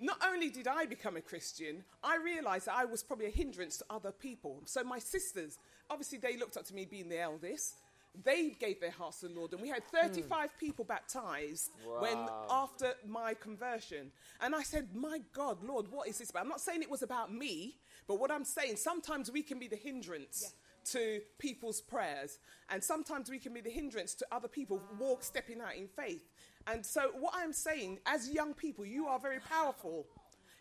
not 0.00 0.18
only 0.26 0.50
did 0.50 0.66
I 0.66 0.86
become 0.86 1.16
a 1.16 1.20
Christian, 1.20 1.84
I 2.02 2.16
realized 2.16 2.66
that 2.66 2.74
I 2.76 2.84
was 2.84 3.02
probably 3.02 3.26
a 3.26 3.30
hindrance 3.30 3.78
to 3.78 3.84
other 3.88 4.12
people. 4.12 4.62
So 4.66 4.84
my 4.84 4.98
sisters, 4.98 5.58
obviously, 5.88 6.18
they 6.18 6.36
looked 6.36 6.56
up 6.56 6.64
to 6.66 6.74
me 6.74 6.84
being 6.84 7.08
the 7.08 7.20
eldest. 7.20 7.76
They 8.24 8.50
gave 8.50 8.80
their 8.80 8.90
hearts 8.90 9.20
to 9.20 9.28
the 9.28 9.34
Lord, 9.34 9.52
and 9.52 9.60
we 9.60 9.68
had 9.68 9.84
35 9.88 10.50
hmm. 10.50 10.58
people 10.58 10.84
baptized 10.84 11.70
when 12.00 12.16
after 12.50 12.94
my 13.06 13.34
conversion. 13.34 14.12
And 14.40 14.54
I 14.54 14.62
said, 14.62 14.94
"My 14.94 15.20
God, 15.32 15.62
Lord, 15.62 15.88
what 15.90 16.08
is 16.08 16.18
this 16.18 16.30
about?" 16.30 16.42
I'm 16.42 16.48
not 16.48 16.60
saying 16.60 16.82
it 16.82 16.90
was 16.90 17.02
about 17.02 17.32
me, 17.32 17.78
but 18.06 18.18
what 18.18 18.30
I'm 18.30 18.44
saying, 18.44 18.76
sometimes 18.76 19.30
we 19.30 19.42
can 19.42 19.58
be 19.58 19.68
the 19.68 19.76
hindrance 19.76 20.54
to 20.86 21.20
people's 21.38 21.80
prayers, 21.80 22.38
and 22.70 22.82
sometimes 22.82 23.28
we 23.28 23.38
can 23.38 23.52
be 23.52 23.60
the 23.60 23.70
hindrance 23.70 24.14
to 24.14 24.26
other 24.30 24.48
people 24.48 24.80
walk 24.98 25.22
stepping 25.22 25.60
out 25.60 25.74
in 25.76 25.88
faith. 25.88 26.24
And 26.66 26.84
so, 26.84 27.10
what 27.18 27.34
I'm 27.36 27.52
saying, 27.52 28.00
as 28.06 28.30
young 28.30 28.54
people, 28.54 28.84
you 28.84 29.06
are 29.06 29.18
very 29.18 29.40
powerful, 29.40 30.06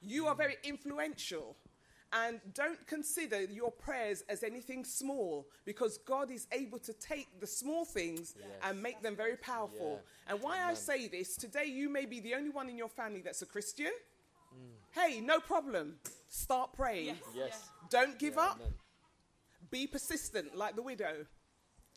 you 0.02 0.28
are 0.28 0.34
hmm. 0.34 0.40
very 0.40 0.58
influential, 0.64 1.56
and 2.16 2.40
don't 2.54 2.86
consider 2.88 3.44
your 3.44 3.72
prayers 3.72 4.24
as 4.30 4.42
anything 4.42 4.86
small 4.86 5.48
because 5.66 5.98
God 5.98 6.32
is 6.32 6.48
able 6.54 6.80
to 6.80 6.94
take 6.94 7.28
the 7.42 7.48
small 7.48 7.84
things 7.84 8.36
and 8.64 8.82
make 8.82 9.02
them 9.02 9.18
very 9.18 9.36
powerful. 9.36 10.00
And 10.28 10.42
why 10.42 10.64
I 10.64 10.74
say 10.76 11.10
this 11.10 11.36
today, 11.36 11.66
you 11.66 11.90
may 11.90 12.06
be 12.06 12.22
the 12.22 12.34
only 12.36 12.50
one 12.50 12.70
in 12.70 12.78
your 12.78 12.88
family 12.88 13.22
that's 13.22 13.42
a 13.42 13.46
Christian. 13.46 13.92
Mm. 14.54 14.70
Hey, 14.92 15.20
no 15.20 15.42
problem. 15.42 15.96
Start 16.30 16.72
praying. 16.74 17.18
Yes. 17.36 17.70
Don't 17.90 18.18
give 18.18 18.38
up 18.38 18.60
Amen. 18.62 18.74
be 19.70 19.86
persistent 19.86 20.56
like 20.56 20.78
the 20.78 20.82
widow. 20.82 21.26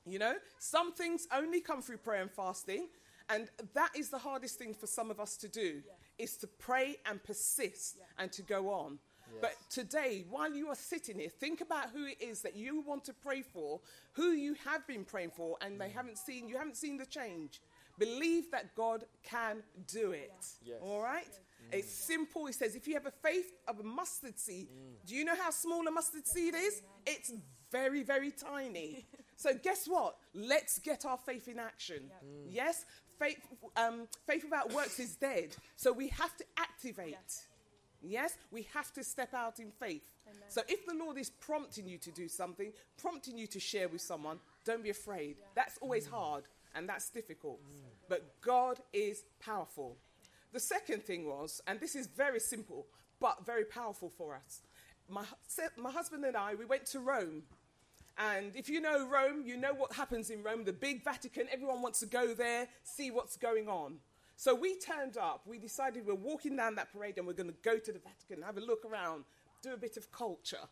You 0.04 0.18
know, 0.18 0.34
some 0.58 0.92
things 0.92 1.28
only 1.32 1.60
come 1.60 1.80
through 1.80 1.98
prayer 1.98 2.22
and 2.22 2.30
fasting, 2.30 2.88
and 3.28 3.50
that 3.74 3.90
is 3.94 4.08
the 4.08 4.18
hardest 4.18 4.58
thing 4.58 4.74
for 4.74 4.86
some 4.86 5.10
of 5.10 5.20
us 5.20 5.36
to 5.36 5.48
do 5.48 5.82
is 6.18 6.36
to 6.38 6.46
pray 6.46 6.96
and 7.06 7.22
persist 7.22 7.98
and 8.18 8.32
to 8.32 8.42
go 8.42 8.70
on. 8.70 8.98
But 9.40 9.54
today, 9.70 10.24
while 10.28 10.52
you 10.52 10.68
are 10.68 10.74
sitting 10.74 11.18
here, 11.18 11.28
think 11.28 11.60
about 11.60 11.90
who 11.90 12.06
it 12.06 12.20
is 12.20 12.42
that 12.42 12.56
you 12.56 12.80
want 12.80 13.04
to 13.04 13.12
pray 13.12 13.42
for, 13.42 13.80
who 14.12 14.30
you 14.32 14.54
have 14.64 14.86
been 14.86 15.04
praying 15.04 15.30
for, 15.30 15.56
and 15.60 15.80
they 15.80 15.88
haven't 15.90 16.18
seen 16.18 16.48
you 16.48 16.56
haven't 16.58 16.76
seen 16.76 16.96
the 16.96 17.06
change. 17.06 17.60
Believe 17.98 18.50
that 18.52 18.74
God 18.76 19.04
can 19.24 19.62
do 19.88 20.12
it. 20.12 20.32
Yes. 20.64 20.78
All 20.80 21.00
right? 21.02 21.26
It's 21.72 21.92
simple. 21.92 22.46
He 22.46 22.52
says, 22.52 22.74
if 22.76 22.86
you 22.88 22.94
have 22.94 23.06
a 23.06 23.10
faith 23.10 23.52
of 23.66 23.80
a 23.80 23.82
mustard 23.82 24.38
seed, 24.38 24.68
Mm. 24.70 25.06
do 25.06 25.14
you 25.14 25.24
know 25.24 25.34
how 25.36 25.50
small 25.50 25.86
a 25.86 25.90
mustard 25.90 26.26
seed 26.26 26.54
is? 26.54 26.80
It's 27.06 27.32
very, 27.70 28.02
very 28.02 28.30
tiny. 28.30 29.06
so 29.36 29.52
guess 29.52 29.86
what? 29.86 30.16
Let's 30.32 30.78
get 30.78 31.04
our 31.04 31.18
faith 31.18 31.48
in 31.48 31.58
action. 31.58 32.10
Mm. 32.24 32.46
Yes, 32.48 32.86
faith, 33.18 33.40
um, 33.76 34.08
faith 34.26 34.44
without 34.44 34.72
works 34.72 34.98
is 35.00 35.16
dead. 35.16 35.56
So 35.76 35.92
we 35.92 36.08
have 36.08 36.34
to 36.36 36.44
activate. 36.56 37.10
Yes, 37.20 37.47
we 38.50 38.66
have 38.74 38.92
to 38.94 39.04
step 39.04 39.34
out 39.34 39.58
in 39.58 39.70
faith. 39.70 40.02
So 40.48 40.62
if 40.68 40.86
the 40.86 40.94
Lord 40.94 41.18
is 41.18 41.30
prompting 41.30 41.88
you 41.88 41.98
to 41.98 42.10
do 42.10 42.28
something, 42.28 42.72
prompting 42.96 43.38
you 43.38 43.46
to 43.48 43.60
share 43.60 43.88
with 43.88 44.00
someone, 44.00 44.38
don't 44.64 44.82
be 44.82 44.90
afraid. 44.90 45.36
That's 45.54 45.78
always 45.78 46.06
mm. 46.06 46.12
hard 46.12 46.44
and 46.74 46.88
that's 46.88 47.10
difficult. 47.10 47.60
Mm. 47.62 47.80
But 48.08 48.40
God 48.40 48.80
is 48.92 49.24
powerful. 49.40 49.96
The 50.52 50.60
second 50.60 51.02
thing 51.02 51.26
was, 51.26 51.60
and 51.66 51.80
this 51.80 51.94
is 51.94 52.06
very 52.06 52.40
simple 52.40 52.86
but 53.20 53.44
very 53.44 53.64
powerful 53.64 54.12
for 54.16 54.34
us. 54.34 54.62
My, 55.08 55.24
my 55.76 55.90
husband 55.90 56.24
and 56.24 56.36
I, 56.36 56.54
we 56.54 56.64
went 56.64 56.86
to 56.86 57.00
Rome. 57.00 57.42
And 58.16 58.54
if 58.56 58.68
you 58.68 58.80
know 58.80 59.06
Rome, 59.06 59.42
you 59.44 59.56
know 59.56 59.74
what 59.74 59.92
happens 59.92 60.30
in 60.30 60.42
Rome, 60.42 60.64
the 60.64 60.72
big 60.72 61.04
Vatican, 61.04 61.46
everyone 61.52 61.82
wants 61.82 62.00
to 62.00 62.06
go 62.06 62.34
there, 62.34 62.68
see 62.82 63.10
what's 63.10 63.36
going 63.36 63.68
on. 63.68 63.98
So 64.38 64.54
we 64.54 64.78
turned 64.78 65.16
up, 65.16 65.42
we 65.46 65.58
decided 65.58 66.06
we're 66.06 66.14
walking 66.14 66.54
down 66.54 66.76
that 66.76 66.92
parade 66.92 67.18
and 67.18 67.26
we're 67.26 67.32
going 67.32 67.50
to 67.50 67.56
go 67.64 67.76
to 67.76 67.92
the 67.92 67.98
Vatican, 67.98 68.40
have 68.44 68.56
a 68.56 68.60
look 68.60 68.84
around, 68.84 69.24
do 69.62 69.74
a 69.74 69.76
bit 69.76 69.96
of 69.96 70.12
culture. 70.12 70.68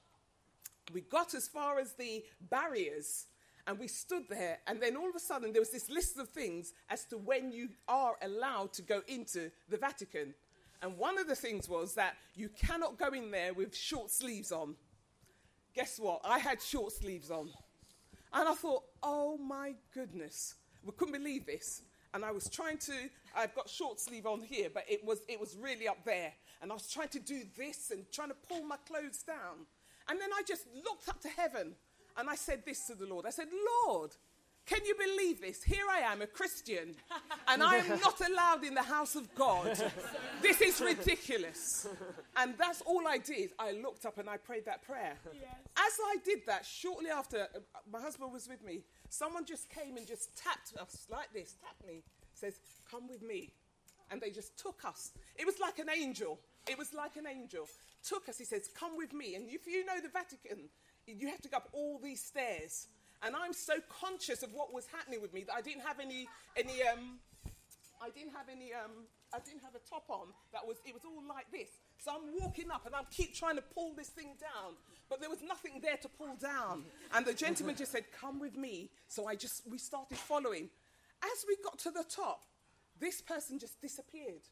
We 0.94 1.00
got 1.00 1.34
as 1.34 1.48
far 1.48 1.80
as 1.80 1.94
the 1.94 2.22
barriers 2.48 3.26
and 3.66 3.76
we 3.80 3.88
stood 3.88 4.22
there, 4.30 4.58
and 4.68 4.80
then 4.80 4.96
all 4.96 5.08
of 5.08 5.16
a 5.16 5.18
sudden 5.18 5.52
there 5.52 5.60
was 5.60 5.72
this 5.72 5.90
list 5.90 6.16
of 6.16 6.28
things 6.28 6.74
as 6.90 7.06
to 7.06 7.18
when 7.18 7.50
you 7.50 7.70
are 7.88 8.14
allowed 8.22 8.72
to 8.74 8.82
go 8.82 9.02
into 9.08 9.50
the 9.68 9.76
Vatican. 9.76 10.32
And 10.80 10.96
one 10.96 11.18
of 11.18 11.26
the 11.26 11.34
things 11.34 11.68
was 11.68 11.94
that 11.94 12.14
you 12.36 12.48
cannot 12.50 13.00
go 13.00 13.08
in 13.08 13.32
there 13.32 13.52
with 13.52 13.74
short 13.74 14.12
sleeves 14.12 14.52
on. 14.52 14.76
Guess 15.74 15.98
what? 15.98 16.20
I 16.24 16.38
had 16.38 16.62
short 16.62 16.92
sleeves 16.92 17.32
on. 17.32 17.50
And 18.32 18.48
I 18.48 18.54
thought, 18.54 18.84
oh 19.02 19.36
my 19.38 19.74
goodness, 19.92 20.54
we 20.84 20.92
couldn't 20.92 21.14
believe 21.14 21.46
this. 21.46 21.82
And 22.16 22.24
I 22.24 22.30
was 22.30 22.48
trying 22.48 22.78
to, 22.78 22.94
I've 23.36 23.54
got 23.54 23.68
short 23.68 24.00
sleeve 24.00 24.24
on 24.24 24.40
here, 24.40 24.70
but 24.72 24.84
it 24.88 25.04
was, 25.04 25.20
it 25.28 25.38
was 25.38 25.54
really 25.54 25.86
up 25.86 26.02
there. 26.06 26.32
And 26.62 26.70
I 26.70 26.74
was 26.74 26.90
trying 26.90 27.10
to 27.10 27.18
do 27.18 27.42
this 27.58 27.90
and 27.90 28.10
trying 28.10 28.30
to 28.30 28.36
pull 28.48 28.62
my 28.62 28.78
clothes 28.88 29.22
down. 29.22 29.66
And 30.08 30.18
then 30.18 30.30
I 30.32 30.40
just 30.48 30.64
looked 30.74 31.10
up 31.10 31.20
to 31.20 31.28
heaven 31.28 31.74
and 32.16 32.30
I 32.30 32.34
said 32.34 32.62
this 32.64 32.86
to 32.86 32.94
the 32.94 33.04
Lord. 33.04 33.26
I 33.26 33.30
said, 33.30 33.48
Lord, 33.86 34.12
can 34.64 34.80
you 34.86 34.94
believe 34.94 35.42
this? 35.42 35.62
Here 35.62 35.84
I 35.90 36.00
am, 36.10 36.22
a 36.22 36.26
Christian, 36.26 36.96
and 37.48 37.62
I 37.62 37.76
am 37.76 38.00
not 38.00 38.20
allowed 38.26 38.64
in 38.64 38.74
the 38.74 38.82
house 38.82 39.14
of 39.14 39.32
God. 39.34 39.78
This 40.40 40.60
is 40.60 40.80
ridiculous. 40.80 41.86
And 42.36 42.54
that's 42.58 42.80
all 42.80 43.06
I 43.06 43.18
did. 43.18 43.50
I 43.58 43.72
looked 43.72 44.06
up 44.06 44.18
and 44.18 44.28
I 44.28 44.38
prayed 44.38 44.64
that 44.64 44.82
prayer. 44.82 45.14
As 45.76 45.92
I 46.04 46.16
did 46.24 46.40
that, 46.46 46.64
shortly 46.64 47.10
after, 47.10 47.42
uh, 47.42 47.58
my 47.92 48.00
husband 48.00 48.32
was 48.32 48.48
with 48.48 48.64
me, 48.64 48.80
someone 49.08 49.44
just 49.44 49.70
came 49.70 49.96
and 49.96 50.06
just 50.06 50.36
tapped 50.36 50.76
us 50.80 51.06
like 51.10 51.32
this, 51.32 51.56
tapped 51.62 51.86
me. 51.86 52.02
says, 52.34 52.60
Come 52.90 53.08
with 53.08 53.22
me. 53.22 53.50
And 54.10 54.20
they 54.20 54.30
just 54.30 54.56
took 54.56 54.84
us. 54.84 55.12
It 55.36 55.46
was 55.46 55.58
like 55.58 55.78
an 55.78 55.88
angel. 55.90 56.38
It 56.68 56.78
was 56.78 56.94
like 56.94 57.16
an 57.16 57.26
angel. 57.26 57.68
Took 58.04 58.28
us. 58.28 58.38
He 58.38 58.44
says, 58.44 58.70
Come 58.78 58.96
with 58.96 59.12
me. 59.12 59.34
And 59.34 59.48
if 59.48 59.66
you 59.66 59.84
know 59.84 60.00
the 60.00 60.08
Vatican, 60.08 60.68
you 61.06 61.28
have 61.28 61.40
to 61.42 61.48
go 61.48 61.58
up 61.58 61.68
all 61.72 62.00
these 62.02 62.22
stairs. 62.22 62.88
And 63.22 63.34
I'm 63.34 63.52
so 63.52 63.74
conscious 63.88 64.42
of 64.42 64.52
what 64.52 64.72
was 64.74 64.86
happening 64.86 65.22
with 65.22 65.32
me 65.32 65.44
that 65.44 65.54
I 65.54 65.62
didn't 65.62 65.82
have 65.82 66.00
any, 66.00 66.28
any 66.56 66.82
um, 66.82 67.18
I 68.00 68.10
didn't 68.10 68.32
have 68.32 68.48
any, 68.50 68.72
um, 68.74 69.08
I 69.32 69.38
didn't 69.40 69.62
have 69.62 69.74
a 69.74 69.82
top 69.88 70.04
on 70.08 70.28
that 70.52 70.66
was, 70.66 70.76
it 70.84 70.92
was 70.92 71.02
all 71.04 71.22
like 71.28 71.50
this. 71.50 71.70
So 71.98 72.12
I'm 72.12 72.40
walking 72.40 72.70
up 72.70 72.86
and 72.86 72.94
I 72.94 73.00
keep 73.10 73.34
trying 73.34 73.56
to 73.56 73.62
pull 73.62 73.94
this 73.96 74.08
thing 74.08 74.34
down, 74.40 74.74
but 75.08 75.20
there 75.20 75.30
was 75.30 75.42
nothing 75.46 75.80
there 75.82 75.96
to 75.96 76.08
pull 76.08 76.36
down. 76.36 76.84
And 77.14 77.26
the 77.26 77.34
gentleman 77.34 77.76
just 77.76 77.92
said, 77.92 78.04
Come 78.20 78.38
with 78.38 78.56
me. 78.56 78.90
So 79.08 79.26
I 79.26 79.34
just, 79.34 79.62
we 79.70 79.78
started 79.78 80.18
following. 80.18 80.68
As 81.22 81.44
we 81.48 81.56
got 81.64 81.78
to 81.80 81.90
the 81.90 82.04
top, 82.08 82.44
this 83.00 83.20
person 83.20 83.58
just 83.58 83.80
disappeared. 83.80 84.42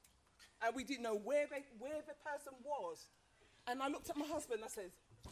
And 0.65 0.75
we 0.75 0.85
didn't 0.85 1.03
know 1.03 1.17
where, 1.17 1.47
they, 1.51 1.65
where 1.79 2.01
the 2.07 2.15
person 2.25 2.53
was. 2.65 3.07
And 3.67 3.83
I 3.83 3.89
looked 3.89 4.11
at 4.11 4.17
my 4.17 4.27
husband 4.27 4.61
and 4.61 4.65
I 4.65 4.69
said, 4.69 4.91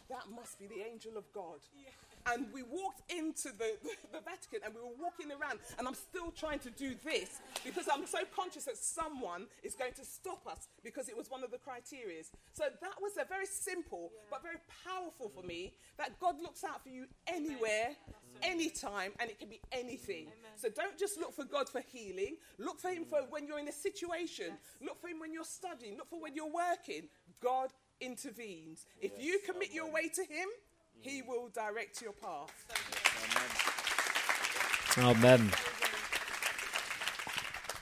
That 0.08 0.24
must 0.34 0.58
be 0.58 0.66
the 0.66 0.82
angel 0.84 1.16
of 1.16 1.24
God. 1.32 1.60
Yeah. 1.74 1.90
And 2.31 2.47
we 2.53 2.62
walked 2.62 3.11
into 3.11 3.49
the, 3.49 3.77
the, 3.83 3.91
the, 4.12 4.20
Vatican 4.25 4.61
and 4.64 4.75
we 4.75 4.81
were 4.81 4.97
walking 5.01 5.31
around, 5.33 5.59
and 5.79 5.89
I'm 5.89 5.95
still 5.95 6.31
trying 6.31 6.61
to 6.61 6.70
do 6.70 6.95
this 7.05 7.41
because 7.64 7.87
I'm 7.93 8.07
so 8.07 8.18
conscious 8.35 8.64
that 8.64 8.77
someone 8.77 9.47
is 9.62 9.75
going 9.75 9.93
to 9.95 10.05
stop 10.05 10.47
us 10.47 10.68
because 10.85 11.09
it 11.09 11.16
was 11.16 11.31
one 11.31 11.43
of 11.43 11.51
the 11.51 11.59
criterias. 11.59 12.31
So 12.53 12.64
that 12.81 12.97
was 13.01 13.16
a 13.20 13.27
very 13.27 13.47
simple 13.47 14.11
yeah. 14.12 14.20
but 14.31 14.43
very 14.43 14.59
powerful 14.85 15.29
for 15.29 15.45
me 15.45 15.75
that 15.99 16.18
God 16.20 16.41
looks 16.41 16.64
out 16.64 16.83
for 16.83 16.91
you 16.91 17.07
anywhere, 17.27 17.91
anytime, 18.43 19.12
and 19.18 19.31
it 19.31 19.39
can 19.39 19.49
be 19.49 19.61
anything. 19.73 20.27
Amen. 20.27 20.57
So 20.57 20.68
don't 20.68 20.99
just 20.99 21.18
look 21.18 21.35
for 21.35 21.45
God 21.45 21.68
for 21.68 21.81
healing, 21.81 22.37
look 22.59 22.81
for 22.81 22.91
Him 22.91 23.05
for 23.05 23.18
when 23.31 23.47
you're 23.47 23.59
in 23.59 23.68
a 23.68 23.73
situation, 23.73 24.47
yes. 24.49 24.59
look 24.81 25.01
for 25.01 25.09
Him 25.09 25.18
when 25.18 25.33
you're 25.33 25.45
studying, 25.45 25.97
look 25.97 26.09
for 26.09 26.20
when 26.20 26.35
you're 26.35 26.53
working. 26.53 27.09
God 27.43 27.70
intervenes. 28.01 28.87
If 29.01 29.12
you 29.18 29.41
commit 29.45 29.73
your 29.73 29.91
way 29.91 30.09
to 30.09 30.23
Him, 30.23 30.49
he 31.03 31.22
will 31.22 31.48
direct 31.48 32.00
your 32.00 32.12
path. 32.12 32.66
Amen. 34.98 35.50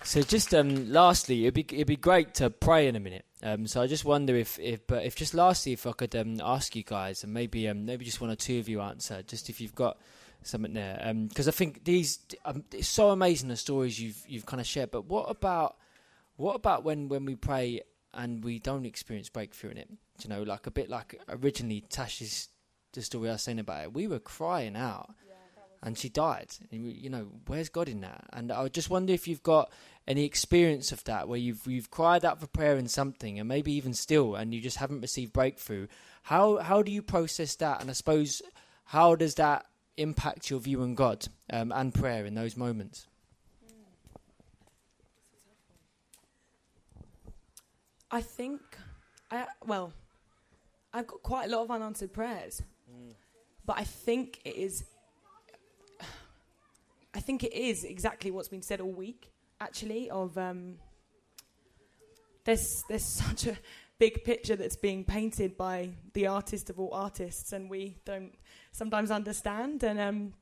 So 0.02 0.22
just 0.22 0.54
um, 0.54 0.90
lastly, 0.90 1.42
it'd 1.44 1.54
be 1.54 1.66
it'd 1.76 1.86
be 1.86 1.96
great 1.96 2.34
to 2.34 2.50
pray 2.50 2.88
in 2.88 2.96
a 2.96 3.00
minute. 3.00 3.26
Um, 3.42 3.66
so 3.66 3.80
I 3.80 3.86
just 3.86 4.04
wonder 4.04 4.34
if 4.34 4.58
if 4.58 4.84
but 4.86 5.04
if 5.04 5.14
just 5.14 5.34
lastly, 5.34 5.72
if 5.72 5.86
I 5.86 5.92
could 5.92 6.16
um, 6.16 6.40
ask 6.42 6.74
you 6.74 6.82
guys, 6.82 7.22
and 7.22 7.32
maybe 7.32 7.68
um, 7.68 7.84
maybe 7.84 8.04
just 8.04 8.20
one 8.20 8.30
or 8.30 8.34
two 8.34 8.58
of 8.58 8.68
you 8.68 8.80
answer, 8.80 9.22
just 9.22 9.48
if 9.48 9.60
you've 9.60 9.74
got 9.74 9.98
something 10.42 10.72
there, 10.72 10.96
because 11.28 11.46
um, 11.46 11.50
I 11.50 11.52
think 11.52 11.84
these 11.84 12.18
um, 12.44 12.64
it's 12.72 12.88
so 12.88 13.10
amazing 13.10 13.50
the 13.50 13.56
stories 13.56 14.00
you've 14.00 14.20
you've 14.26 14.46
kind 14.46 14.60
of 14.60 14.66
shared. 14.66 14.90
But 14.90 15.04
what 15.04 15.30
about 15.30 15.76
what 16.36 16.54
about 16.56 16.82
when 16.82 17.08
when 17.08 17.24
we 17.24 17.36
pray 17.36 17.82
and 18.12 18.42
we 18.42 18.58
don't 18.58 18.86
experience 18.86 19.28
breakthrough 19.28 19.70
in 19.70 19.76
it? 19.76 19.90
You 20.24 20.30
know, 20.30 20.42
like 20.42 20.66
a 20.66 20.70
bit 20.70 20.90
like 20.90 21.20
originally 21.28 21.84
Tash's 21.88 22.48
the 22.92 23.02
story 23.02 23.28
I 23.28 23.32
was 23.32 23.42
saying 23.42 23.58
about 23.58 23.84
it, 23.84 23.94
we 23.94 24.06
were 24.06 24.18
crying 24.18 24.76
out. 24.76 25.14
and 25.82 25.96
she 25.96 26.08
died. 26.08 26.48
And 26.70 26.84
You 26.92 27.10
know, 27.10 27.28
where's 27.46 27.68
God 27.68 27.88
in 27.88 28.00
that? 28.02 28.24
And 28.32 28.52
I 28.52 28.68
just 28.68 28.90
wonder 28.90 29.12
if 29.12 29.26
you've 29.26 29.42
got 29.42 29.72
any 30.06 30.24
experience 30.24 30.92
of 30.92 31.04
that, 31.04 31.28
where 31.28 31.38
you've 31.38 31.66
you've 31.66 31.90
cried 31.90 32.24
out 32.24 32.40
for 32.40 32.46
prayer 32.46 32.76
in 32.76 32.88
something, 32.88 33.38
and 33.38 33.48
maybe 33.48 33.72
even 33.72 33.94
still, 33.94 34.34
and 34.34 34.52
you 34.54 34.60
just 34.60 34.78
haven't 34.78 35.00
received 35.00 35.32
breakthrough. 35.32 35.86
How 36.24 36.58
how 36.58 36.82
do 36.82 36.92
you 36.92 37.02
process 37.02 37.54
that? 37.56 37.80
And 37.80 37.90
I 37.90 37.94
suppose 37.94 38.42
how 38.84 39.14
does 39.14 39.36
that 39.36 39.66
impact 39.96 40.50
your 40.50 40.60
view 40.60 40.82
on 40.82 40.94
God 40.94 41.26
um, 41.52 41.72
and 41.72 41.94
prayer 41.94 42.26
in 42.26 42.34
those 42.34 42.56
moments? 42.56 43.06
I 48.10 48.20
think, 48.20 48.60
I 49.30 49.46
well, 49.64 49.92
I've 50.92 51.06
got 51.06 51.22
quite 51.22 51.48
a 51.48 51.56
lot 51.56 51.62
of 51.62 51.70
unanswered 51.70 52.12
prayers. 52.12 52.62
But 53.70 53.78
I 53.78 53.84
think 53.84 54.40
it 54.44 54.56
is. 54.56 54.82
I 57.14 57.20
think 57.20 57.44
it 57.44 57.52
is 57.52 57.84
exactly 57.84 58.32
what's 58.32 58.48
been 58.48 58.62
said 58.62 58.80
all 58.80 58.90
week. 58.90 59.30
Actually, 59.60 60.10
of 60.10 60.36
um, 60.36 60.74
there's 62.42 62.82
there's 62.88 63.04
such 63.24 63.46
a 63.46 63.56
big 64.00 64.24
picture 64.24 64.56
that's 64.56 64.74
being 64.74 65.04
painted 65.04 65.56
by 65.56 65.90
the 66.14 66.26
artist 66.26 66.68
of 66.68 66.80
all 66.80 66.92
artists, 66.92 67.52
and 67.52 67.70
we 67.70 67.94
don't 68.04 68.36
sometimes 68.72 69.12
understand. 69.12 69.84
And 69.84 70.00
um, 70.00 70.32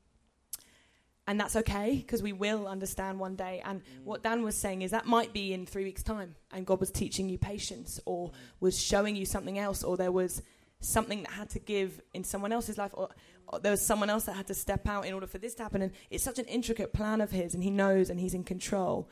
and 1.27 1.39
that's 1.39 1.55
okay 1.55 1.97
because 1.97 2.23
we 2.23 2.33
will 2.33 2.67
understand 2.67 3.19
one 3.19 3.35
day. 3.35 3.61
And 3.63 3.81
mm. 3.81 4.05
what 4.05 4.23
Dan 4.23 4.41
was 4.41 4.55
saying 4.55 4.81
is 4.81 4.89
that 4.89 5.05
might 5.05 5.33
be 5.33 5.53
in 5.53 5.67
three 5.67 5.83
weeks' 5.83 6.01
time, 6.01 6.33
and 6.51 6.65
God 6.65 6.79
was 6.79 6.89
teaching 6.89 7.29
you 7.29 7.37
patience, 7.37 7.99
or 8.07 8.29
mm. 8.29 8.33
was 8.59 8.81
showing 8.81 9.15
you 9.15 9.27
something 9.27 9.59
else, 9.59 9.83
or 9.83 9.97
there 9.97 10.11
was 10.11 10.41
something 10.81 11.23
that 11.23 11.31
had 11.31 11.49
to 11.49 11.59
give 11.59 12.01
in 12.13 12.23
someone 12.23 12.51
else's 12.51 12.77
life, 12.77 12.91
or, 12.93 13.09
or, 13.47 13.59
there 13.59 13.71
was 13.71 13.85
someone 13.85 14.09
else 14.09 14.25
that 14.25 14.33
had 14.33 14.47
to 14.47 14.53
step 14.53 14.87
out 14.87 15.05
in 15.05 15.13
order 15.13 15.27
for 15.27 15.37
this 15.37 15.55
to 15.55 15.63
happen. 15.63 15.81
And 15.81 15.91
it's 16.09 16.23
such 16.23 16.39
an 16.39 16.45
intricate 16.45 16.93
plan 16.93 17.21
of 17.21 17.31
his, 17.31 17.53
and 17.53 17.63
he 17.63 17.69
knows 17.69 18.09
and 18.09 18.19
he's 18.19 18.33
in 18.33 18.43
control. 18.43 19.09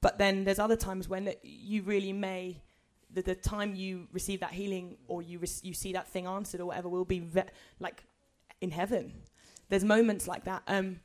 But 0.00 0.18
then 0.18 0.44
there's 0.44 0.58
other 0.58 0.76
times 0.76 1.08
when 1.08 1.32
you 1.42 1.82
really 1.82 2.12
may, 2.12 2.62
the, 3.12 3.22
the 3.22 3.34
time 3.34 3.74
you 3.74 4.08
receive 4.12 4.40
that 4.40 4.52
healing 4.52 4.96
or 5.08 5.22
you, 5.22 5.40
you 5.62 5.74
see 5.74 5.92
that 5.92 6.08
thing 6.08 6.26
answered 6.26 6.60
or 6.60 6.66
whatever 6.66 6.88
will 6.88 7.04
be 7.04 7.20
ve- 7.20 7.42
like 7.80 8.02
in 8.60 8.70
heaven. 8.70 9.12
There's 9.68 9.84
moments 9.84 10.26
like 10.26 10.44
that. 10.44 10.62
Um, 10.66 11.00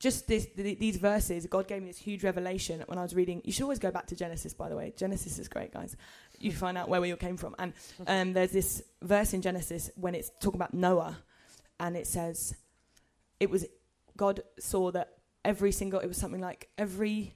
just 0.00 0.26
this, 0.26 0.46
th- 0.56 0.78
these 0.78 0.96
verses, 0.96 1.46
God 1.46 1.68
gave 1.68 1.82
me 1.82 1.88
this 1.88 1.98
huge 1.98 2.24
revelation 2.24 2.82
when 2.86 2.98
I 2.98 3.02
was 3.02 3.14
reading. 3.14 3.42
You 3.44 3.52
should 3.52 3.62
always 3.62 3.78
go 3.78 3.90
back 3.90 4.06
to 4.08 4.16
Genesis, 4.16 4.54
by 4.54 4.68
the 4.68 4.76
way. 4.76 4.92
Genesis 4.96 5.38
is 5.38 5.48
great, 5.48 5.72
guys 5.72 5.96
you 6.40 6.52
find 6.52 6.76
out 6.78 6.88
where 6.88 7.00
we 7.00 7.10
all 7.10 7.16
came 7.16 7.36
from. 7.36 7.54
And 7.58 7.72
um, 8.06 8.32
there's 8.32 8.50
this 8.50 8.82
verse 9.02 9.34
in 9.34 9.42
Genesis 9.42 9.90
when 9.94 10.14
it's 10.14 10.30
talking 10.40 10.58
about 10.58 10.74
Noah, 10.74 11.18
and 11.78 11.96
it 11.96 12.06
says, 12.06 12.56
it 13.38 13.50
was 13.50 13.66
God 14.16 14.40
saw 14.58 14.90
that 14.90 15.18
every 15.44 15.72
single, 15.72 16.00
it 16.00 16.06
was 16.06 16.16
something 16.16 16.40
like 16.40 16.68
every 16.76 17.34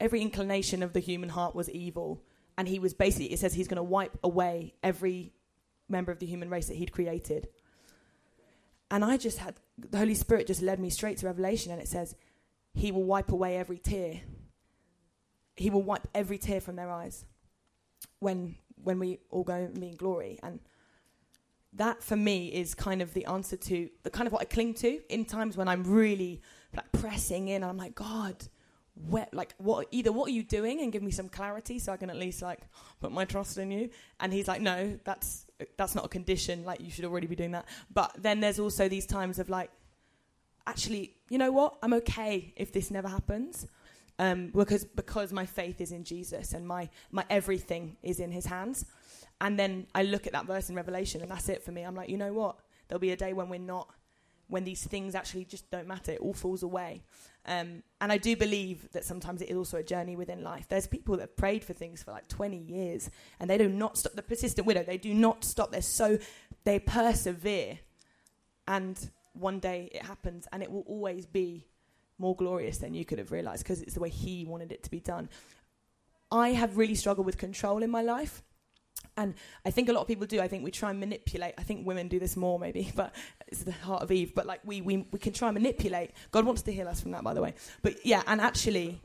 every 0.00 0.22
inclination 0.22 0.82
of 0.82 0.92
the 0.92 1.00
human 1.00 1.28
heart 1.30 1.54
was 1.54 1.68
evil, 1.70 2.22
and 2.56 2.68
he 2.68 2.78
was 2.78 2.94
basically, 2.94 3.32
it 3.32 3.38
says 3.38 3.54
he's 3.54 3.68
going 3.68 3.76
to 3.76 3.82
wipe 3.82 4.16
away 4.22 4.74
every 4.82 5.32
member 5.88 6.12
of 6.12 6.20
the 6.20 6.26
human 6.26 6.48
race 6.48 6.68
that 6.68 6.76
he'd 6.76 6.92
created. 6.92 7.48
And 8.90 9.04
I 9.04 9.16
just 9.16 9.38
had 9.38 9.56
the 9.76 9.98
Holy 9.98 10.14
Spirit 10.14 10.46
just 10.46 10.62
led 10.62 10.78
me 10.78 10.90
straight 10.90 11.18
to 11.18 11.26
Revelation, 11.26 11.72
and 11.72 11.80
it 11.80 11.88
says, 11.88 12.14
He 12.74 12.92
will 12.92 13.04
wipe 13.04 13.32
away 13.32 13.56
every 13.56 13.78
tear. 13.78 14.20
He 15.56 15.70
will 15.70 15.82
wipe 15.82 16.06
every 16.14 16.38
tear 16.38 16.60
from 16.60 16.76
their 16.76 16.90
eyes 16.90 17.24
when 18.20 18.56
when 18.82 18.98
we 18.98 19.18
all 19.30 19.44
go 19.44 19.54
in 19.54 19.96
glory. 19.96 20.38
And 20.42 20.60
that 21.74 22.02
for 22.02 22.16
me 22.16 22.48
is 22.48 22.74
kind 22.74 23.02
of 23.02 23.12
the 23.14 23.26
answer 23.26 23.56
to 23.56 23.88
the 24.02 24.10
kind 24.10 24.26
of 24.26 24.32
what 24.32 24.42
I 24.42 24.44
cling 24.46 24.74
to 24.74 25.00
in 25.12 25.24
times 25.24 25.56
when 25.56 25.68
I'm 25.68 25.84
really 25.84 26.40
like 26.74 26.90
pressing 26.92 27.48
in. 27.48 27.62
I'm 27.62 27.76
like, 27.76 27.94
God, 27.94 28.36
where, 29.08 29.28
like 29.32 29.54
what? 29.58 29.86
Either 29.90 30.12
what 30.12 30.28
are 30.28 30.32
you 30.32 30.42
doing, 30.42 30.80
and 30.80 30.92
give 30.92 31.02
me 31.02 31.10
some 31.10 31.28
clarity 31.28 31.78
so 31.78 31.92
I 31.92 31.96
can 31.96 32.10
at 32.10 32.16
least 32.16 32.42
like 32.42 32.60
put 33.00 33.12
my 33.12 33.24
trust 33.24 33.58
in 33.58 33.70
you. 33.70 33.90
And 34.20 34.32
He's 34.32 34.48
like, 34.48 34.60
No, 34.60 34.98
that's 35.04 35.46
that's 35.76 35.94
not 35.94 36.04
a 36.04 36.08
condition. 36.08 36.64
Like 36.64 36.80
you 36.80 36.90
should 36.90 37.04
already 37.04 37.26
be 37.26 37.36
doing 37.36 37.52
that. 37.52 37.66
But 37.92 38.14
then 38.18 38.40
there's 38.40 38.58
also 38.58 38.88
these 38.88 39.06
times 39.06 39.38
of 39.38 39.48
like, 39.48 39.70
actually, 40.66 41.14
you 41.28 41.38
know 41.38 41.52
what? 41.52 41.76
I'm 41.82 41.92
okay 41.94 42.52
if 42.56 42.72
this 42.72 42.90
never 42.90 43.08
happens 43.08 43.66
um, 44.18 44.50
because 44.54 44.84
because 44.84 45.32
my 45.32 45.46
faith 45.46 45.80
is 45.80 45.92
in 45.92 46.04
Jesus 46.04 46.52
and 46.52 46.66
my 46.66 46.88
my 47.10 47.24
everything 47.30 47.96
is 48.02 48.20
in 48.20 48.32
His 48.32 48.46
hands. 48.46 48.84
And 49.40 49.58
then 49.58 49.86
I 49.94 50.02
look 50.02 50.26
at 50.26 50.32
that 50.32 50.46
verse 50.46 50.68
in 50.68 50.74
Revelation, 50.74 51.22
and 51.22 51.30
that's 51.30 51.48
it 51.48 51.62
for 51.62 51.70
me. 51.70 51.82
I'm 51.82 51.94
like, 51.94 52.08
you 52.08 52.16
know 52.16 52.32
what? 52.32 52.56
There'll 52.88 53.00
be 53.00 53.12
a 53.12 53.16
day 53.16 53.32
when 53.32 53.48
we're 53.48 53.60
not, 53.60 53.88
when 54.48 54.64
these 54.64 54.84
things 54.84 55.14
actually 55.14 55.44
just 55.44 55.70
don't 55.70 55.86
matter. 55.86 56.12
It 56.12 56.20
all 56.20 56.32
falls 56.32 56.62
away. 56.62 57.04
Um, 57.46 57.82
and 58.00 58.10
I 58.10 58.18
do 58.18 58.36
believe 58.36 58.90
that 58.92 59.04
sometimes 59.04 59.40
it 59.40 59.48
is 59.48 59.56
also 59.56 59.78
a 59.78 59.82
journey 59.82 60.16
within 60.16 60.42
life. 60.42 60.66
There's 60.68 60.86
people 60.86 61.16
that 61.16 61.22
have 61.22 61.36
prayed 61.36 61.64
for 61.64 61.72
things 61.72 62.02
for 62.02 62.10
like 62.10 62.26
20 62.28 62.56
years, 62.56 63.10
and 63.38 63.48
they 63.48 63.58
do 63.58 63.68
not 63.68 63.96
stop. 63.96 64.14
The 64.14 64.22
persistent 64.22 64.66
widow, 64.66 64.82
they 64.82 64.98
do 64.98 65.14
not 65.14 65.44
stop. 65.44 65.70
They're 65.70 65.82
so 65.82 66.18
they 66.64 66.80
persevere, 66.80 67.78
and 68.66 68.98
one 69.34 69.60
day 69.60 69.88
it 69.92 70.02
happens, 70.02 70.48
and 70.52 70.62
it 70.62 70.70
will 70.70 70.84
always 70.88 71.26
be 71.26 71.64
more 72.18 72.36
glorious 72.36 72.78
than 72.78 72.94
you 72.94 73.04
could 73.04 73.18
have 73.18 73.32
realized 73.32 73.62
because 73.62 73.82
it's 73.82 73.94
the 73.94 74.00
way 74.00 74.10
He 74.10 74.44
wanted 74.44 74.72
it 74.72 74.82
to 74.84 74.90
be 74.90 75.00
done. 75.00 75.28
I 76.30 76.50
have 76.50 76.76
really 76.76 76.94
struggled 76.94 77.26
with 77.26 77.38
control 77.38 77.82
in 77.82 77.90
my 77.90 78.02
life. 78.02 78.42
And 79.16 79.34
I 79.64 79.70
think 79.70 79.88
a 79.88 79.92
lot 79.92 80.02
of 80.02 80.06
people 80.06 80.26
do. 80.26 80.40
I 80.40 80.48
think 80.48 80.64
we 80.64 80.70
try 80.70 80.90
and 80.90 81.00
manipulate. 81.00 81.54
I 81.58 81.62
think 81.62 81.86
women 81.86 82.08
do 82.08 82.18
this 82.18 82.36
more, 82.36 82.58
maybe, 82.58 82.92
but 82.96 83.14
it's 83.46 83.64
the 83.64 83.72
heart 83.72 84.02
of 84.02 84.12
Eve. 84.12 84.34
But 84.34 84.46
like 84.46 84.60
we, 84.64 84.80
we, 84.80 85.08
we 85.10 85.18
can 85.18 85.32
try 85.32 85.48
and 85.48 85.54
manipulate. 85.54 86.12
God 86.30 86.44
wants 86.44 86.62
to 86.62 86.72
heal 86.72 86.88
us 86.88 87.00
from 87.00 87.12
that, 87.12 87.24
by 87.24 87.34
the 87.34 87.42
way. 87.42 87.54
But 87.82 88.04
yeah, 88.04 88.22
and 88.26 88.40
actually, 88.40 89.00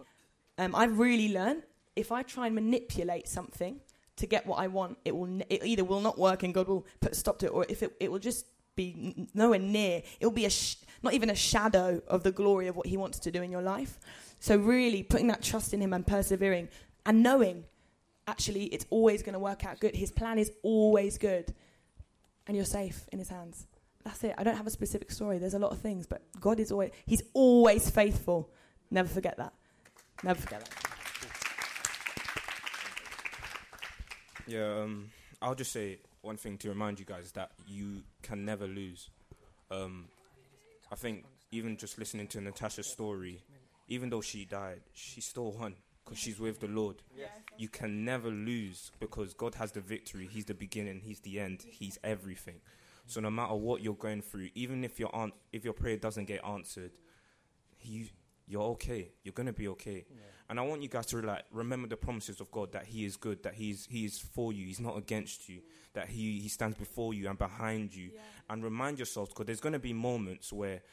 um, 0.58 0.76
I've 0.76 1.00
really 1.00 1.34
learned 1.34 1.64
if 1.96 2.12
I 2.12 2.24
try 2.24 2.48
and 2.48 2.56
manipulate 2.56 3.28
something 3.28 3.80
to 4.16 4.28
get 4.28 4.46
what 4.46 4.60
I 4.60 4.68
want, 4.68 4.98
it 5.06 5.16
will 5.16 5.42
it 5.50 5.64
either 5.64 5.84
will 5.84 6.02
not 6.02 6.20
work 6.20 6.44
and 6.44 6.54
God 6.54 6.68
will 6.68 6.86
put 7.00 7.14
a 7.14 7.16
stop 7.16 7.40
to 7.40 7.48
it, 7.48 7.50
or 7.50 7.66
if 7.70 7.82
it, 7.82 7.96
it 8.00 8.12
will 8.12 8.20
just 8.20 8.46
be 8.76 9.28
nowhere 9.34 9.60
near. 9.60 10.02
It 10.20 10.26
will 10.26 10.34
be 10.34 10.46
a 10.46 10.50
sh- 10.50 10.78
not 11.02 11.14
even 11.14 11.30
a 11.30 11.36
shadow 11.36 12.02
of 12.08 12.24
the 12.24 12.32
glory 12.32 12.68
of 12.68 12.76
what 12.76 12.88
He 12.88 12.98
wants 12.98 13.20
to 13.20 13.32
do 13.32 13.42
in 13.42 13.52
your 13.52 13.62
life. 13.62 14.00
So, 14.40 14.58
really 14.58 15.04
putting 15.04 15.28
that 15.28 15.42
trust 15.42 15.74
in 15.74 15.82
Him 15.82 15.94
and 15.94 16.06
persevering 16.06 16.70
and 17.06 17.24
knowing 17.24 17.66
actually 18.28 18.66
it's 18.66 18.86
always 18.90 19.22
going 19.22 19.34
to 19.34 19.40
work 19.40 19.66
out 19.66 19.80
good. 19.80 19.96
His 19.96 20.12
plan 20.12 20.40
is 20.40 20.52
always 20.64 21.18
good. 21.18 21.54
And 22.48 22.58
you're 22.58 22.66
safe 22.66 23.06
in 23.12 23.20
His 23.20 23.30
hands. 23.30 23.68
That's 24.04 24.24
it. 24.24 24.36
I 24.38 24.44
don't 24.44 24.58
have 24.58 24.68
a 24.68 24.72
specific 24.72 25.12
story. 25.12 25.38
There's 25.38 25.54
a 25.54 25.60
lot 25.60 25.72
of 25.72 25.80
things, 25.80 26.06
but 26.06 26.22
God 26.40 26.60
is 26.60 26.72
always, 26.72 26.92
He's 27.06 27.24
always 27.34 27.90
faithful. 27.90 28.50
Never 28.92 29.08
forget 29.08 29.38
that. 29.38 29.54
Never 30.24 30.40
forget 30.42 30.60
that. 30.62 30.94
Yeah, 34.46 34.82
um, 34.82 35.10
I'll 35.42 35.56
just 35.56 35.72
say 35.72 36.00
one 36.24 36.38
thing 36.38 36.58
to 36.58 36.70
remind 36.70 37.00
you 37.00 37.06
guys 37.06 37.34
that 37.34 37.52
you 37.68 38.02
can 38.24 38.46
never 38.46 38.66
lose. 38.66 39.10
Um, 39.70 40.06
I 40.92 40.96
think 40.96 41.26
even 41.52 41.78
just 41.78 42.00
listening 42.00 42.28
to 42.28 42.42
Natasha's 42.42 42.88
story, 42.88 43.44
even 43.90 44.10
though 44.10 44.22
she 44.22 44.46
died, 44.46 44.82
she 44.94 45.22
still 45.22 45.52
won 45.52 45.76
because 46.04 46.18
she's 46.18 46.40
with 46.40 46.62
the 46.62 46.68
Lord. 46.68 47.04
You 47.58 47.68
can 47.68 48.06
never 48.06 48.30
lose 48.30 48.92
because 49.00 49.34
God 49.34 49.56
has 49.56 49.74
the 49.74 49.82
victory. 49.82 50.28
He's 50.32 50.46
the 50.46 50.54
beginning, 50.54 51.02
He's 51.04 51.20
the 51.20 51.40
end, 51.40 51.66
He's 51.70 52.00
everything. 52.04 52.62
So 53.06 53.20
no 53.20 53.30
matter 53.30 53.56
what 53.56 53.82
you're 53.82 53.94
going 53.94 54.22
through, 54.22 54.50
even 54.56 54.86
if 54.86 55.00
your 55.00 55.14
aunt, 55.14 55.34
if 55.52 55.66
your 55.66 55.74
prayer 55.74 55.98
doesn't 55.98 56.26
get 56.26 56.44
answered, 56.46 56.92
you 57.82 58.06
you're 58.48 58.64
okay. 58.64 59.12
You're 59.24 59.34
gonna 59.34 59.54
be 59.54 59.68
okay. 59.70 60.06
Yeah. 60.10 60.22
And 60.54 60.60
I 60.60 60.64
want 60.64 60.84
you 60.84 60.88
guys 60.88 61.08
to 61.08 61.20
like 61.20 61.46
remember 61.50 61.88
the 61.88 61.98
promises 61.98 62.40
of 62.40 62.52
God 62.52 62.74
that 62.74 62.86
He 62.86 63.06
is 63.06 63.16
good, 63.16 63.42
that 63.42 63.56
He's 63.56 63.88
He 63.90 64.06
is 64.06 64.20
for 64.20 64.54
you, 64.54 64.68
He's 64.68 64.80
not 64.80 64.96
against 64.96 65.50
you, 65.50 65.62
that 65.94 66.10
He 66.10 66.40
He 66.42 66.48
stands 66.48 66.78
before 66.78 67.16
you 67.16 67.28
and 67.28 67.40
behind 67.40 67.96
you. 67.96 68.12
Yeah. 68.14 68.20
And 68.52 68.64
remind 68.64 69.00
yourselves 69.00 69.30
because 69.30 69.48
there's 69.48 69.60
gonna 69.60 69.80
be 69.80 69.94
moments 69.94 70.54
where 70.54 70.84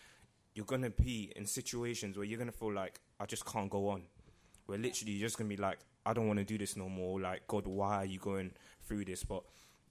you're 0.54 0.64
gonna 0.64 0.88
be 0.88 1.30
in 1.36 1.44
situations 1.44 2.16
where 2.16 2.24
you're 2.24 2.38
gonna 2.38 2.52
feel 2.52 2.72
like 2.72 3.00
I 3.20 3.26
just 3.26 3.44
can't 3.44 3.68
go 3.68 3.90
on. 3.90 4.04
Where 4.64 4.78
literally 4.78 5.12
you're 5.12 5.26
just 5.26 5.36
gonna 5.36 5.50
be 5.50 5.58
like, 5.58 5.80
I 6.06 6.14
don't 6.14 6.26
want 6.26 6.38
to 6.38 6.44
do 6.46 6.56
this 6.56 6.74
no 6.74 6.88
more. 6.88 7.20
Like 7.20 7.46
God, 7.46 7.66
why 7.66 7.96
are 7.96 8.06
you 8.06 8.18
going 8.18 8.52
through 8.88 9.04
this? 9.04 9.24
But 9.24 9.42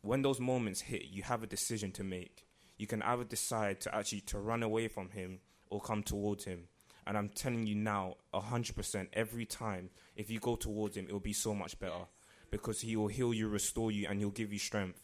when 0.01 0.23
those 0.23 0.39
moments 0.39 0.81
hit, 0.81 1.09
you 1.11 1.21
have 1.21 1.43
a 1.43 1.47
decision 1.47 1.91
to 1.91 2.03
make. 2.03 2.47
You 2.79 2.87
can 2.87 3.03
either 3.03 3.23
decide 3.23 3.81
to 3.81 3.93
actually 3.93 4.21
to 4.21 4.39
run 4.39 4.63
away 4.63 4.87
from 4.87 5.11
Him 5.11 5.41
or 5.69 5.79
come 5.79 6.01
towards 6.01 6.45
Him 6.45 6.69
and 7.09 7.17
I'm 7.17 7.29
telling 7.29 7.65
you 7.65 7.73
now, 7.73 8.17
100% 8.35 9.07
every 9.13 9.45
time, 9.45 9.89
if 10.15 10.29
you 10.29 10.39
go 10.39 10.55
towards 10.55 10.95
Him, 10.95 11.07
it 11.09 11.11
will 11.11 11.19
be 11.19 11.33
so 11.33 11.55
much 11.55 11.79
better 11.79 12.05
because 12.51 12.81
He 12.81 12.95
will 12.95 13.07
heal 13.07 13.33
you, 13.33 13.49
restore 13.49 13.89
you, 13.89 14.05
and 14.07 14.19
He'll 14.19 14.29
give 14.29 14.53
you 14.53 14.59
strength. 14.59 15.01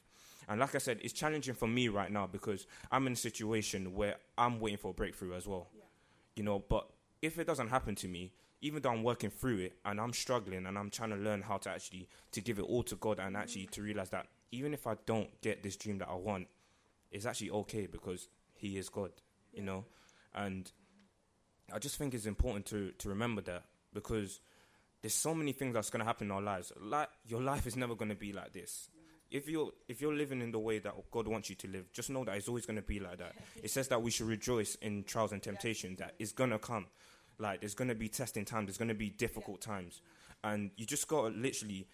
And 0.48 0.60
like 0.60 0.76
I 0.76 0.78
said, 0.78 1.00
it's 1.02 1.14
challenging 1.14 1.56
for 1.56 1.68
me 1.68 1.88
right 1.88 2.12
now 2.12 2.28
because 2.28 2.68
I'm 2.92 3.08
in 3.08 3.14
a 3.14 3.16
situation 3.16 3.96
where 3.96 4.18
I'm 4.38 4.60
waiting 4.60 4.78
for 4.78 4.92
a 4.92 4.94
breakthrough 4.94 5.34
as 5.34 5.48
well. 5.48 5.70
Yeah. 5.76 5.86
You 6.36 6.44
know, 6.44 6.64
but 6.70 6.88
if 7.24 7.40
it 7.40 7.48
doesn't 7.48 7.70
happen 7.70 7.96
to 7.96 8.08
me, 8.08 8.34
even 8.62 8.84
though 8.84 8.92
I'm 8.92 9.02
working 9.02 9.32
through 9.32 9.58
it 9.58 9.74
and 9.84 10.00
I'm 10.00 10.14
struggling 10.14 10.68
and 10.68 10.78
I'm 10.78 10.92
trying 10.92 11.10
to 11.10 11.16
learn 11.16 11.42
how 11.42 11.58
to 11.58 11.72
actually 11.72 12.08
to 12.34 12.40
give 12.40 12.60
it 12.60 12.66
all 12.66 12.84
to 12.84 12.96
God 12.98 13.18
and 13.18 13.36
actually 13.36 13.66
to 13.72 13.82
realize 13.82 14.12
that 14.12 14.28
even 14.52 14.76
if 14.76 14.86
I 14.86 14.96
don't 15.08 15.42
get 15.42 15.64
this 15.64 15.76
dream 15.76 15.98
that 15.98 16.10
I 16.10 16.14
want, 16.14 16.50
it's 17.12 17.26
actually 17.26 17.50
okay 17.50 17.88
because 17.88 18.28
He 18.54 18.78
is 18.78 18.90
God, 18.90 19.12
yeah. 19.54 19.62
you 19.62 19.66
know, 19.66 19.86
and 20.36 20.72
I 21.74 21.80
just 21.80 21.98
think 21.98 22.14
it's 22.14 22.26
important 22.26 22.66
to 22.68 22.92
to 23.00 23.10
remember 23.10 23.42
that 23.42 23.64
because 23.94 24.40
there's 25.02 25.14
so 25.14 25.36
many 25.36 25.52
things 25.52 25.74
that's 25.74 25.90
going 25.90 26.00
to 26.00 26.06
happen 26.06 26.28
in 26.28 26.32
our 26.32 26.42
lives. 26.42 26.72
Like 26.80 27.10
your 27.28 27.42
life 27.42 27.68
is 27.68 27.76
never 27.76 27.96
going 27.96 28.10
to 28.10 28.16
be 28.16 28.34
like 28.34 28.54
this. 28.54 28.90
If 29.32 29.50
you're 29.50 29.72
if 29.88 30.02
you're 30.02 30.14
living 30.14 30.42
in 30.42 30.52
the 30.52 30.60
way 30.60 30.80
that 30.80 30.94
God 31.12 31.28
wants 31.28 31.50
you 31.50 31.56
to 31.58 31.68
live, 31.68 31.92
just 31.92 32.10
know 32.10 32.24
that 32.26 32.36
it's 32.36 32.48
always 32.48 32.66
going 32.66 32.78
to 32.78 32.82
be 32.82 33.00
like 33.00 33.18
that. 33.18 33.34
It 33.62 33.72
says 33.72 33.88
that 33.90 34.02
we 34.02 34.12
should 34.12 34.28
rejoice 34.28 34.76
in 34.76 35.04
trials 35.04 35.32
and 35.32 35.42
temptation 35.42 35.96
that 35.98 36.14
is 36.20 36.32
going 36.32 36.52
to 36.52 36.60
come. 36.60 36.88
Like 37.38 37.60
there's 37.62 37.74
going 37.74 37.90
to 37.90 37.96
be 37.96 38.08
testing 38.08 38.46
times, 38.46 38.68
there's 38.68 38.78
going 38.78 38.90
to 38.90 38.94
be 38.94 39.10
difficult 39.10 39.62
times, 39.62 40.02
and 40.44 40.72
you 40.78 40.86
just 40.86 41.08
got 41.08 41.24
to 41.24 41.28
literally 41.38 41.88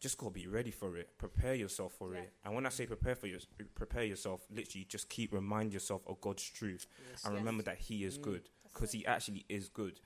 just 0.00 0.18
gotta 0.18 0.32
be 0.32 0.46
ready 0.46 0.70
for 0.70 0.96
it. 0.98 1.16
Prepare 1.16 1.54
yourself 1.54 1.94
for 1.98 2.14
it. 2.14 2.30
And 2.44 2.54
when 2.54 2.66
I 2.66 2.68
say 2.68 2.84
prepare 2.84 3.14
for 3.14 3.26
your, 3.26 3.38
prepare 3.74 4.04
yourself, 4.04 4.42
literally 4.54 4.84
just 4.88 5.08
keep 5.08 5.32
remind 5.32 5.72
yourself 5.72 6.02
of 6.06 6.20
God's 6.20 6.48
truth 6.48 6.86
yes. 7.10 7.24
and 7.24 7.34
yes. 7.34 7.40
remember 7.40 7.62
that 7.62 7.78
He 7.78 8.04
is 8.04 8.18
mm. 8.18 8.22
good 8.22 8.48
because 8.74 8.92
He 8.92 9.06
actually 9.06 9.44
is 9.48 9.68
good. 9.68 10.00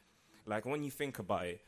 Like 0.47 0.65
when 0.65 0.83
you 0.83 0.91
think 0.91 1.19
about 1.19 1.47
it, 1.47 1.63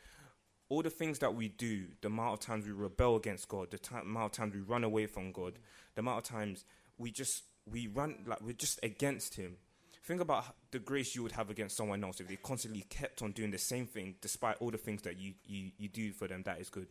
all 0.69 0.83
the 0.83 0.91
things 0.91 1.19
that 1.19 1.35
we 1.35 1.49
do, 1.49 1.87
the 2.01 2.09
amount 2.09 2.35
of 2.35 2.41
times 2.41 2.67
we 2.67 2.73
rebel 2.73 3.17
against 3.17 3.49
God, 3.49 3.71
the 3.71 3.79
time, 3.79 4.03
amount 4.03 4.27
of 4.27 4.33
times 4.33 4.55
we 4.55 4.61
run 4.61 4.85
away 4.85 5.07
from 5.07 5.33
God, 5.33 5.59
the 5.95 6.01
amount 6.01 6.19
of 6.19 6.25
times 6.25 6.65
we 6.97 7.11
just 7.11 7.45
we 7.71 7.89
run 7.89 8.17
like 8.27 8.41
we're 8.41 8.53
just 8.53 8.79
against 8.83 9.35
Him. 9.35 9.57
Think 10.03 10.23
about 10.23 10.45
the 10.71 10.79
grace 10.79 11.15
you 11.15 11.23
would 11.23 11.33
have 11.33 11.51
against 11.51 11.77
someone 11.77 12.03
else 12.03 12.21
if 12.21 12.29
they 12.29 12.37
constantly 12.37 12.85
kept 12.89 13.23
on 13.23 13.33
doing 13.33 13.51
the 13.51 13.59
same 13.59 13.87
thing 13.87 14.15
despite 14.21 14.57
all 14.59 14.71
the 14.71 14.79
things 14.79 15.03
that 15.03 15.19
you, 15.19 15.35
you, 15.47 15.71
you 15.79 15.89
do 15.89 16.13
for 16.13 16.27
them 16.27 16.43
that 16.45 16.59
is 16.61 16.71
good. 16.71 16.87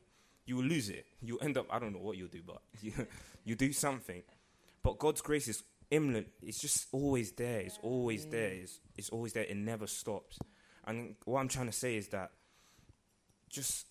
You 0.46 0.58
will 0.58 0.64
lose 0.64 0.90
it. 0.90 1.06
You'll 1.22 1.44
end 1.44 1.58
up, 1.58 1.66
I 1.72 1.80
don't 1.80 1.92
know 1.92 2.00
what 2.00 2.18
you'll 2.18 2.28
do, 2.28 2.42
but 2.46 2.62
you, 2.82 2.94
you 3.44 3.56
do 3.56 3.74
something. 3.74 4.22
But 4.84 5.00
God's 5.00 5.22
grace 5.22 5.48
is 5.48 5.64
imminent. 5.92 6.28
It's 6.42 6.60
just 6.60 6.88
always 6.92 7.32
there. 7.34 7.60
It's 7.62 7.80
always 7.82 8.26
there. 8.26 8.52
It's, 8.52 8.80
it's 8.98 9.10
always 9.10 9.34
there. 9.34 9.44
It 9.44 9.58
never 9.58 9.88
stops. 9.88 10.40
And 10.86 11.16
what 11.26 11.40
I'm 11.40 11.48
trying 11.48 11.68
to 11.68 11.72
say 11.72 11.96
is 11.98 12.10
that 12.10 12.32
just 13.50 13.88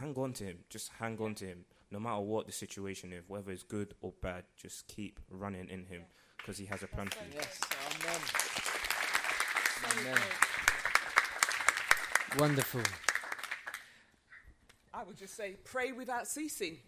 hang 0.00 0.14
on 0.16 0.32
to 0.34 0.44
Him. 0.44 0.58
Just 0.68 0.90
hang 0.98 1.18
on 1.20 1.34
to 1.36 1.46
Him. 1.46 1.64
No 1.90 2.00
matter 2.00 2.20
what 2.20 2.46
the 2.46 2.52
situation 2.52 3.12
is, 3.12 3.24
whether 3.28 3.50
it's 3.52 3.62
good 3.62 3.94
or 4.00 4.12
bad, 4.22 4.44
just 4.56 4.88
keep 4.88 5.20
running 5.30 5.68
in 5.68 5.84
Him 5.86 6.02
because 6.38 6.58
He 6.58 6.66
has 6.66 6.82
a 6.82 6.86
plan 6.86 7.08
for 7.08 7.24
you. 7.24 7.30
Yes, 7.34 7.60
amen. 8.02 8.20
Amen. 10.08 10.20
Wonderful. 12.38 12.82
I 14.92 15.04
would 15.04 15.16
just 15.16 15.36
say, 15.36 15.56
pray 15.64 15.92
without 15.92 16.26
ceasing. 16.26 16.78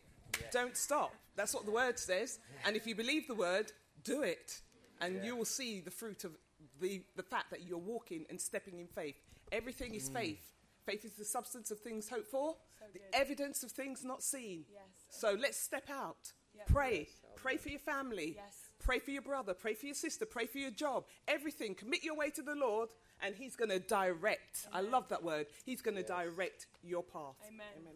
Yeah. 0.40 0.46
Don't 0.50 0.76
stop. 0.76 1.14
That's 1.36 1.54
what 1.54 1.66
the 1.66 1.70
word 1.70 1.98
says. 1.98 2.38
And 2.66 2.74
if 2.74 2.86
you 2.86 2.94
believe 2.94 3.28
the 3.28 3.34
word, 3.34 3.72
do 4.04 4.22
it. 4.22 4.60
And 5.00 5.16
yeah. 5.16 5.24
you 5.24 5.36
will 5.36 5.44
see 5.44 5.80
the 5.80 5.90
fruit 5.90 6.24
of 6.24 6.32
the, 6.80 7.02
the 7.16 7.22
fact 7.22 7.50
that 7.50 7.66
you're 7.66 7.78
walking 7.78 8.24
and 8.30 8.40
stepping 8.40 8.78
in 8.78 8.86
faith. 8.86 9.16
Everything 9.52 9.94
is 9.94 10.10
mm. 10.10 10.14
faith. 10.14 10.44
Faith 10.84 11.04
is 11.04 11.12
the 11.12 11.24
substance 11.24 11.70
of 11.70 11.78
things 11.80 12.08
hoped 12.08 12.30
for, 12.30 12.54
so 12.78 12.86
the 12.94 13.00
evidence 13.14 13.62
of 13.62 13.70
things 13.70 14.04
not 14.04 14.22
seen. 14.22 14.64
Yes. 14.72 14.82
So 15.10 15.36
let's 15.38 15.58
step 15.58 15.90
out. 15.90 16.32
Yep. 16.56 16.66
Pray. 16.66 17.08
Pray 17.36 17.58
for 17.58 17.68
your 17.68 17.78
family. 17.78 18.34
Yes. 18.36 18.54
Pray 18.82 18.98
for 18.98 19.10
your 19.10 19.22
brother. 19.22 19.52
Pray 19.52 19.74
for 19.74 19.84
your 19.86 19.94
sister. 19.94 20.24
Pray 20.24 20.46
for 20.46 20.56
your 20.58 20.70
job. 20.70 21.04
Everything. 21.26 21.74
Commit 21.74 22.02
your 22.02 22.16
way 22.16 22.30
to 22.30 22.42
the 22.42 22.54
Lord, 22.54 22.88
and 23.22 23.34
He's 23.34 23.54
going 23.54 23.68
to 23.68 23.80
direct. 23.80 24.66
Amen. 24.72 24.86
I 24.86 24.90
love 24.90 25.08
that 25.08 25.22
word. 25.22 25.46
He's 25.66 25.82
going 25.82 25.96
to 25.96 26.00
yes. 26.00 26.08
direct 26.08 26.66
your 26.82 27.02
path. 27.02 27.36
Amen. 27.46 27.66
Amen. 27.76 27.94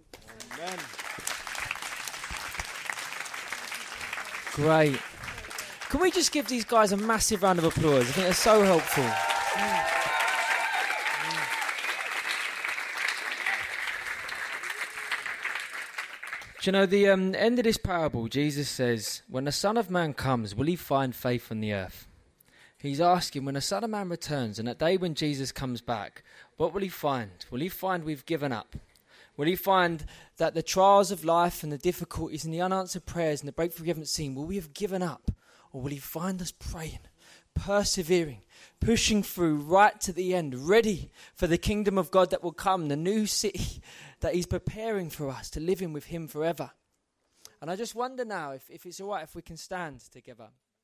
Amen. 0.59 0.79
Great. 4.53 5.01
Can 5.93 6.01
we 6.01 6.11
just 6.11 6.33
give 6.33 6.49
these 6.49 6.65
guys 6.65 6.91
a 6.93 6.97
massive 6.97 7.43
round 7.43 7.59
of 7.59 7.67
applause? 7.67 8.09
I 8.09 8.13
think 8.13 8.25
they're 8.25 8.33
so 8.33 8.63
helpful. 8.63 9.05
Do 16.63 16.63
you 16.63 16.73
know 16.73 16.87
the 16.87 17.11
um, 17.11 17.35
end 17.35 17.59
of 17.59 17.65
this 17.65 17.77
parable? 17.77 18.29
Jesus 18.29 18.71
says, 18.71 19.21
"When 19.29 19.45
the 19.45 19.53
Son 19.53 19.77
of 19.77 19.91
Man 19.91 20.15
comes, 20.15 20.55
will 20.55 20.65
he 20.65 20.77
find 20.77 21.15
faith 21.15 21.53
on 21.53 21.61
the 21.61 21.75
earth?" 21.75 22.07
He's 22.79 22.99
asking, 22.99 23.45
when 23.45 23.53
the 23.53 23.61
Son 23.61 23.85
of 23.85 23.91
Man 23.91 24.09
returns, 24.09 24.59
and 24.59 24.67
that 24.69 24.79
day 24.79 24.97
when 24.97 25.15
Jesus 25.15 25.53
comes 25.53 25.83
back, 25.83 26.23
what 26.57 26.73
will 26.73 26.81
he 26.81 26.89
find? 26.89 27.33
Will 27.51 27.61
he 27.61 27.69
find 27.69 28.05
we've 28.05 28.25
given 28.25 28.51
up? 28.51 28.77
Will 29.37 29.47
he 29.47 29.57
find 29.57 30.07
that 30.39 30.55
the 30.55 30.63
trials 30.63 31.11
of 31.11 31.23
life 31.23 31.63
and 31.63 31.71
the 31.71 31.77
difficulties 31.77 32.47
and 32.47 32.55
the 32.55 32.63
unanswered 32.63 33.05
prayers 33.05 33.43
and 33.43 33.49
the 33.49 33.53
breakthrough 33.53 33.85
we 33.85 33.89
haven't 33.89 34.09
seen, 34.09 34.35
will 34.35 34.47
we 34.47 34.57
have 34.57 34.73
given 34.73 35.03
up? 35.03 35.31
Or 35.73 35.83
will 35.83 35.91
He 35.91 35.99
find 35.99 36.41
us 36.43 36.53
praying, 36.53 37.01
persevering, 37.55 38.43
pushing 38.81 39.23
through 39.23 39.57
right 39.57 39.99
to 40.03 40.13
the 40.13 40.35
end, 40.35 40.69
ready 40.69 41.11
for 41.35 41.47
the 41.47 41.59
kingdom 41.59 41.99
of 41.99 42.11
God 42.11 42.31
that 42.31 42.43
will 42.43 42.53
come, 42.53 42.89
the 42.89 42.97
new 42.97 43.27
city 43.27 43.81
that 44.21 44.35
He's 44.35 44.47
preparing 44.47 45.11
for 45.11 45.31
us 45.31 45.51
to 45.51 45.61
live 45.61 45.83
in 45.83 45.93
with 45.93 46.07
Him 46.07 46.29
forever? 46.29 46.71
And 47.61 47.71
I 47.71 47.77
just 47.77 47.95
wonder 47.95 48.25
now 48.25 48.53
if, 48.53 48.69
if 48.69 48.85
it's 48.87 49.01
all 49.01 49.11
right 49.11 49.23
if 49.23 49.35
we 49.35 49.43
can 49.43 49.57
stand 49.57 50.01
together. 50.01 50.49